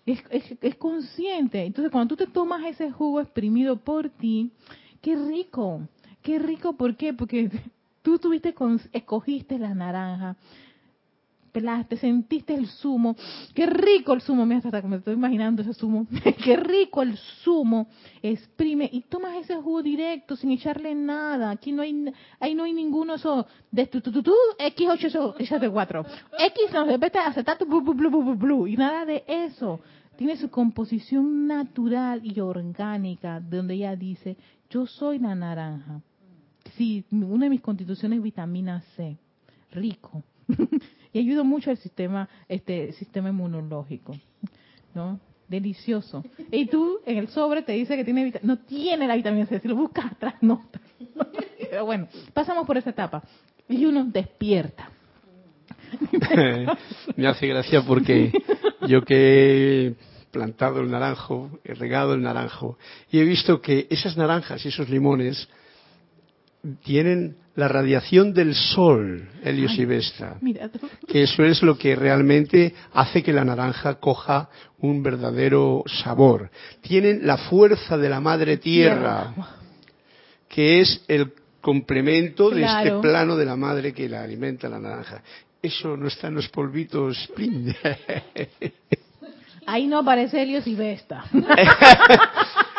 es, 0.06 0.22
es, 0.30 0.44
es 0.60 0.74
consciente 0.76 1.64
entonces 1.64 1.90
cuando 1.92 2.16
tú 2.16 2.24
te 2.24 2.30
tomas 2.30 2.64
ese 2.64 2.90
jugo 2.90 3.20
exprimido 3.20 3.76
por 3.76 4.08
ti 4.10 4.50
qué 5.00 5.16
rico 5.16 5.86
qué 6.22 6.38
rico 6.38 6.72
¿por 6.74 6.96
qué? 6.96 7.12
porque 7.12 7.50
tú 8.02 8.18
tuviste 8.18 8.54
con, 8.54 8.80
escogiste 8.92 9.58
la 9.58 9.74
naranja 9.74 10.36
desplaste, 11.52 11.96
sentiste 11.96 12.54
el 12.54 12.66
zumo, 12.66 13.14
qué 13.54 13.66
rico 13.66 14.14
el 14.14 14.22
zumo, 14.22 14.46
mira, 14.46 14.62
hasta 14.64 14.82
me 14.82 14.96
estoy 14.96 15.14
imaginando 15.14 15.60
ese 15.60 15.74
zumo, 15.74 16.06
qué 16.44 16.56
rico 16.56 17.02
el 17.02 17.16
zumo, 17.44 17.88
exprime 18.22 18.88
y 18.90 19.02
tomas 19.02 19.36
ese 19.36 19.56
jugo 19.56 19.82
directo 19.82 20.34
sin 20.34 20.50
echarle 20.50 20.94
nada, 20.94 21.50
aquí 21.50 21.72
no 21.72 21.82
hay, 21.82 22.12
ahí 22.40 22.54
no 22.54 22.64
hay 22.64 22.72
ninguno 22.72 23.14
eso 23.14 23.46
de 23.70 23.86
tu, 23.86 24.00
tu, 24.00 24.10
tu, 24.10 24.22
tu 24.22 24.32
X8, 24.58 25.70
4 25.70 26.06
X 26.38 26.72
no, 26.72 26.86
de 26.86 27.10
acetato, 27.18 27.66
blu, 27.66 27.82
blu, 27.82 27.94
blu, 27.94 28.34
blu, 28.34 28.66
y 28.66 28.76
nada 28.76 29.04
de 29.04 29.24
eso. 29.26 29.80
Tiene 30.16 30.36
su 30.36 30.50
composición 30.50 31.46
natural 31.46 32.20
y 32.22 32.38
orgánica, 32.40 33.40
donde 33.40 33.74
ella 33.74 33.96
dice, 33.96 34.36
yo 34.70 34.86
soy 34.86 35.18
la 35.18 35.34
naranja. 35.34 36.00
Sí, 36.76 37.04
una 37.10 37.46
de 37.46 37.50
mis 37.50 37.60
constituciones 37.60 38.18
es 38.18 38.22
vitamina 38.22 38.82
C, 38.94 39.16
rico. 39.72 40.22
y 41.12 41.18
ayuda 41.18 41.42
mucho 41.42 41.70
al 41.70 41.76
sistema, 41.76 42.28
este 42.48 42.92
sistema 42.92 43.28
inmunológico, 43.28 44.16
¿no? 44.94 45.20
Delicioso. 45.48 46.24
Y 46.50 46.66
tú 46.66 47.00
en 47.04 47.18
el 47.18 47.28
sobre 47.28 47.62
te 47.62 47.72
dice 47.72 47.96
que 47.96 48.04
tiene 48.04 48.32
no 48.42 48.58
tiene 48.60 49.06
la 49.06 49.16
vitamina 49.16 49.46
C, 49.46 49.60
si 49.60 49.68
lo 49.68 49.76
buscas 49.76 50.12
atrás 50.12 50.34
no. 50.40 50.66
Pero 51.70 51.84
bueno, 51.84 52.08
pasamos 52.32 52.66
por 52.66 52.78
esa 52.78 52.90
etapa 52.90 53.22
y 53.68 53.84
uno 53.84 54.04
despierta. 54.04 54.90
Me 57.16 57.26
hace 57.26 57.46
gracia 57.46 57.82
porque 57.82 58.32
yo 58.88 59.02
que 59.02 59.86
he 59.88 59.94
plantado 60.30 60.80
el 60.80 60.90
naranjo, 60.90 61.58
he 61.64 61.74
regado 61.74 62.14
el 62.14 62.22
naranjo 62.22 62.78
y 63.10 63.18
he 63.18 63.24
visto 63.24 63.60
que 63.60 63.86
esas 63.90 64.16
naranjas 64.16 64.64
y 64.64 64.68
esos 64.68 64.88
limones 64.88 65.48
tienen 66.82 67.36
la 67.54 67.68
radiación 67.68 68.32
del 68.32 68.54
sol, 68.54 69.28
Helios 69.44 69.78
y 69.78 69.84
Vesta, 69.84 70.36
que 71.06 71.24
eso 71.24 71.44
es 71.44 71.62
lo 71.62 71.76
que 71.76 71.94
realmente 71.94 72.74
hace 72.94 73.22
que 73.22 73.32
la 73.32 73.44
naranja 73.44 73.96
coja 73.96 74.48
un 74.78 75.02
verdadero 75.02 75.84
sabor. 75.86 76.50
Tienen 76.80 77.26
la 77.26 77.36
fuerza 77.36 77.98
de 77.98 78.08
la 78.08 78.20
madre 78.20 78.56
tierra, 78.56 79.34
que 80.48 80.80
es 80.80 81.04
el 81.08 81.32
complemento 81.60 82.50
de 82.50 82.64
este 82.64 82.92
plano 83.00 83.36
de 83.36 83.44
la 83.44 83.56
madre 83.56 83.92
que 83.92 84.08
la 84.08 84.22
alimenta 84.22 84.68
la 84.68 84.78
naranja. 84.78 85.22
Eso 85.62 85.96
no 85.96 86.08
está 86.08 86.28
en 86.28 86.34
los 86.34 86.48
polvitos 86.48 87.30
Ahí 89.66 89.86
no 89.86 89.98
aparece 89.98 90.42
Helios 90.42 90.66
y 90.66 90.74
Vesta. 90.74 91.24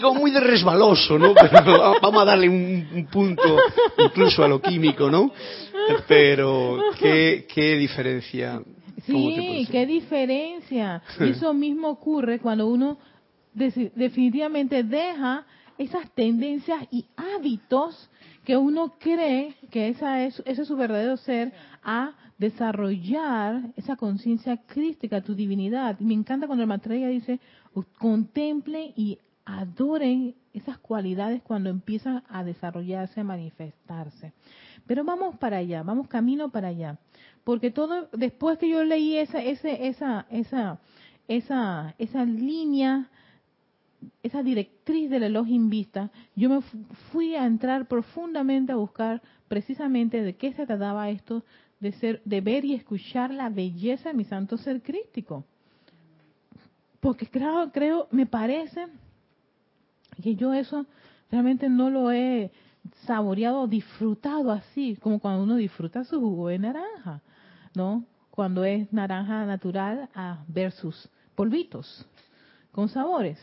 como 0.00 0.20
muy 0.20 0.30
de 0.30 0.40
resbaloso, 0.40 1.18
¿no? 1.18 1.34
vamos 2.02 2.22
a 2.22 2.24
darle 2.24 2.48
un, 2.48 3.08
punto 3.10 3.56
incluso 3.98 4.44
a 4.44 4.48
lo 4.48 4.60
químico, 4.60 5.10
¿no? 5.10 5.32
Pero, 6.06 6.78
¿qué, 6.98 7.46
qué 7.52 7.76
diferencia? 7.76 8.60
Sí, 9.06 9.66
qué 9.70 9.86
diferencia. 9.86 11.02
Eso 11.18 11.52
mismo 11.54 11.88
ocurre 11.88 12.38
cuando 12.38 12.66
uno 12.66 12.98
definitivamente 13.52 14.82
deja 14.82 15.44
esas 15.78 16.10
tendencias 16.14 16.86
y 16.90 17.06
hábitos 17.16 18.10
que 18.44 18.56
uno 18.56 18.94
cree 18.98 19.54
que 19.70 19.88
esa 19.88 20.24
es, 20.24 20.42
ese 20.44 20.62
es 20.62 20.68
su 20.68 20.76
verdadero 20.76 21.16
ser 21.16 21.52
a 21.82 22.12
desarrollar 22.38 23.60
esa 23.76 23.96
conciencia 23.96 24.56
crística, 24.66 25.20
tu 25.20 25.34
divinidad. 25.34 25.96
Y 26.00 26.04
me 26.04 26.14
encanta 26.14 26.46
cuando 26.46 26.62
el 26.62 26.68
Maitreya 26.68 27.08
dice, 27.08 27.38
contemplen 27.98 28.92
y 28.96 29.18
adoren 29.44 30.34
esas 30.52 30.78
cualidades 30.78 31.42
cuando 31.42 31.70
empiezan 31.70 32.22
a 32.28 32.44
desarrollarse, 32.44 33.20
a 33.20 33.24
manifestarse. 33.24 34.32
Pero 34.86 35.04
vamos 35.04 35.36
para 35.36 35.58
allá, 35.58 35.82
vamos 35.82 36.08
camino 36.08 36.50
para 36.50 36.68
allá. 36.68 36.98
Porque 37.44 37.70
todo, 37.70 38.08
después 38.12 38.58
que 38.58 38.68
yo 38.68 38.84
leí 38.84 39.16
esa, 39.16 39.42
ese, 39.42 39.86
esa, 39.86 40.26
esa, 40.30 40.80
esa, 41.28 41.94
esa 41.98 42.24
línea, 42.24 43.08
esa 44.22 44.42
directriz 44.42 45.10
del 45.10 45.24
Elohim 45.24 45.70
Vista, 45.70 46.10
yo 46.34 46.50
me 46.50 46.60
fui 47.12 47.34
a 47.34 47.46
entrar 47.46 47.86
profundamente 47.86 48.72
a 48.72 48.76
buscar 48.76 49.22
precisamente 49.48 50.22
de 50.22 50.36
qué 50.36 50.52
se 50.52 50.66
trataba 50.66 51.10
esto 51.10 51.44
de 51.80 51.92
ser, 51.92 52.20
de 52.24 52.40
ver 52.40 52.64
y 52.64 52.74
escuchar 52.74 53.32
la 53.32 53.48
belleza 53.48 54.10
de 54.10 54.14
mi 54.14 54.24
santo 54.24 54.58
ser 54.58 54.82
crístico. 54.82 55.44
Porque 57.00 57.26
creo, 57.26 57.70
creo, 57.72 58.08
me 58.10 58.26
parece 58.26 58.86
que 60.22 60.36
yo 60.36 60.52
eso 60.52 60.86
realmente 61.30 61.68
no 61.68 61.90
lo 61.90 62.12
he 62.12 62.50
saboreado, 63.06 63.66
disfrutado 63.66 64.50
así, 64.52 64.96
como 65.00 65.18
cuando 65.18 65.42
uno 65.42 65.56
disfruta 65.56 66.04
su 66.04 66.20
jugo 66.20 66.48
de 66.48 66.58
naranja, 66.58 67.22
¿no? 67.74 68.04
Cuando 68.30 68.64
es 68.64 68.92
naranja 68.92 69.44
natural 69.46 70.08
versus 70.48 71.08
polvitos, 71.34 72.06
con 72.72 72.88
sabores. 72.88 73.38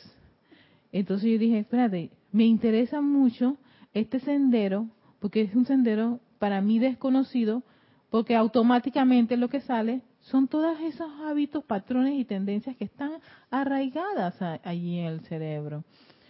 Entonces 0.91 1.32
yo 1.32 1.38
dije, 1.38 1.60
espérate, 1.60 2.12
me 2.32 2.45
interesa 2.45 3.01
mucho 3.01 3.58
este 3.93 4.20
sendero, 4.20 4.88
porque 5.20 5.41
es 5.41 5.55
un 5.55 5.66
sendero 5.66 6.20
para 6.39 6.62
mí 6.62 6.80
desconocido, 6.80 7.64
porque 8.10 8.36
automáticamente 8.36 9.38
lo 9.38 9.49
que 9.49 9.62
sale 9.62 10.01
son 10.30 10.48
todos 10.48 10.80
esos 10.82 11.10
hábitos, 11.22 11.64
patrones 11.64 12.20
y 12.20 12.26
tendencias 12.26 12.76
que 12.76 12.86
están 12.86 13.14
arraigadas 13.50 14.42
allí 14.64 15.00
en 15.00 15.06
el 15.06 15.22
cerebro. 15.22 15.84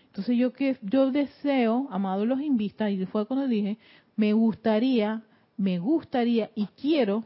Entonces 0.08 0.38
yo 0.38 0.54
que 0.54 0.78
yo 0.82 1.12
deseo, 1.12 1.88
amado 1.92 2.26
los 2.26 2.40
invistas, 2.42 2.92
y 2.92 3.06
fue 3.06 3.26
cuando 3.26 3.48
dije, 3.48 3.78
me 4.16 4.34
gustaría, 4.34 5.24
me 5.58 5.80
gustaría 5.80 6.52
y 6.56 6.68
quiero 6.80 7.24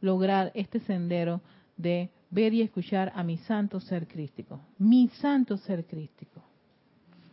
lograr 0.00 0.52
este 0.54 0.80
sendero 0.80 1.40
de 1.76 2.10
ver 2.30 2.54
y 2.54 2.62
escuchar 2.62 3.12
a 3.14 3.22
mi 3.22 3.38
santo 3.38 3.80
ser 3.80 4.06
crístico, 4.06 4.60
mi 4.78 5.08
santo 5.08 5.56
ser 5.56 5.84
crístico. 5.86 6.42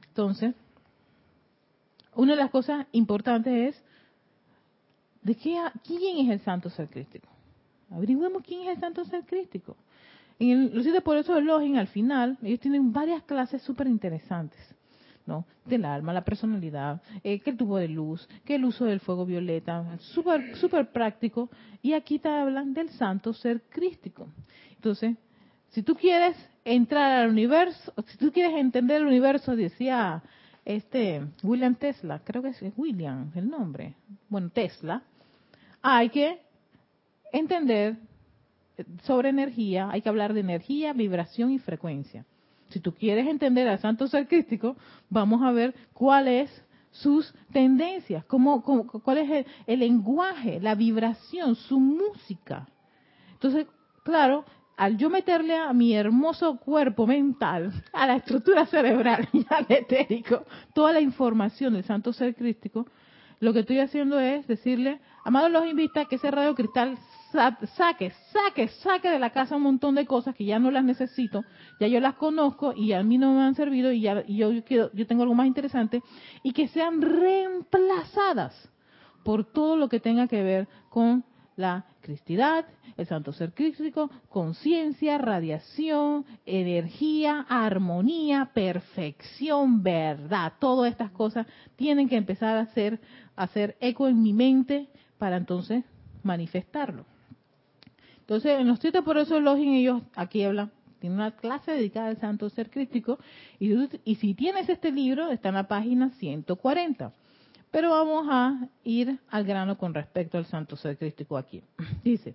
Entonces, 0.08 0.56
una 2.16 2.34
de 2.34 2.38
las 2.38 2.52
cosas 2.52 2.88
importantes 2.92 3.76
es 3.76 3.84
¿De 5.26 5.34
qué, 5.34 5.60
quién 5.84 6.20
es 6.20 6.30
el 6.34 6.40
santo 6.42 6.70
ser 6.70 6.88
crístico? 6.88 7.28
Averigüemos 7.92 8.44
quién 8.44 8.64
es 8.64 8.76
el 8.76 8.80
santo 8.80 9.06
ser 9.06 9.24
crístico. 9.26 9.76
En 10.40 10.50
el, 10.50 10.76
los 10.76 10.84
siete 10.84 11.02
por 11.02 11.18
eso 11.18 11.40
Login, 11.40 11.78
al 11.78 11.88
final, 11.88 12.38
ellos 12.42 12.60
tienen 12.60 12.92
varias 12.92 13.24
clases 13.24 13.62
súper 13.62 13.88
interesantes. 13.88 14.60
¿no? 15.26 15.46
Del 15.66 15.86
alma, 15.86 16.14
la 16.14 16.24
personalidad, 16.24 17.02
eh, 17.24 17.40
que 17.40 17.50
el 17.50 17.58
tubo 17.58 17.78
de 17.78 17.88
luz, 17.88 18.28
que 18.46 18.56
el 18.56 18.66
uso 18.66 18.86
del 18.86 19.00
fuego 19.00 19.26
violeta, 19.26 19.98
súper 20.00 20.56
super 20.58 20.92
práctico. 20.92 21.50
Y 21.82 21.94
aquí 21.94 22.20
te 22.20 22.30
hablan 22.30 22.74
del 22.74 22.90
santo 22.90 23.34
ser 23.34 23.64
crístico. 23.70 24.28
Entonces, 24.76 25.18
si 25.70 25.82
tú 25.82 25.96
quieres 25.96 26.38
entrar 26.64 27.24
al 27.24 27.30
universo, 27.30 27.94
si 28.06 28.18
tú 28.18 28.32
quieres 28.32 28.56
entender 28.56 29.02
el 29.02 29.08
universo, 29.08 29.56
decía 29.56 30.22
este 30.64 31.22
William 31.44 31.76
Tesla, 31.76 32.22
creo 32.24 32.42
que 32.42 32.50
es 32.50 32.64
William 32.76 33.32
el 33.36 33.50
nombre, 33.50 33.96
bueno, 34.30 34.50
Tesla, 34.50 35.04
hay 35.82 36.10
que 36.10 36.45
entender 37.38 37.98
sobre 39.04 39.30
energía, 39.30 39.90
hay 39.92 40.02
que 40.02 40.10
hablar 40.10 40.34
de 40.34 40.42
energía, 40.42 40.94
vibración 40.94 41.52
y 41.52 41.60
frecuencia. 41.60 42.26
Si 42.70 42.80
tú 42.80 42.94
quieres 42.94 43.28
entender 43.28 43.68
al 43.68 43.80
santo 43.80 44.08
ser 44.08 44.28
crístico, 44.28 44.76
vamos 45.10 45.42
a 45.44 45.52
ver 45.52 45.74
cuáles 45.94 46.50
sus 46.92 47.34
tendencias, 47.52 48.26
cómo, 48.26 48.64
cuál 48.64 49.18
es 49.18 49.30
el, 49.30 49.46
el, 49.68 49.80
lenguaje, 49.80 50.60
la 50.62 50.76
vibración, 50.76 51.56
su 51.56 51.80
música. 51.80 52.68
Entonces, 53.34 53.68
claro, 54.04 54.46
al 54.78 54.98
yo 54.98 55.10
meterle 55.10 55.56
a 55.58 55.74
mi 55.74 55.94
hermoso 55.94 56.58
cuerpo 56.58 57.06
mental, 57.06 57.72
a 57.94 58.08
la 58.08 58.16
estructura 58.16 58.66
cerebral 58.66 59.28
y 59.34 59.46
al 59.50 59.66
etérico, 59.70 60.46
toda 60.74 60.94
la 60.94 61.02
información 61.02 61.74
del 61.74 61.84
santo 61.84 62.14
ser 62.14 62.36
crístico, 62.36 62.86
lo 63.40 63.54
que 63.54 63.60
estoy 63.60 63.80
haciendo 63.80 64.20
es 64.20 64.48
decirle, 64.48 65.00
amado 65.24 65.50
los 65.50 65.66
invita 65.66 66.06
que 66.06 66.16
ese 66.16 66.32
radio 66.32 66.56
cristal 66.56 66.98
saque, 67.76 68.12
saque, 68.32 68.68
saque 68.68 69.10
de 69.10 69.20
la 69.20 69.30
casa 69.30 69.56
un 69.56 69.64
montón 69.64 69.96
de 69.96 70.06
cosas 70.06 70.36
que 70.36 70.46
ya 70.46 70.60
no 70.60 70.72
las 70.72 70.84
necesito, 70.84 71.44
ya 71.80 71.88
yo 71.88 72.00
las 72.00 72.16
conozco 72.16 72.74
y 72.76 72.94
a 72.94 73.04
mí 73.04 73.18
no 73.18 73.34
me 73.34 73.44
han 73.44 73.56
servido 73.56 73.92
y, 73.92 74.02
ya, 74.02 74.26
yo, 74.28 74.52
yo 74.52 75.08
tengo 75.08 75.24
algo 75.24 75.36
más 75.36 75.48
interesante, 75.48 76.02
y 76.44 76.54
que 76.54 76.68
sean 76.68 77.02
reemplazadas 77.02 78.70
por 79.24 79.44
todo 79.44 79.76
lo 79.76 79.90
que 79.90 80.00
tenga 80.00 80.28
que 80.28 80.44
ver 80.44 80.68
con 80.90 81.24
la 81.56 81.86
cristidad, 82.02 82.66
el 82.98 83.08
santo 83.08 83.32
ser 83.32 83.54
crístico, 83.54 84.10
conciencia, 84.30 85.18
radiación, 85.18 86.26
energía, 86.46 87.46
armonía, 87.50 88.52
perfección, 88.54 89.82
verdad. 89.82 90.54
Todas 90.60 90.92
estas 90.92 91.12
cosas 91.12 91.48
tienen 91.76 92.08
que 92.10 92.18
empezar 92.18 92.58
a 92.58 92.62
hacer, 92.62 93.00
a 93.36 93.44
hacer 93.44 93.78
eco 93.80 94.08
en 94.08 94.22
mi 94.22 94.34
mente 94.34 94.88
para 95.18 95.38
entonces 95.38 95.84
manifestarlo. 96.24 97.06
Entonces, 98.26 98.60
en 98.60 98.68
los 98.68 98.80
siete 98.80 99.04
por 99.04 99.20
eso 99.20 99.40
Login 99.40 99.74
ellos 99.74 100.02
aquí 100.16 100.44
hablan, 100.44 100.72
tienen 101.00 101.20
una 101.20 101.32
clase 101.36 101.74
dedicada 101.74 102.08
al 102.08 102.20
santo 102.20 102.50
ser 102.50 102.72
crístico 102.72 103.20
y, 103.60 103.72
y 104.04 104.16
si 104.16 104.34
tienes 104.34 104.68
este 104.68 104.92
libro 104.92 105.30
está 105.30 105.50
en 105.50 105.56
la 105.56 105.68
página 105.68 106.10
140 106.10 107.14
Pero 107.70 107.92
vamos 107.92 108.26
a 108.28 108.68
ir 108.84 109.20
al 109.30 109.44
grano 109.44 109.78
con 109.78 109.94
respecto 109.94 110.40
al 110.40 110.48
santo 110.48 110.76
ser 110.76 110.98
crístico 110.98 111.38
aquí. 111.38 111.62
Dice, 112.04 112.34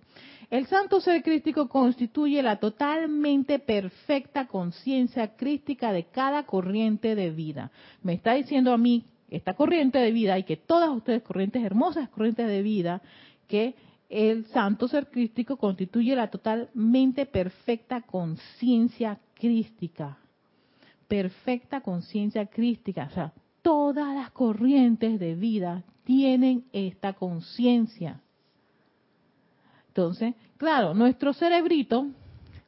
el 0.49 0.65
santo 0.67 1.01
ser 1.01 1.23
crístico 1.23 1.67
constituye 1.67 2.41
la 2.41 2.57
totalmente 2.57 3.59
perfecta 3.59 4.47
conciencia 4.47 5.35
crística 5.35 5.91
de 5.91 6.05
cada 6.05 6.43
corriente 6.43 7.15
de 7.15 7.31
vida. 7.31 7.69
Me 8.01 8.13
está 8.13 8.35
diciendo 8.35 8.71
a 8.71 8.77
mí 8.77 9.03
esta 9.29 9.55
corriente 9.55 9.99
de 9.99 10.13
vida 10.13 10.39
y 10.39 10.43
que 10.43 10.55
todas 10.55 10.89
ustedes 10.89 11.21
corrientes 11.23 11.61
hermosas, 11.61 12.07
corrientes 12.07 12.47
de 12.47 12.61
vida, 12.61 13.01
que 13.49 13.75
el 14.11 14.45
santo 14.47 14.89
ser 14.89 15.09
crístico 15.09 15.55
constituye 15.55 16.13
la 16.17 16.29
totalmente 16.29 17.25
perfecta 17.25 18.01
conciencia 18.01 19.17
crística. 19.33 20.17
Perfecta 21.07 21.79
conciencia 21.79 22.45
crística. 22.45 23.07
O 23.09 23.13
sea, 23.13 23.33
todas 23.61 24.13
las 24.13 24.31
corrientes 24.31 25.17
de 25.17 25.35
vida 25.35 25.83
tienen 26.03 26.65
esta 26.73 27.13
conciencia. 27.13 28.19
Entonces, 29.87 30.35
claro, 30.57 30.93
nuestro 30.93 31.31
cerebrito 31.31 32.07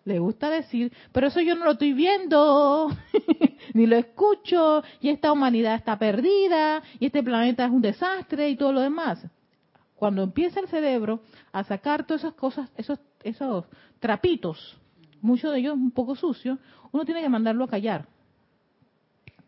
le 0.05 0.19
gusta 0.19 0.49
decir, 0.49 0.93
pero 1.11 1.27
eso 1.27 1.41
yo 1.41 1.55
no 1.55 1.65
lo 1.65 1.71
estoy 1.71 1.91
viendo, 1.91 2.89
ni 3.73 3.85
lo 3.85 3.97
escucho, 3.97 4.81
y 5.01 5.09
esta 5.09 5.31
humanidad 5.31 5.75
está 5.75 5.99
perdida, 5.99 6.81
y 6.99 7.07
este 7.07 7.21
planeta 7.21 7.65
es 7.65 7.71
un 7.71 7.81
desastre 7.81 8.49
y 8.49 8.55
todo 8.55 8.71
lo 8.71 8.81
demás. 8.81 9.25
Cuando 9.95 10.23
empieza 10.23 10.59
el 10.59 10.67
cerebro 10.67 11.21
a 11.51 11.63
sacar 11.63 12.05
todas 12.05 12.23
esas 12.23 12.33
cosas, 12.33 12.71
esos, 12.75 12.99
esos 13.23 13.65
trapitos, 13.99 14.77
muchos 15.21 15.51
de 15.51 15.59
ellos 15.59 15.75
un 15.75 15.91
poco 15.91 16.15
sucios, 16.15 16.59
uno 16.91 17.05
tiene 17.05 17.21
que 17.21 17.29
mandarlo 17.29 17.63
a 17.63 17.69
callar. 17.69 18.07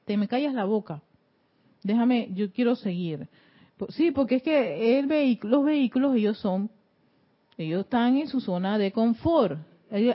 Te 0.06 0.18
me 0.18 0.28
callas 0.28 0.54
la 0.54 0.66
boca 0.66 1.02
déjame, 1.86 2.30
yo 2.34 2.52
quiero 2.52 2.76
seguir. 2.76 3.28
Sí, 3.90 4.12
porque 4.12 4.36
es 4.36 4.44
que 4.44 5.00
el 5.00 5.06
vehículo, 5.06 5.58
los 5.58 5.66
vehículos, 5.66 6.16
ellos 6.16 6.38
son, 6.40 6.70
ellos 7.58 7.82
están 7.82 8.18
en 8.18 8.28
su 8.28 8.42
zona 8.42 8.78
de 8.78 8.92
confort. 8.92 9.60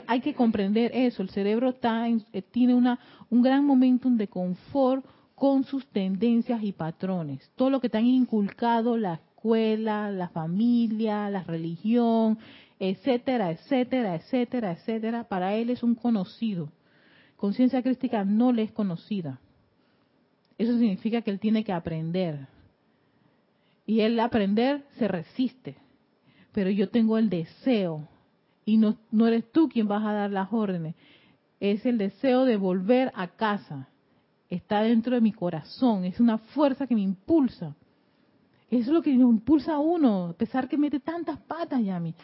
Hay 0.07 0.19
que 0.19 0.33
comprender 0.33 0.91
eso. 0.93 1.23
El 1.23 1.29
cerebro 1.29 1.69
está 1.69 2.07
eh, 2.09 2.41
tiene 2.51 2.75
una, 2.75 2.99
un 3.29 3.41
gran 3.41 3.65
momentum 3.65 4.17
de 4.17 4.27
confort 4.27 5.05
con 5.33 5.63
sus 5.63 5.87
tendencias 5.87 6.61
y 6.61 6.73
patrones. 6.73 7.49
Todo 7.55 7.69
lo 7.69 7.79
que 7.79 7.89
te 7.89 7.97
han 7.97 8.05
inculcado 8.05 8.97
la 8.97 9.21
escuela, 9.41 10.11
la 10.11 10.29
familia, 10.29 11.27
la 11.31 11.43
religión, 11.43 12.37
etcétera, 12.79 13.49
etcétera, 13.49 14.15
etcétera, 14.15 14.73
etcétera, 14.73 15.23
para 15.23 15.55
él 15.55 15.71
es 15.71 15.81
un 15.81 15.95
conocido. 15.95 16.69
Conciencia 17.37 17.81
crística 17.81 18.23
no 18.23 18.51
le 18.51 18.61
es 18.61 18.71
conocida. 18.71 19.39
Eso 20.59 20.77
significa 20.77 21.23
que 21.23 21.31
él 21.31 21.39
tiene 21.39 21.63
que 21.63 21.73
aprender. 21.73 22.47
Y 23.87 24.01
él 24.01 24.19
aprender 24.19 24.85
se 24.99 25.07
resiste. 25.07 25.75
Pero 26.51 26.69
yo 26.69 26.89
tengo 26.89 27.17
el 27.17 27.31
deseo. 27.31 28.07
Y 28.63 28.77
no, 28.77 28.95
no 29.09 29.25
eres 29.25 29.51
tú 29.51 29.69
quien 29.69 29.87
vas 29.87 30.03
a 30.05 30.13
dar 30.13 30.29
las 30.29 30.53
órdenes. 30.53 30.93
Es 31.59 31.83
el 31.87 31.97
deseo 31.97 32.45
de 32.45 32.57
volver 32.57 33.11
a 33.15 33.27
casa. 33.27 33.87
Está 34.51 34.83
dentro 34.83 35.15
de 35.15 35.21
mi 35.21 35.31
corazón. 35.31 36.05
Es 36.05 36.19
una 36.19 36.37
fuerza 36.37 36.85
que 36.85 36.93
me 36.93 37.01
impulsa. 37.01 37.75
Eso 38.71 38.81
es 38.81 38.87
lo 38.87 39.01
que 39.01 39.13
nos 39.13 39.29
impulsa 39.29 39.75
a 39.75 39.79
uno, 39.79 40.29
a 40.29 40.33
pesar 40.33 40.67
que 40.67 40.77
mete 40.77 40.99
tantas 40.99 41.39
patas, 41.41 41.83
Yami 41.83 42.15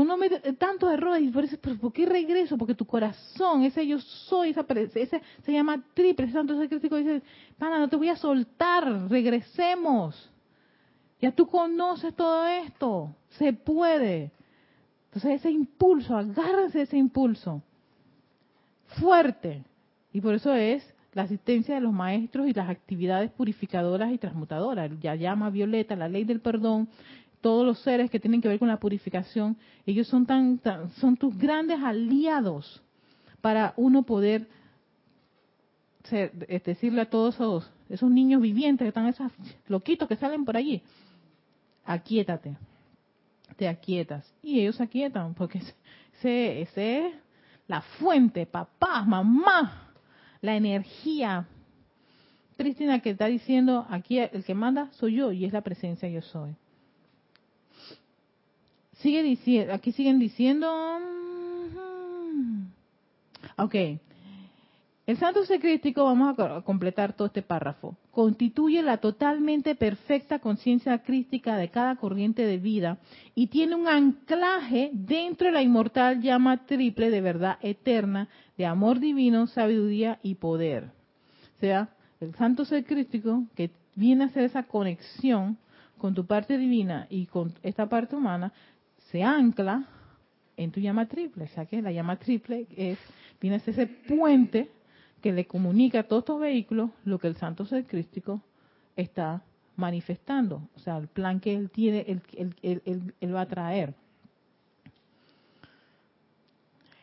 uno 0.00 0.16
mete 0.16 0.52
tantos 0.54 0.92
errores 0.92 1.22
y 1.22 1.28
por 1.28 1.44
eso, 1.44 1.56
¿por 1.58 1.92
qué 1.92 2.06
regreso? 2.06 2.56
Porque 2.56 2.74
tu 2.74 2.86
corazón, 2.86 3.62
ese 3.62 3.86
yo 3.86 3.98
soy, 4.00 4.50
esa, 4.50 4.64
ese 4.94 5.22
se 5.44 5.52
llama 5.52 5.82
triple, 5.94 6.26
ese 6.26 6.34
santo 6.34 6.56
crítico 6.68 6.96
dice, 6.96 7.22
pana, 7.58 7.78
no 7.78 7.88
te 7.88 7.96
voy 7.96 8.08
a 8.08 8.16
soltar, 8.16 9.08
regresemos. 9.08 10.30
Ya 11.20 11.32
tú 11.32 11.48
conoces 11.48 12.14
todo 12.14 12.46
esto, 12.46 13.14
se 13.30 13.52
puede. 13.52 14.30
Entonces 15.06 15.40
ese 15.40 15.50
impulso, 15.50 16.16
agárrense 16.16 16.82
ese 16.82 16.96
impulso, 16.96 17.62
fuerte. 19.00 19.64
Y 20.12 20.20
por 20.20 20.34
eso 20.34 20.54
es 20.54 20.84
la 21.18 21.24
asistencia 21.24 21.74
de 21.74 21.80
los 21.80 21.92
maestros 21.92 22.46
y 22.46 22.52
las 22.52 22.70
actividades 22.70 23.32
purificadoras 23.32 24.12
y 24.12 24.18
transmutadoras. 24.18 24.88
Ya 25.00 25.16
llama 25.16 25.50
Violeta, 25.50 25.96
la 25.96 26.08
ley 26.08 26.22
del 26.22 26.38
perdón, 26.38 26.88
todos 27.40 27.66
los 27.66 27.80
seres 27.80 28.08
que 28.08 28.20
tienen 28.20 28.40
que 28.40 28.46
ver 28.46 28.60
con 28.60 28.68
la 28.68 28.78
purificación, 28.78 29.56
ellos 29.84 30.06
son 30.06 30.26
tan, 30.26 30.60
son 31.00 31.16
tus 31.16 31.36
grandes 31.36 31.80
aliados 31.82 32.80
para 33.40 33.74
uno 33.76 34.04
poder 34.04 34.46
decirle 36.64 37.00
a 37.00 37.10
todos 37.10 37.34
esos, 37.34 37.68
esos 37.88 38.08
niños 38.08 38.40
vivientes 38.40 38.84
que 38.84 38.88
están 38.90 39.08
esos 39.08 39.32
loquitos 39.66 40.06
que 40.06 40.14
salen 40.14 40.44
por 40.44 40.56
allí, 40.56 40.82
aquietate, 41.84 42.56
te 43.56 43.66
aquietas 43.66 44.32
y 44.40 44.60
ellos 44.60 44.76
se 44.76 44.84
aquietan 44.84 45.34
porque 45.34 45.58
ese, 46.16 46.60
ese 46.60 47.08
es 47.08 47.14
la 47.66 47.80
fuente, 47.82 48.46
papá, 48.46 49.02
mamá, 49.02 49.87
la 50.40 50.56
energía. 50.56 51.46
Cristina 52.56 53.00
que 53.00 53.10
está 53.10 53.26
diciendo 53.26 53.86
aquí 53.88 54.18
el 54.18 54.44
que 54.44 54.54
manda 54.54 54.90
soy 54.92 55.14
yo 55.16 55.32
y 55.32 55.44
es 55.44 55.52
la 55.52 55.60
presencia 55.60 56.08
yo 56.08 56.22
soy. 56.22 56.54
Sigue 58.94 59.22
diciendo, 59.22 59.72
aquí 59.72 59.92
siguen 59.92 60.18
diciendo, 60.18 60.68
ok, 63.56 63.74
el 65.08 65.16
santo 65.16 65.46
secrístico, 65.46 66.04
vamos 66.04 66.38
a 66.38 66.60
completar 66.60 67.14
todo 67.14 67.28
este 67.28 67.40
párrafo, 67.40 67.96
constituye 68.10 68.82
la 68.82 68.98
totalmente 68.98 69.74
perfecta 69.74 70.38
conciencia 70.38 70.98
crística 70.98 71.56
de 71.56 71.70
cada 71.70 71.96
corriente 71.96 72.44
de 72.44 72.58
vida 72.58 72.98
y 73.34 73.46
tiene 73.46 73.74
un 73.74 73.88
anclaje 73.88 74.90
dentro 74.92 75.46
de 75.46 75.54
la 75.54 75.62
inmortal 75.62 76.20
llama 76.20 76.66
triple 76.66 77.08
de 77.08 77.22
verdad 77.22 77.56
eterna, 77.62 78.28
de 78.58 78.66
amor 78.66 79.00
divino, 79.00 79.46
sabiduría 79.46 80.18
y 80.22 80.34
poder. 80.34 80.90
O 81.56 81.60
sea, 81.60 81.88
el 82.20 82.34
santo 82.34 82.64
ser 82.64 82.84
crístico 82.84 83.44
que 83.54 83.70
viene 83.94 84.24
a 84.24 84.26
hacer 84.26 84.44
esa 84.44 84.64
conexión 84.64 85.56
con 85.96 86.14
tu 86.14 86.26
parte 86.26 86.58
divina 86.58 87.06
y 87.10 87.26
con 87.26 87.52
esta 87.62 87.88
parte 87.88 88.16
humana, 88.16 88.52
se 89.10 89.22
ancla 89.22 89.86
en 90.56 90.70
tu 90.70 90.80
llama 90.80 91.06
triple. 91.06 91.44
O 91.44 91.48
sea 91.48 91.66
que 91.66 91.82
la 91.82 91.92
llama 91.92 92.16
triple 92.16 92.66
es, 92.76 92.98
viene 93.40 93.56
a 93.56 93.60
ser 93.60 93.74
ese 93.74 93.86
puente 93.86 94.70
que 95.20 95.32
le 95.32 95.46
comunica 95.46 96.00
a 96.00 96.02
todos 96.04 96.22
estos 96.22 96.40
vehículos 96.40 96.90
lo 97.04 97.18
que 97.18 97.28
el 97.28 97.36
santo 97.36 97.64
ser 97.64 97.84
crístico 97.86 98.40
está 98.96 99.42
manifestando. 99.76 100.68
O 100.76 100.78
sea, 100.80 100.96
el 100.98 101.08
plan 101.08 101.40
que 101.40 101.54
él 101.54 101.70
tiene, 101.70 102.20
él, 102.36 103.34
va 103.34 103.42
a 103.42 103.46
traer. 103.46 103.94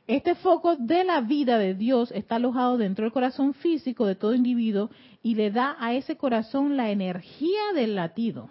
Este 0.08 0.36
foco 0.36 0.76
de 0.76 1.04
la 1.04 1.22
vida 1.22 1.58
de 1.58 1.74
Dios 1.74 2.12
está 2.12 2.36
alojado 2.36 2.78
dentro 2.78 3.06
del 3.06 3.12
corazón 3.12 3.56
físico 3.56 4.06
de 4.06 4.14
todo 4.14 4.36
individuo 4.36 4.92
y 5.24 5.34
le 5.34 5.50
da 5.50 5.76
a 5.80 5.94
ese 5.94 6.16
corazón 6.16 6.78
la 6.78 6.92
energía 6.92 7.74
del 7.74 7.96
latido. 7.96 8.50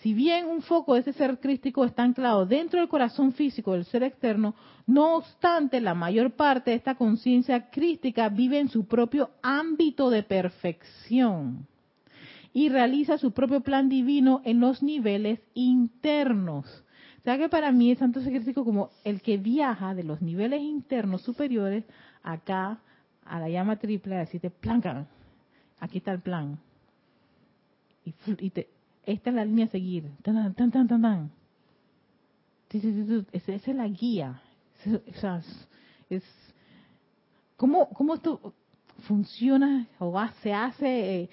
Si 0.00 0.12
bien 0.12 0.46
un 0.46 0.60
foco 0.60 0.92
de 0.92 1.00
ese 1.00 1.14
ser 1.14 1.38
crístico 1.38 1.86
está 1.86 2.02
anclado 2.02 2.44
dentro 2.44 2.80
del 2.80 2.88
corazón 2.88 3.32
físico 3.32 3.72
del 3.72 3.86
ser 3.86 4.02
externo, 4.02 4.54
no 4.86 5.16
obstante, 5.16 5.80
la 5.80 5.94
mayor 5.94 6.32
parte 6.32 6.72
de 6.72 6.76
esta 6.76 6.96
conciencia 6.96 7.70
crística 7.70 8.28
vive 8.28 8.58
en 8.58 8.68
su 8.68 8.86
propio 8.86 9.30
ámbito 9.42 10.10
de 10.10 10.22
perfección 10.22 11.66
y 12.52 12.68
realiza 12.68 13.16
su 13.16 13.32
propio 13.32 13.60
plan 13.60 13.88
divino 13.88 14.42
en 14.44 14.60
los 14.60 14.82
niveles 14.82 15.40
internos. 15.54 16.81
O 17.22 17.24
sea 17.24 17.38
que 17.38 17.48
para 17.48 17.70
mí 17.70 17.92
el 17.92 17.98
santo 17.98 18.20
ser 18.20 18.32
crístico 18.32 18.64
como 18.64 18.90
el 19.04 19.22
que 19.22 19.36
viaja 19.36 19.94
de 19.94 20.02
los 20.02 20.20
niveles 20.20 20.60
internos 20.60 21.22
superiores 21.22 21.84
acá 22.24 22.80
a 23.24 23.38
la 23.38 23.48
llama 23.48 23.76
triple 23.76 24.16
a 24.16 24.20
decirte, 24.20 24.50
plan, 24.50 25.06
aquí 25.78 25.98
está 25.98 26.10
el 26.10 26.18
plan. 26.18 26.58
Y, 28.04 28.50
te, 28.50 28.68
esta 29.06 29.30
es 29.30 29.36
la 29.36 29.44
línea 29.44 29.66
a 29.66 29.68
seguir. 29.68 30.10
Tan, 30.22 30.52
tan, 30.54 30.72
tan, 30.72 30.88
tan, 30.88 31.00
tan. 31.00 31.30
Esa, 33.32 33.52
es 33.52 33.68
la 33.68 33.86
guía. 33.86 34.42
Es, 36.10 36.24
¿cómo, 37.56 37.88
¿Cómo 37.90 38.14
esto 38.14 38.52
funciona 39.06 39.86
o 40.00 40.12
se 40.42 40.52
hace 40.52 41.20
eh, 41.20 41.30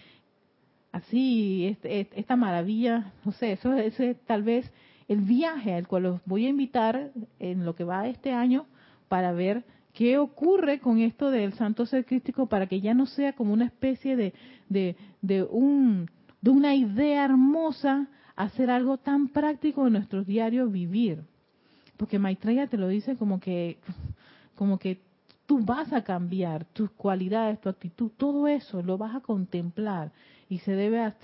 así, 0.91 1.65
este, 1.65 2.07
esta 2.15 2.35
maravilla? 2.35 3.11
No 3.25 3.31
sé, 3.31 3.53
eso, 3.53 3.73
es 3.73 3.97
tal 4.27 4.43
vez 4.43 4.71
el 5.09 5.21
viaje 5.21 5.73
al 5.73 5.87
cual 5.87 6.03
los 6.03 6.21
voy 6.25 6.45
a 6.45 6.49
invitar 6.49 7.11
en 7.39 7.65
lo 7.65 7.75
que 7.75 7.83
va 7.83 8.07
este 8.07 8.31
año 8.31 8.65
para 9.09 9.33
ver 9.33 9.65
qué 9.91 10.17
ocurre 10.17 10.79
con 10.79 10.99
esto 10.99 11.31
del 11.31 11.53
santo 11.53 11.85
ser 11.85 12.05
crístico 12.05 12.45
para 12.45 12.67
que 12.67 12.79
ya 12.79 12.93
no 12.93 13.05
sea 13.05 13.33
como 13.33 13.51
una 13.51 13.65
especie 13.65 14.15
de, 14.15 14.33
de, 14.69 14.95
de 15.21 15.43
un 15.43 16.07
de 16.41 16.51
una 16.51 16.75
idea 16.75 17.25
hermosa 17.25 18.07
hacer 18.35 18.69
algo 18.69 18.97
tan 18.97 19.27
práctico 19.27 19.85
en 19.85 19.93
nuestros 19.93 20.25
diarios 20.25 20.71
vivir. 20.71 21.23
Porque 21.97 22.19
Maitreya 22.19 22.67
te 22.67 22.77
lo 22.77 22.87
dice 22.87 23.17
como 23.17 23.39
que, 23.39 23.77
como 24.55 24.79
que 24.79 25.01
tú 25.45 25.59
vas 25.59 25.91
a 25.91 26.03
cambiar 26.03 26.63
tus 26.65 26.89
cualidades, 26.91 27.59
tu 27.59 27.67
actitud, 27.67 28.11
todo 28.15 28.47
eso 28.47 28.81
lo 28.81 28.97
vas 28.97 29.15
a 29.15 29.19
contemplar 29.19 30.11
y 30.47 30.59
se 30.59 30.71
debe 30.71 31.01
a, 31.01 31.15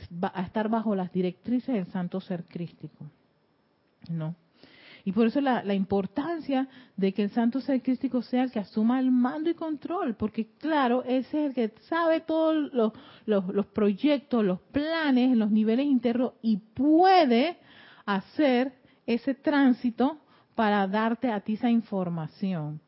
estar 0.44 0.68
bajo 0.68 0.96
las 0.96 1.12
directrices 1.14 1.76
del 1.76 1.88
santo 1.88 2.20
ser 2.20 2.44
crístico. 2.44 3.06
¿No? 4.10 4.36
Y 5.04 5.12
por 5.12 5.28
eso 5.28 5.40
la, 5.40 5.74
importancia 5.76 6.68
de 6.98 7.14
que 7.14 7.24
el 7.24 7.30
santo 7.30 7.62
ser 7.62 7.84
crístico 7.84 8.24
sea 8.24 8.44
el 8.44 8.52
que 8.52 8.58
asuma 8.58 9.00
el 9.00 9.12
mando 9.12 9.52
y 9.52 9.54
control, 9.54 10.16
porque 10.16 10.48
claro, 10.58 11.04
ese 11.04 11.46
es 11.46 11.50
el 11.50 11.54
que 11.54 11.74
sabe 11.82 12.22
todos 12.22 12.74
los, 12.74 12.92
los 13.28 13.66
proyectos, 13.68 14.44
los 14.44 14.60
planes, 14.72 15.38
los 15.38 15.52
niveles 15.52 15.86
internos 15.86 16.34
y 16.42 16.58
puede 16.58 17.58
hacer 18.08 18.74
ese 19.06 19.36
tránsito 19.36 20.18
para 20.56 20.88
darte 20.88 21.32
a 21.32 21.40
ti 21.42 21.54
esa 21.54 21.70
información. 21.70 22.82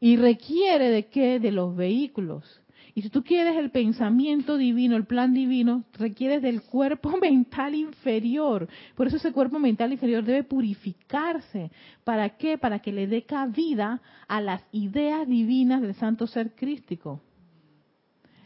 Y 0.00 0.16
requiere 0.16 0.88
de 0.88 1.06
qué? 1.08 1.38
De 1.38 1.52
los 1.52 1.76
vehículos. 1.76 2.62
Y 2.96 3.02
si 3.02 3.10
tú 3.10 3.22
quieres 3.22 3.58
el 3.58 3.70
pensamiento 3.70 4.56
divino, 4.56 4.96
el 4.96 5.04
plan 5.04 5.34
divino, 5.34 5.84
requieres 5.98 6.40
del 6.40 6.62
cuerpo 6.62 7.14
mental 7.20 7.74
inferior. 7.74 8.66
Por 8.94 9.06
eso 9.06 9.18
ese 9.18 9.32
cuerpo 9.32 9.58
mental 9.58 9.92
inferior 9.92 10.24
debe 10.24 10.44
purificarse. 10.44 11.70
¿Para 12.04 12.38
qué? 12.38 12.56
Para 12.56 12.78
que 12.78 12.92
le 12.92 13.06
dé 13.06 13.24
cabida 13.24 14.00
a 14.26 14.40
las 14.40 14.64
ideas 14.72 15.28
divinas 15.28 15.82
del 15.82 15.94
santo 15.94 16.26
ser 16.26 16.54
crístico. 16.54 17.20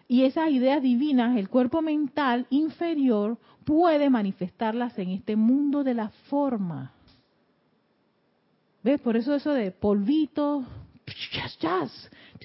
Y 0.09 0.25
esas 0.25 0.51
ideas 0.51 0.83
divinas, 0.83 1.37
el 1.37 1.49
cuerpo 1.49 1.81
mental 1.81 2.49
inferior 2.51 3.39
puede 3.65 4.11
manifestarlas 4.11 4.99
en 4.99 5.11
este 5.11 5.37
mundo 5.37 5.85
de 5.85 5.95
la 5.95 6.09
forma. 6.29 6.93
¿Ves? 8.83 9.01
Por 9.01 9.17
eso 9.17 9.33
eso 9.33 9.53
de 9.53 9.71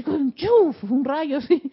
polvito, 0.04 0.76
un 0.90 1.06
rayo 1.06 1.38
así. 1.40 1.72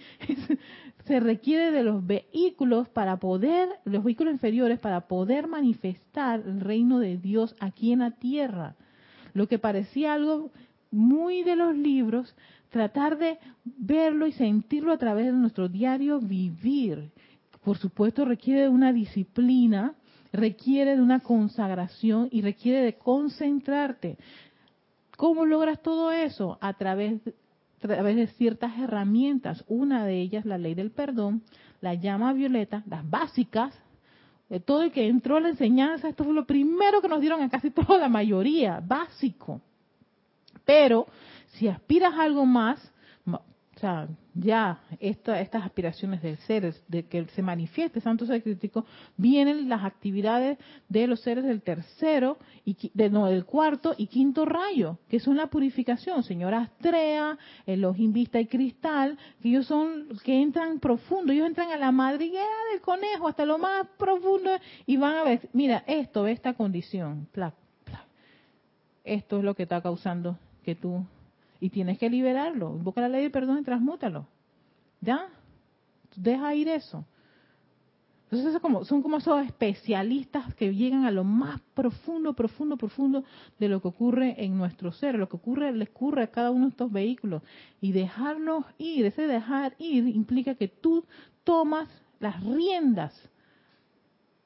Se 1.07 1.19
requiere 1.19 1.73
de 1.73 1.83
los 1.83 2.07
vehículos 2.07 2.89
para 2.89 3.17
poder, 3.17 3.69
los 3.85 4.05
vehículos 4.05 4.35
inferiores 4.35 4.79
para 4.79 5.09
poder 5.09 5.49
manifestar 5.49 6.41
el 6.41 6.61
reino 6.61 7.01
de 7.01 7.17
Dios 7.17 7.57
aquí 7.59 7.93
en 7.93 8.01
la 8.01 8.13
tierra. 8.13 8.77
Lo 9.35 9.49
que 9.49 9.59
parecía 9.59 10.15
algo 10.15 10.51
muy 10.93 11.43
de 11.43 11.57
los 11.57 11.75
libros, 11.77 12.35
tratar 12.71 13.19
de 13.19 13.39
verlo 13.65 14.27
y 14.27 14.33
sentirlo 14.33 14.93
a 14.93 14.99
través 14.99 15.27
de 15.27 15.33
nuestro 15.33 15.69
diario 15.69 16.21
vivir. 16.21 17.11
Por 17.65 17.79
supuesto 17.79 18.25
requiere 18.25 18.63
de 18.63 18.69
una 18.69 18.93
disciplina, 18.93 19.95
requiere 20.33 20.97
de 20.97 21.03
una 21.03 21.21
consagración 21.21 22.29
y 22.31 22.43
requiere 22.43 22.83
de 22.83 22.95
concentrarte. 22.95 24.19
¿Cómo 25.23 25.47
logras 25.47 25.81
todo 25.81 26.11
eso? 26.11 26.59
A 26.61 26.73
través, 26.73 27.21
de 27.81 28.27
ciertas 28.39 28.77
herramientas. 28.77 29.65
Una 29.69 30.05
de 30.05 30.21
ellas, 30.21 30.45
la 30.45 30.59
ley 30.59 30.75
del 30.75 30.91
perdón, 30.91 31.45
la 31.81 31.95
llama 31.95 32.33
violeta, 32.33 32.83
las 32.89 33.09
básicas, 33.09 33.73
de 34.49 34.59
todo 34.59 34.83
el 34.83 34.91
que 34.91 35.07
entró 35.07 35.37
a 35.37 35.41
la 35.41 35.51
enseñanza, 35.51 36.09
esto 36.09 36.25
fue 36.25 36.35
lo 36.35 36.45
primero 36.45 37.01
que 37.01 37.07
nos 37.07 37.21
dieron 37.21 37.41
a 37.41 37.49
casi 37.49 37.71
toda 37.71 37.99
la 37.99 38.09
mayoría, 38.09 38.83
básico. 38.85 39.61
Pero 40.65 41.07
si 41.53 41.69
aspiras 41.69 42.15
a 42.15 42.25
algo 42.25 42.45
más, 42.45 42.93
sea, 43.77 44.09
ya 44.35 44.81
estas 44.99 45.65
aspiraciones 45.65 46.23
del 46.23 46.37
ser, 46.39 46.75
de 46.89 47.05
que 47.05 47.27
se 47.27 47.43
manifieste 47.43 48.01
santo 48.01 48.27
ser 48.27 48.43
crítico, 48.43 48.87
vienen 49.17 49.69
las 49.69 49.85
actividades 49.85 50.59
de 50.89 51.07
los 51.07 51.21
seres 51.21 51.45
del 51.45 51.63
tercero, 51.63 52.39
y 52.65 52.77
de, 52.95 53.11
no, 53.11 53.27
del 53.27 53.45
cuarto 53.45 53.95
y 53.97 54.07
quinto 54.07 54.45
rayo, 54.45 54.99
que 55.09 55.21
son 55.21 55.37
la 55.37 55.49
purificación. 55.49 56.23
Señora 56.23 56.63
Astrea, 56.63 57.39
Elohim 57.67 58.13
Vista 58.13 58.41
y 58.41 58.47
Cristal, 58.47 59.19
que 59.41 59.49
ellos 59.49 59.67
son, 59.67 60.09
que 60.25 60.41
entran 60.41 60.79
profundo, 60.79 61.33
ellos 61.33 61.47
entran 61.47 61.71
a 61.71 61.77
la 61.77 61.93
madriguera 61.93 62.47
del 62.73 62.81
conejo, 62.81 63.29
hasta 63.29 63.45
lo 63.45 63.59
más 63.59 63.87
profundo, 63.99 64.51
y 64.87 64.97
van 64.97 65.17
a 65.17 65.25
ver, 65.25 65.49
mira, 65.53 65.85
esto, 65.87 66.27
esta 66.27 66.55
condición, 66.55 67.29
esto 69.05 69.39
es 69.39 69.45
lo 69.45 69.55
que 69.55 69.65
está 69.65 69.81
causando 69.83 70.39
que 70.65 70.75
tú 70.75 71.05
y 71.63 71.71
tienes 71.71 71.97
que 71.97 72.11
liberarlo. 72.11 72.75
Invoca 72.77 73.01
la 73.03 73.09
ley 73.09 73.23
de 73.23 73.31
perdón 73.31 73.61
y 73.61 73.63
transmútalo. 73.63 74.27
¿Ya? 75.01 75.29
Deja 76.17 76.53
ir 76.57 76.69
eso. 76.69 77.07
Entonces 78.33 78.61
como, 78.61 78.85
son 78.85 79.01
como 79.01 79.19
esos 79.19 79.47
especialistas 79.47 80.53
que 80.57 80.75
llegan 80.75 81.05
a 81.05 81.13
lo 81.13 81.23
más 81.23 81.61
profundo, 81.73 82.33
profundo, 82.33 82.77
profundo 82.77 83.23
de 83.61 83.69
lo 83.69 83.81
que 83.81 83.87
ocurre 83.87 84.35
en 84.45 84.59
nuestro 84.59 84.91
ser, 84.91 85.15
lo 85.15 85.29
que 85.29 85.37
ocurre, 85.37 85.71
le 85.71 85.85
ocurre 85.85 86.25
a 86.25 86.33
cada 86.33 86.51
uno 86.51 86.65
de 86.65 86.71
estos 86.71 86.91
vehículos. 86.91 87.43
Y 87.81 87.93
dejarlos 87.93 88.65
ir, 88.79 89.07
ese 89.07 89.29
dejar 89.29 89.77
ir 89.79 90.09
implica 90.09 90.57
que 90.57 90.67
tú 90.67 91.05
tomas 91.45 91.89
las 92.19 92.43
riendas 92.43 93.15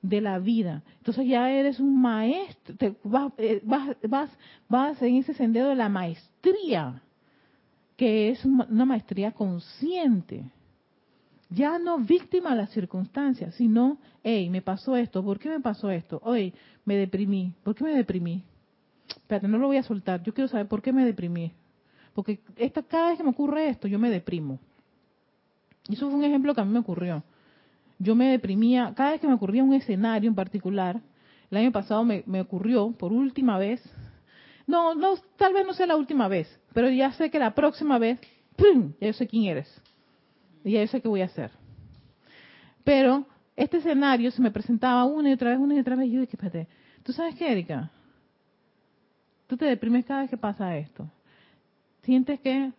de 0.03 0.21
la 0.21 0.39
vida. 0.39 0.83
Entonces 0.99 1.27
ya 1.27 1.51
eres 1.51 1.81
un 1.81 1.99
maestro, 1.99 2.77
te, 2.77 2.95
vas, 3.05 3.33
eh, 3.39 3.62
vas, 3.64 3.97
vas, 4.07 4.31
vas 4.69 5.01
en 5.01 5.17
ese 5.17 5.33
sendero 5.33 5.69
de 5.69 5.77
la 5.77 5.89
maestría 5.89 7.03
que 7.97 8.30
es 8.30 8.44
una 8.44 8.84
maestría 8.84 9.32
consciente. 9.32 10.44
Ya 11.49 11.78
no 11.78 11.99
víctima 11.99 12.51
de 12.51 12.57
las 12.57 12.70
circunstancias, 12.70 13.55
sino, 13.55 13.99
hey, 14.22 14.51
me 14.51 14.62
pasó 14.62 14.97
esto, 14.97 15.24
¿por 15.24 15.38
qué 15.38 15.49
me 15.49 15.61
pasó 15.61 15.90
esto? 15.90 16.20
Oye, 16.24 16.53
me 16.84 16.97
deprimí, 16.97 17.53
¿por 17.62 17.74
qué 17.74 17.84
me 17.84 17.94
deprimí? 17.94 18.42
Espérate, 19.09 19.47
no 19.49 19.59
lo 19.59 19.68
voy 19.68 19.76
a 19.76 19.82
soltar, 19.82 20.22
yo 20.22 20.34
quiero 20.34 20.49
saber 20.49 20.66
por 20.66 20.82
qué 20.82 20.92
me 20.92 21.05
deprimí. 21.05 21.53
Porque 22.14 22.40
esta, 22.57 22.82
cada 22.82 23.11
vez 23.11 23.18
que 23.18 23.24
me 23.24 23.30
ocurre 23.30 23.68
esto, 23.68 23.86
yo 23.86 23.99
me 23.99 24.11
deprimo. 24.11 24.59
Y 25.88 25.94
eso 25.94 26.09
fue 26.09 26.18
un 26.18 26.24
ejemplo 26.24 26.55
que 26.55 26.61
a 26.61 26.64
mí 26.64 26.72
me 26.72 26.80
ocurrió. 26.80 27.22
Yo 27.99 28.14
me 28.16 28.30
deprimía, 28.30 28.92
cada 28.97 29.12
vez 29.12 29.20
que 29.20 29.28
me 29.28 29.34
ocurría 29.34 29.62
un 29.62 29.72
escenario 29.72 30.28
en 30.28 30.34
particular, 30.34 31.01
el 31.51 31.59
año 31.59 31.72
pasado 31.72 32.05
me, 32.05 32.24
me 32.26 32.40
ocurrió 32.40 32.90
por 32.90 33.12
última 33.12 33.57
vez, 33.57 33.82
no, 34.66 34.94
no, 34.94 35.16
tal 35.36 35.55
vez 35.55 35.64
no 35.64 35.74
sea 35.74 35.86
la 35.86 35.97
última 35.97 36.26
vez, 36.26 36.49
pero 36.77 36.91
ya 36.91 37.11
sé 37.12 37.31
que 37.31 37.39
la 37.39 37.55
próxima 37.55 37.99
vez, 37.99 38.20
¡pum! 38.55 38.93
Ya 39.01 39.07
yo 39.07 39.14
sé 39.14 39.27
quién 39.27 39.45
eres. 39.45 39.83
Y 40.62 40.72
ya 40.72 40.83
yo 40.83 40.89
sé 40.89 41.01
qué 41.01 41.09
voy 41.09 41.22
a 41.22 41.24
hacer. 41.24 41.51
Pero 42.85 43.24
este 43.57 43.79
escenario 43.79 44.31
se 44.31 44.43
me 44.43 44.51
presentaba 44.51 45.07
una 45.07 45.31
y 45.31 45.33
otra 45.33 45.49
vez, 45.49 45.59
una 45.59 45.74
y 45.74 45.79
otra 45.79 45.97
vez. 45.97 46.09
Y 46.09 46.11
yo 46.11 46.20
dije, 46.20 46.37
espérate, 46.37 46.68
¿tú 47.03 47.14
sabes 47.14 47.35
qué, 47.37 47.51
Erika? 47.51 47.91
Tú 49.47 49.57
te 49.57 49.64
deprimes 49.64 50.05
cada 50.05 50.20
vez 50.20 50.29
que 50.29 50.37
pasa 50.37 50.77
esto. 50.77 51.11
Sientes 52.03 52.41
que 52.41 52.70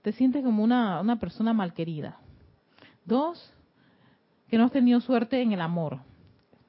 te 0.00 0.12
sientes 0.12 0.42
como 0.42 0.64
una, 0.64 1.02
una 1.02 1.16
persona 1.16 1.52
malquerida. 1.52 2.16
Dos, 3.04 3.52
que 4.48 4.56
no 4.56 4.64
has 4.64 4.72
tenido 4.72 4.98
suerte 5.02 5.42
en 5.42 5.52
el 5.52 5.60
amor. 5.60 5.98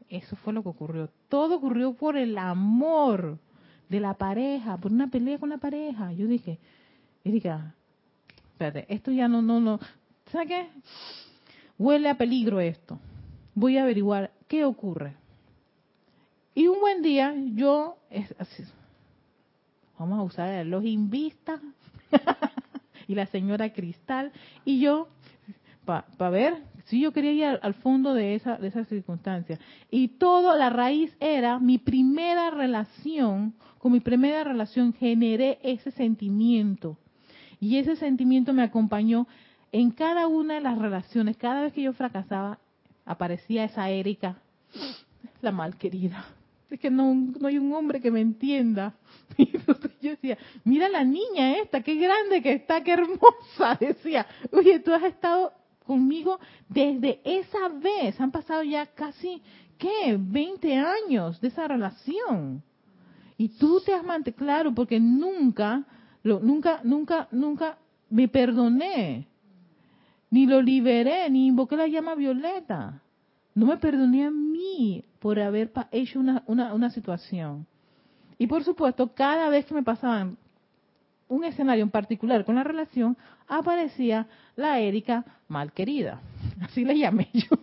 Eso 0.10 0.36
fue 0.36 0.52
lo 0.52 0.64
que 0.64 0.68
ocurrió. 0.68 1.10
Todo 1.30 1.56
ocurrió 1.56 1.94
por 1.94 2.18
el 2.18 2.38
amor 2.38 3.40
de 3.90 4.00
la 4.00 4.14
pareja, 4.16 4.78
por 4.78 4.92
una 4.92 5.10
pelea 5.10 5.38
con 5.38 5.50
la 5.50 5.58
pareja. 5.58 6.12
Yo 6.14 6.28
dije, 6.28 6.60
Erika, 7.24 7.76
espérate, 8.52 8.86
esto 8.94 9.12
ya 9.12 9.28
no, 9.28 9.42
no, 9.42 9.60
no, 9.60 9.80
¿sabes 10.32 10.48
qué? 10.48 10.68
Huele 11.78 12.10
a 12.10 12.18
peligro 12.18 12.60
esto. 12.60 13.00
Voy 13.56 13.78
a 13.78 13.84
averiguar 13.84 14.32
qué 14.48 14.66
ocurre. 14.66 15.16
Y 16.56 16.68
un 16.68 16.80
buen 16.80 17.02
día 17.02 17.34
yo, 17.54 17.98
vamos 19.98 20.20
a 20.20 20.24
usar 20.24 20.66
los 20.66 20.84
invistas 20.86 21.60
y 23.08 23.16
la 23.16 23.26
señora 23.28 23.74
Cristal, 23.74 24.32
y 24.64 24.80
yo, 24.80 25.08
para 25.86 26.30
ver 26.30 26.64
si 26.86 27.00
yo 27.00 27.12
quería 27.12 27.32
ir 27.32 27.60
al, 27.62 27.74
fondo 27.76 28.14
de 28.14 28.36
esa, 28.36 28.58
de 28.58 28.68
esa 28.68 28.86
circunstancia. 28.86 29.60
Y 29.90 30.10
todo, 30.10 30.56
la 30.56 30.70
raíz 30.70 31.16
era 31.20 31.60
mi 31.60 31.78
primera 31.78 32.52
relación 32.52 33.56
con 33.84 33.92
mi 33.92 34.00
primera 34.00 34.46
relación 34.46 34.94
generé 34.94 35.60
ese 35.62 35.92
sentimiento. 35.92 36.98
Y 37.60 37.80
ese 37.80 37.98
sentimiento 37.98 38.54
me 38.54 38.64
acompañó 38.64 39.28
en 39.74 39.92
cada 39.92 40.28
una 40.28 40.54
de 40.54 40.62
las 40.62 40.78
relaciones. 40.78 41.36
Cada 41.36 41.64
vez 41.64 41.74
que 41.74 41.82
yo 41.82 41.92
fracasaba, 41.92 42.60
aparecía 43.04 43.66
esa 43.66 43.90
Erika, 43.90 44.38
la 45.42 45.52
mal 45.52 45.76
querida. 45.76 46.26
Es 46.70 46.80
que 46.80 46.90
no, 46.90 47.14
no 47.14 47.46
hay 47.46 47.58
un 47.58 47.74
hombre 47.74 48.00
que 48.00 48.10
me 48.10 48.22
entienda. 48.22 48.94
Y 49.38 49.54
entonces 49.54 49.92
yo 50.00 50.12
decía, 50.12 50.38
mira 50.64 50.88
la 50.88 51.04
niña 51.04 51.58
esta, 51.58 51.82
qué 51.82 51.96
grande 51.96 52.42
que 52.42 52.54
está, 52.54 52.86
qué 52.86 52.94
hermosa. 52.94 53.78
Decía, 53.82 54.26
oye, 54.54 54.80
tú 54.80 54.94
has 54.94 55.04
estado 55.04 55.52
conmigo 55.86 56.40
desde 56.70 57.20
esa 57.26 57.68
vez. 57.68 58.18
Han 58.22 58.32
pasado 58.32 58.64
ya 58.64 58.86
casi, 58.86 59.42
¿qué? 59.78 60.16
20 60.18 60.74
años 60.78 61.42
de 61.42 61.50
esa 61.50 61.68
relación. 61.68 62.64
Y 63.38 63.50
tú 63.50 63.82
te 63.86 63.94
has 63.94 64.04
mantenido, 64.04 64.38
claro, 64.38 64.74
porque 64.74 65.00
nunca, 65.00 65.84
lo, 66.24 66.40
nunca, 66.40 66.82
nunca, 66.84 67.28
nunca 67.32 67.78
me 68.10 68.28
perdoné, 68.28 69.28
ni 70.30 70.46
lo 70.46 70.62
liberé, 70.62 71.30
ni 71.30 71.48
invoqué 71.48 71.76
la 71.76 71.88
llama 71.88 72.16
violeta. 72.16 73.02
No 73.56 73.68
me 73.68 73.78
perdoné 73.78 74.26
a 74.26 74.32
mí 74.32 75.04
por 75.20 75.40
haber 75.40 75.72
hecho 75.92 76.20
una, 76.20 76.44
una, 76.48 76.74
una 76.74 76.90
situación. 76.90 77.68
Y 78.38 78.48
por 78.48 78.64
supuesto, 78.64 79.14
cada 79.14 79.50
vez 79.50 79.66
que 79.66 79.74
me 79.74 79.84
pasaban 79.84 80.38
un 81.28 81.44
escenario 81.44 81.84
en 81.84 81.90
particular 81.90 82.46
con 82.46 82.56
la 82.56 82.64
relación, 82.64 83.18
aparecía 83.48 84.28
la 84.56 84.80
Erika 84.80 85.26
malquerida. 85.48 86.22
Así 86.62 86.84
le 86.86 86.98
llamé 86.98 87.30
yo. 87.34 87.58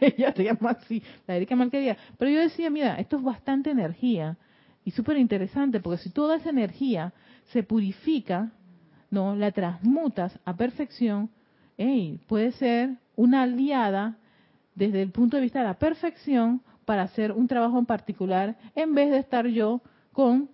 Ella 0.00 0.32
se 0.32 0.44
llama 0.44 0.70
así, 0.70 1.00
la 1.28 1.36
Erika 1.36 1.54
malquerida. 1.54 1.96
Pero 2.18 2.30
yo 2.30 2.40
decía, 2.40 2.70
mira, 2.70 2.96
esto 2.96 3.18
es 3.18 3.22
bastante 3.22 3.70
energía 3.70 4.36
y 4.84 4.90
súper 4.90 5.16
interesante, 5.16 5.80
porque 5.80 6.02
si 6.02 6.10
toda 6.10 6.36
esa 6.36 6.50
energía 6.50 7.12
se 7.52 7.62
purifica, 7.62 8.52
no, 9.10 9.36
la 9.36 9.52
transmutas 9.52 10.38
a 10.44 10.56
perfección, 10.56 11.30
hey, 11.76 12.20
puede 12.26 12.52
ser 12.52 12.96
una 13.16 13.42
aliada 13.42 14.16
desde 14.74 15.02
el 15.02 15.10
punto 15.10 15.36
de 15.36 15.42
vista 15.42 15.60
de 15.60 15.66
la 15.66 15.78
perfección 15.78 16.62
para 16.84 17.02
hacer 17.02 17.32
un 17.32 17.46
trabajo 17.46 17.78
en 17.78 17.86
particular, 17.86 18.56
en 18.74 18.94
vez 18.94 19.10
de 19.10 19.18
estar 19.18 19.46
yo 19.46 19.82
con 20.12 20.48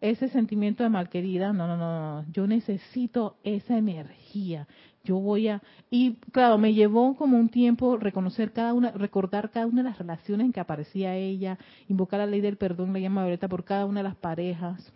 ese 0.00 0.28
sentimiento 0.28 0.82
de 0.82 0.88
malquerida. 0.88 1.52
No, 1.52 1.66
no, 1.66 1.76
no, 1.76 2.22
no, 2.22 2.32
yo 2.32 2.46
necesito 2.46 3.36
esa 3.44 3.76
energía. 3.76 4.66
Yo 5.02 5.16
voy 5.16 5.48
a 5.48 5.62
y 5.90 6.14
claro, 6.32 6.58
me 6.58 6.74
llevó 6.74 7.16
como 7.16 7.38
un 7.38 7.48
tiempo 7.48 7.96
reconocer 7.96 8.52
cada 8.52 8.74
una, 8.74 8.90
recordar 8.90 9.50
cada 9.50 9.66
una 9.66 9.82
de 9.82 9.88
las 9.88 9.98
relaciones 9.98 10.44
en 10.44 10.52
que 10.52 10.60
aparecía 10.60 11.16
ella, 11.16 11.58
invocar 11.88 12.20
la 12.20 12.26
ley 12.26 12.40
del 12.40 12.56
perdón, 12.56 12.92
la 12.92 12.98
llama 12.98 13.22
violeta 13.22 13.48
por 13.48 13.64
cada 13.64 13.86
una 13.86 14.00
de 14.00 14.08
las 14.08 14.16
parejas. 14.16 14.92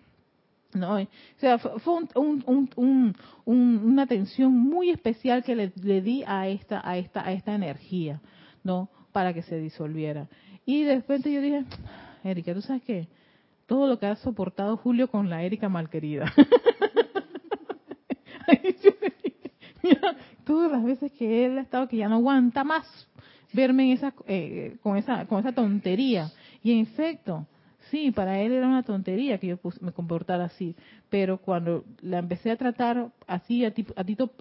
No, 0.74 0.96
o 0.96 1.06
sea, 1.36 1.58
fue 1.58 2.00
una 3.46 4.02
atención 4.02 4.52
muy 4.52 4.90
especial 4.90 5.44
que 5.44 5.54
le, 5.54 5.72
le, 5.80 6.02
di 6.02 6.24
a 6.26 6.48
esta, 6.48 6.80
a 6.86 6.98
esta, 6.98 7.24
a 7.24 7.32
esta 7.32 7.54
energía, 7.54 8.20
¿no? 8.64 8.88
Para 9.12 9.32
que 9.32 9.42
se 9.42 9.56
disolviera. 9.58 10.26
Y 10.66 10.82
de 10.82 10.96
repente 10.96 11.32
yo 11.32 11.40
dije, 11.40 11.64
Erika, 12.24 12.54
¿tú 12.54 12.60
sabes 12.60 12.82
qué? 12.82 13.06
Todo 13.66 13.86
lo 13.86 14.00
que 14.00 14.06
ha 14.06 14.16
soportado 14.16 14.76
Julio 14.76 15.08
con 15.08 15.30
la 15.30 15.44
Erika 15.44 15.68
malquerida. 15.68 16.32
Todas 20.44 20.70
las 20.70 20.84
veces 20.84 21.12
que 21.12 21.46
él 21.46 21.58
ha 21.58 21.62
estado 21.62 21.88
que 21.88 21.98
ya 21.98 22.08
no 22.08 22.16
aguanta 22.16 22.64
más 22.64 22.86
verme 23.52 23.84
en 23.84 23.90
esa, 23.92 24.12
eh, 24.26 24.76
con 24.82 24.96
esa, 24.96 25.26
con 25.26 25.40
esa 25.40 25.52
tontería. 25.52 26.30
Y 26.62 26.72
en 26.72 26.80
efecto, 26.80 27.46
Sí, 27.90 28.10
para 28.10 28.40
él 28.40 28.52
era 28.52 28.66
una 28.66 28.82
tontería 28.82 29.38
que 29.38 29.48
yo 29.48 29.58
me 29.80 29.92
comportara 29.92 30.44
así, 30.44 30.74
pero 31.10 31.38
cuando 31.38 31.84
la 32.00 32.18
empecé 32.18 32.50
a 32.50 32.56
tratar 32.56 33.12
así 33.26 33.64
a, 33.64 33.72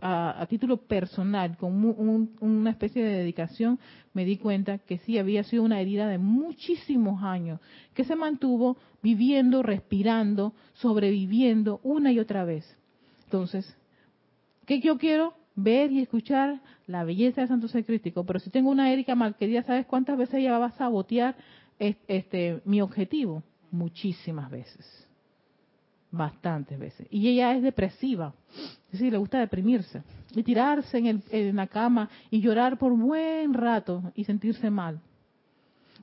a, 0.01 0.45
título 0.47 0.77
personal, 0.77 1.57
con 1.57 2.35
una 2.39 2.69
especie 2.69 3.03
de 3.03 3.17
dedicación, 3.17 3.79
me 4.13 4.23
di 4.23 4.37
cuenta 4.37 4.77
que 4.77 4.99
sí 4.99 5.17
había 5.17 5.43
sido 5.43 5.63
una 5.63 5.81
herida 5.81 6.07
de 6.07 6.17
muchísimos 6.17 7.21
años, 7.21 7.59
que 7.93 8.05
se 8.05 8.15
mantuvo 8.15 8.77
viviendo, 9.01 9.61
respirando, 9.61 10.53
sobreviviendo 10.73 11.81
una 11.83 12.11
y 12.11 12.19
otra 12.19 12.45
vez. 12.45 12.65
Entonces, 13.25 13.77
¿qué 14.65 14.79
yo 14.79 14.97
quiero? 14.97 15.33
Ver 15.55 15.91
y 15.91 16.01
escuchar 16.01 16.61
la 16.87 17.03
belleza 17.03 17.41
de 17.41 17.47
Santo 17.47 17.67
Ser 17.67 17.85
pero 17.85 18.39
si 18.39 18.49
tengo 18.49 18.69
una 18.71 18.91
Erika 18.91 19.15
malquerida, 19.15 19.63
¿sabes 19.63 19.85
cuántas 19.85 20.17
veces 20.17 20.35
ella 20.35 20.57
va 20.57 20.67
a 20.67 20.71
sabotear 20.71 21.35
este, 21.79 22.61
mi 22.65 22.81
objetivo? 22.81 23.43
Muchísimas 23.71 24.49
veces. 24.49 25.07
Bastantes 26.11 26.77
veces. 26.77 27.07
Y 27.09 27.27
ella 27.27 27.55
es 27.55 27.63
depresiva. 27.63 28.33
Es 28.85 28.93
decir, 28.93 29.11
le 29.11 29.17
gusta 29.17 29.39
deprimirse. 29.39 30.03
Y 30.35 30.43
tirarse 30.43 30.97
en, 30.97 31.07
el, 31.07 31.23
en 31.31 31.55
la 31.55 31.67
cama 31.67 32.09
y 32.29 32.39
llorar 32.39 32.77
por 32.77 32.95
buen 32.95 33.53
rato 33.53 34.11
y 34.15 34.23
sentirse 34.23 34.69
mal. 34.69 34.99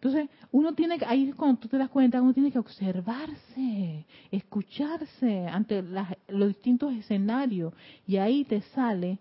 Entonces, 0.02 0.30
uno 0.50 0.72
tiene 0.72 0.98
que, 0.98 1.04
ahí 1.04 1.30
cuando 1.32 1.60
tú 1.60 1.68
te 1.68 1.76
das 1.76 1.90
cuenta, 1.90 2.22
uno 2.22 2.32
tiene 2.32 2.50
que 2.50 2.58
observarse, 2.58 4.06
escucharse 4.30 5.46
ante 5.46 5.84
los 6.28 6.48
distintos 6.48 6.94
escenarios. 6.94 7.74
Y 8.06 8.16
ahí 8.16 8.44
te 8.44 8.62
sale 8.62 9.18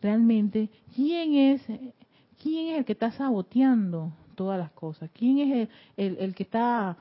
realmente 0.00 0.70
quién 0.94 1.34
es, 1.34 1.62
quién 2.42 2.68
es 2.68 2.78
el 2.78 2.84
que 2.86 2.92
está 2.92 3.12
saboteando 3.12 4.10
todas 4.36 4.58
las 4.58 4.70
cosas? 4.70 5.10
¿Quién 5.12 5.38
es 5.38 5.68
el, 5.98 6.16
el, 6.16 6.34
que 6.34 6.44
está 6.44 6.96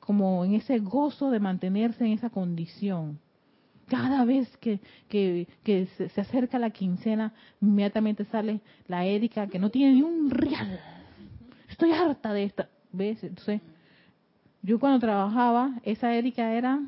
como 0.00 0.46
en 0.46 0.54
ese 0.54 0.78
gozo 0.78 1.30
de 1.30 1.38
mantenerse 1.38 2.06
en 2.06 2.12
esa 2.12 2.30
condición? 2.30 3.18
Cada 3.86 4.24
vez 4.24 4.48
que, 4.56 4.80
que, 5.06 5.46
que 5.62 5.88
se, 5.98 6.08
se, 6.08 6.22
acerca 6.22 6.58
la 6.58 6.70
quincena, 6.70 7.34
inmediatamente 7.60 8.24
sale 8.24 8.62
la 8.86 9.04
Erika 9.04 9.46
que 9.46 9.58
no 9.58 9.68
tiene 9.68 9.96
ni 9.96 10.00
un 10.00 10.30
real. 10.30 10.80
Estoy 11.74 11.90
harta 11.90 12.32
de 12.32 12.44
esta. 12.44 12.68
¿Ves? 12.92 13.24
Entonces, 13.24 13.60
yo 14.62 14.78
cuando 14.78 15.00
trabajaba, 15.00 15.80
esa 15.82 16.14
Erika 16.14 16.52
era 16.52 16.80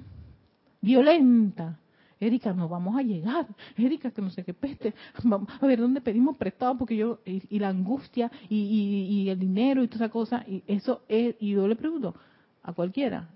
violenta. 0.81 1.81
Erika, 2.21 2.53
no 2.53 2.69
vamos 2.69 2.97
a 2.97 3.03
llegar. 3.03 3.49
Erika, 3.77 4.13
que 4.13 4.23
no 4.23 4.31
sé 4.31 4.45
qué 4.45 4.55
peste. 4.55 4.95
Vamos 5.25 5.49
a 5.61 5.67
ver 5.67 5.81
dónde 5.81 6.01
pedimos 6.01 6.37
prestado, 6.37 6.79
porque 6.79 6.97
yo, 6.97 7.19
y, 7.25 7.59
la 7.59 7.71
angustia, 7.71 8.31
y, 8.49 9.29
el 9.29 9.41
dinero, 9.41 9.83
y 9.83 9.89
toda 9.89 10.05
esa 10.05 10.13
cosa, 10.13 10.45
y 10.47 10.63
eso 10.69 11.03
es, 11.09 11.35
y 11.41 11.51
yo 11.51 11.67
le 11.67 11.75
pregunto 11.75 12.15
a 12.63 12.73
cualquiera, 12.73 13.29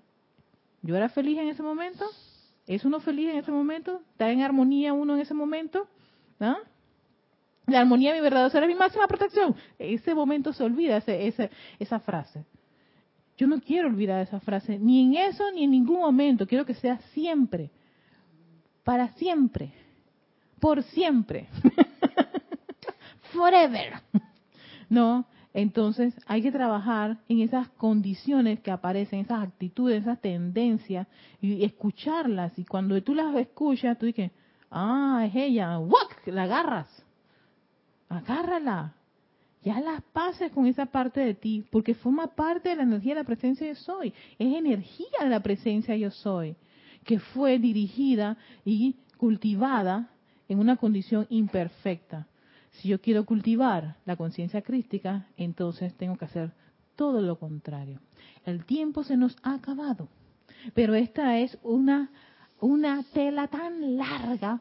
¿yo 0.83 0.95
era 0.95 1.09
feliz 1.09 1.37
en 1.37 1.49
ese 1.49 1.65
momento? 1.65 2.05
¿Es 2.69 2.85
uno 2.85 3.01
feliz 3.01 3.29
en 3.29 3.39
ese 3.39 3.51
momento? 3.51 4.03
¿Está 4.13 4.31
en 4.31 4.43
armonía 4.43 4.93
uno 4.93 5.17
en 5.17 5.23
ese 5.23 5.35
momento? 5.35 5.89
¿Ah? 6.39 6.59
La 7.71 7.81
armonía, 7.81 8.15
mi 8.15 8.21
verdadero 8.21 8.51
ser, 8.51 8.63
es 8.63 8.69
mi 8.69 8.75
máxima 8.75 9.07
protección. 9.07 9.55
Ese 9.79 10.15
momento 10.15 10.53
se 10.53 10.65
olvida, 10.65 10.99
ese, 10.99 11.51
esa 11.79 12.01
frase. 12.01 12.45
Yo 13.37 13.47
no 13.47 13.61
quiero 13.61 13.89
olvidar 13.89 14.21
esa 14.21 14.41
frase, 14.41 14.79
ni 14.79 15.03
en 15.03 15.15
eso, 15.15 15.51
ni 15.53 15.65
en 15.65 15.71
ningún 15.71 16.01
momento. 16.01 16.47
Quiero 16.47 16.67
que 16.67 16.75
sea 16.75 16.99
siempre 17.15 17.71
para 18.85 19.09
siempre, 19.15 19.73
por 20.59 20.83
siempre, 20.83 21.49
forever. 23.33 23.95
No, 24.89 25.25
entonces 25.55 26.13
hay 26.27 26.43
que 26.43 26.51
trabajar 26.51 27.19
en 27.29 27.43
esas 27.43 27.69
condiciones 27.69 28.59
que 28.59 28.73
aparecen, 28.73 29.21
esas 29.21 29.45
actitudes, 29.45 30.03
esas 30.03 30.21
tendencias 30.21 31.07
y 31.41 31.65
escucharlas. 31.65 32.59
Y 32.59 32.65
cuando 32.65 33.01
tú 33.01 33.15
las 33.15 33.33
escuchas, 33.37 33.97
tú 33.97 34.07
dices, 34.07 34.33
ah, 34.69 35.23
es 35.29 35.37
ella, 35.37 35.79
¡Wak! 35.79 36.27
la 36.27 36.43
agarras, 36.43 37.00
agárrala. 38.11 38.95
Ya 39.63 39.81
las 39.81 40.03
pases 40.03 40.53
con 40.53 40.67
esa 40.67 40.87
parte 40.87 41.21
de 41.21 41.35
ti, 41.35 41.65
porque 41.71 41.95
forma 41.95 42.29
parte 42.29 42.71
de 42.71 42.77
la 42.77 42.83
energía 42.83 43.15
de 43.15 43.21
la 43.21 43.27
presencia 43.27 43.67
yo 43.67 43.75
soy. 43.75 44.13
Es 44.39 44.55
energía 44.55 45.19
de 45.23 45.29
la 45.29 45.41
presencia 45.41 45.97
yo 45.97 46.11
soy 46.11 46.57
que 47.05 47.19
fue 47.19 47.59
dirigida 47.59 48.37
y 48.65 48.97
cultivada 49.17 50.11
en 50.49 50.59
una 50.59 50.77
condición 50.77 51.27
imperfecta. 51.31 52.27
Si 52.73 52.89
yo 52.89 53.01
quiero 53.01 53.25
cultivar 53.25 53.97
la 54.05 54.17
conciencia 54.17 54.63
crística, 54.63 55.27
entonces 55.37 55.95
tengo 55.97 56.17
que 56.17 56.25
hacer 56.25 56.53
todo 56.97 57.21
lo 57.21 57.39
contrario. 57.39 58.01
El 58.45 58.65
tiempo 58.65 59.03
se 59.03 59.17
nos 59.17 59.37
ha 59.43 59.55
acabado, 59.55 60.09
pero 60.75 60.95
esta 60.95 61.39
es 61.39 61.59
una, 61.63 62.11
una 62.61 63.03
tela 63.13 63.49
tan 63.49 63.97
larga 63.97 64.61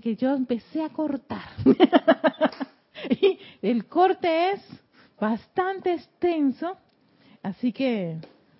que 0.00 0.16
yo 0.16 0.34
empecé 0.34 0.82
a 0.82 0.90
cortar. 0.90 1.48
y 3.20 3.38
el 3.62 3.86
corte 3.86 4.52
es 4.52 4.60
bastante 5.18 5.92
extenso, 5.92 6.76
así 7.42 7.72
que 7.72 8.18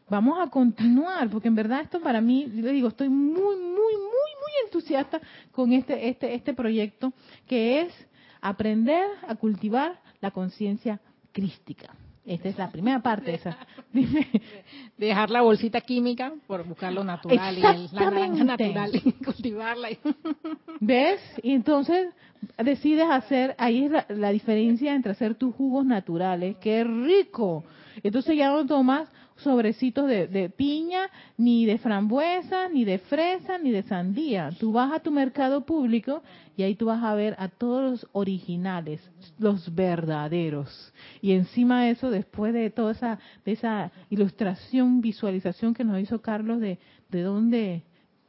vamos 0.08 0.38
a 0.40 0.50
continuar, 0.50 1.30
porque 1.30 1.48
en 1.48 1.54
verdad 1.54 1.82
esto 1.82 2.00
para 2.00 2.20
mí, 2.20 2.46
le 2.46 2.72
digo, 2.72 2.88
estoy 2.88 3.08
muy, 3.08 3.56
muy, 3.56 3.56
muy, 3.56 3.96
muy 3.96 4.52
entusiasta 4.64 5.20
con 5.52 5.72
este, 5.72 6.08
este, 6.08 6.34
este 6.34 6.52
proyecto, 6.52 7.12
que 7.46 7.82
es 7.82 7.92
aprender 8.40 9.06
a 9.26 9.36
cultivar 9.36 10.00
la 10.20 10.32
conciencia 10.32 11.00
crística. 11.32 11.94
Esta 12.30 12.48
es 12.48 12.58
la 12.58 12.70
primera 12.70 13.00
parte. 13.00 13.34
Esa. 13.34 13.56
Dejar 14.96 15.30
la 15.30 15.42
bolsita 15.42 15.80
química 15.80 16.32
por 16.46 16.64
buscar 16.64 16.92
lo 16.92 17.02
natural 17.02 17.58
y 17.58 17.64
el, 17.64 17.88
la 17.90 18.08
naranja 18.08 18.44
natural 18.44 18.90
y 18.94 19.12
cultivarla. 19.24 19.88
¿Ves? 20.80 21.20
Y 21.42 21.54
entonces 21.54 22.14
decides 22.56 23.10
hacer, 23.10 23.56
ahí 23.58 23.86
es 23.86 23.90
la, 23.90 24.06
la 24.10 24.30
diferencia 24.30 24.94
entre 24.94 25.10
hacer 25.10 25.34
tus 25.34 25.52
jugos 25.56 25.84
naturales, 25.84 26.56
que 26.58 26.82
es 26.82 26.86
rico. 26.86 27.64
Entonces 28.00 28.36
ya 28.36 28.50
no 28.50 28.64
tomas 28.64 29.08
sobrecitos 29.42 30.06
de, 30.08 30.52
piña, 30.56 31.10
ni 31.36 31.66
de 31.66 31.78
frambuesa, 31.78 32.68
ni 32.68 32.84
de 32.84 32.98
fresa, 32.98 33.58
ni 33.58 33.70
de 33.70 33.82
sandía. 33.82 34.50
Tú 34.58 34.72
vas 34.72 34.92
a 34.92 35.00
tu 35.00 35.10
mercado 35.10 35.64
público 35.64 36.22
y 36.56 36.62
ahí 36.62 36.74
tú 36.74 36.86
vas 36.86 37.02
a 37.02 37.14
ver 37.14 37.34
a 37.38 37.48
todos 37.48 37.90
los 37.90 38.08
originales, 38.12 39.00
los 39.38 39.74
verdaderos. 39.74 40.92
Y 41.20 41.32
encima 41.32 41.84
de 41.84 41.90
eso, 41.90 42.10
después 42.10 42.52
de 42.52 42.70
toda 42.70 42.92
esa, 42.92 43.18
de 43.44 43.52
esa 43.52 43.92
ilustración, 44.10 45.00
visualización 45.00 45.74
que 45.74 45.84
nos 45.84 46.00
hizo 46.00 46.20
Carlos 46.20 46.60
de, 46.60 46.78
de 47.08 47.22
dónde 47.22 47.82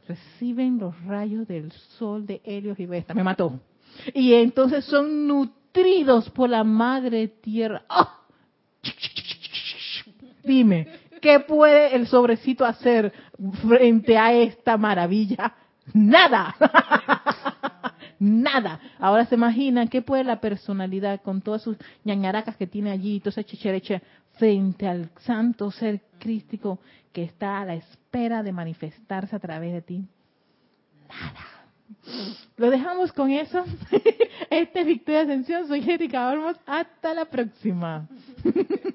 reciben 0.08 0.78
los 0.80 1.00
rayos 1.06 1.48
del 1.48 1.72
sol 1.72 2.26
de 2.26 2.42
Helios 2.44 2.80
y 2.80 2.86
Vesta, 2.86 3.14
me 3.14 3.24
mató. 3.24 3.60
Y 4.14 4.34
entonces 4.34 4.86
son 4.86 5.28
nutridos 5.28 6.30
por 6.30 6.50
la 6.50 6.64
madre 6.64 7.28
tierra. 7.28 7.84
¡Ah! 7.90 8.18
Dime, 10.44 10.88
¿qué 11.22 11.40
puede 11.40 11.96
el 11.96 12.08
sobrecito 12.08 12.66
hacer 12.66 13.14
frente 13.62 14.18
a 14.18 14.34
esta 14.34 14.78
maravilla? 14.78 15.54
Nada. 15.94 16.56
Nada. 18.20 18.80
Ahora 19.00 19.26
se 19.26 19.36
imaginan 19.36 19.88
qué 19.88 20.02
puede 20.02 20.24
la 20.24 20.40
personalidad 20.40 21.22
con 21.22 21.42
todas 21.42 21.64
sus 21.64 21.78
ñañaracas 22.04 22.56
que 22.56 22.68
tiene 22.68 22.92
allí, 22.92 23.20
toda 23.20 23.32
esa 23.32 23.44
chichereche, 23.44 24.02
frente 24.34 24.88
al 24.88 25.10
santo 25.22 25.72
ser 25.72 26.02
crístico 26.20 26.80
que 27.12 27.24
está 27.24 27.60
a 27.60 27.66
la 27.66 27.76
espera 27.76 28.44
de 28.44 28.52
manifestarse 28.52 29.36
a 29.36 29.40
través 29.40 29.74
de 29.74 29.82
ti. 29.82 30.06
Nada. 31.10 31.62
Lo 32.58 32.70
dejamos 32.70 33.12
con 33.12 33.32
eso. 33.32 33.64
Este 34.50 34.82
es 34.82 34.86
Victoria 34.86 35.22
Ascensión. 35.22 35.68
Soy 35.68 35.90
Erika 35.90 36.28
Olmos. 36.30 36.58
Hasta 36.66 37.14
la 37.14 37.26
próxima. 37.26 38.08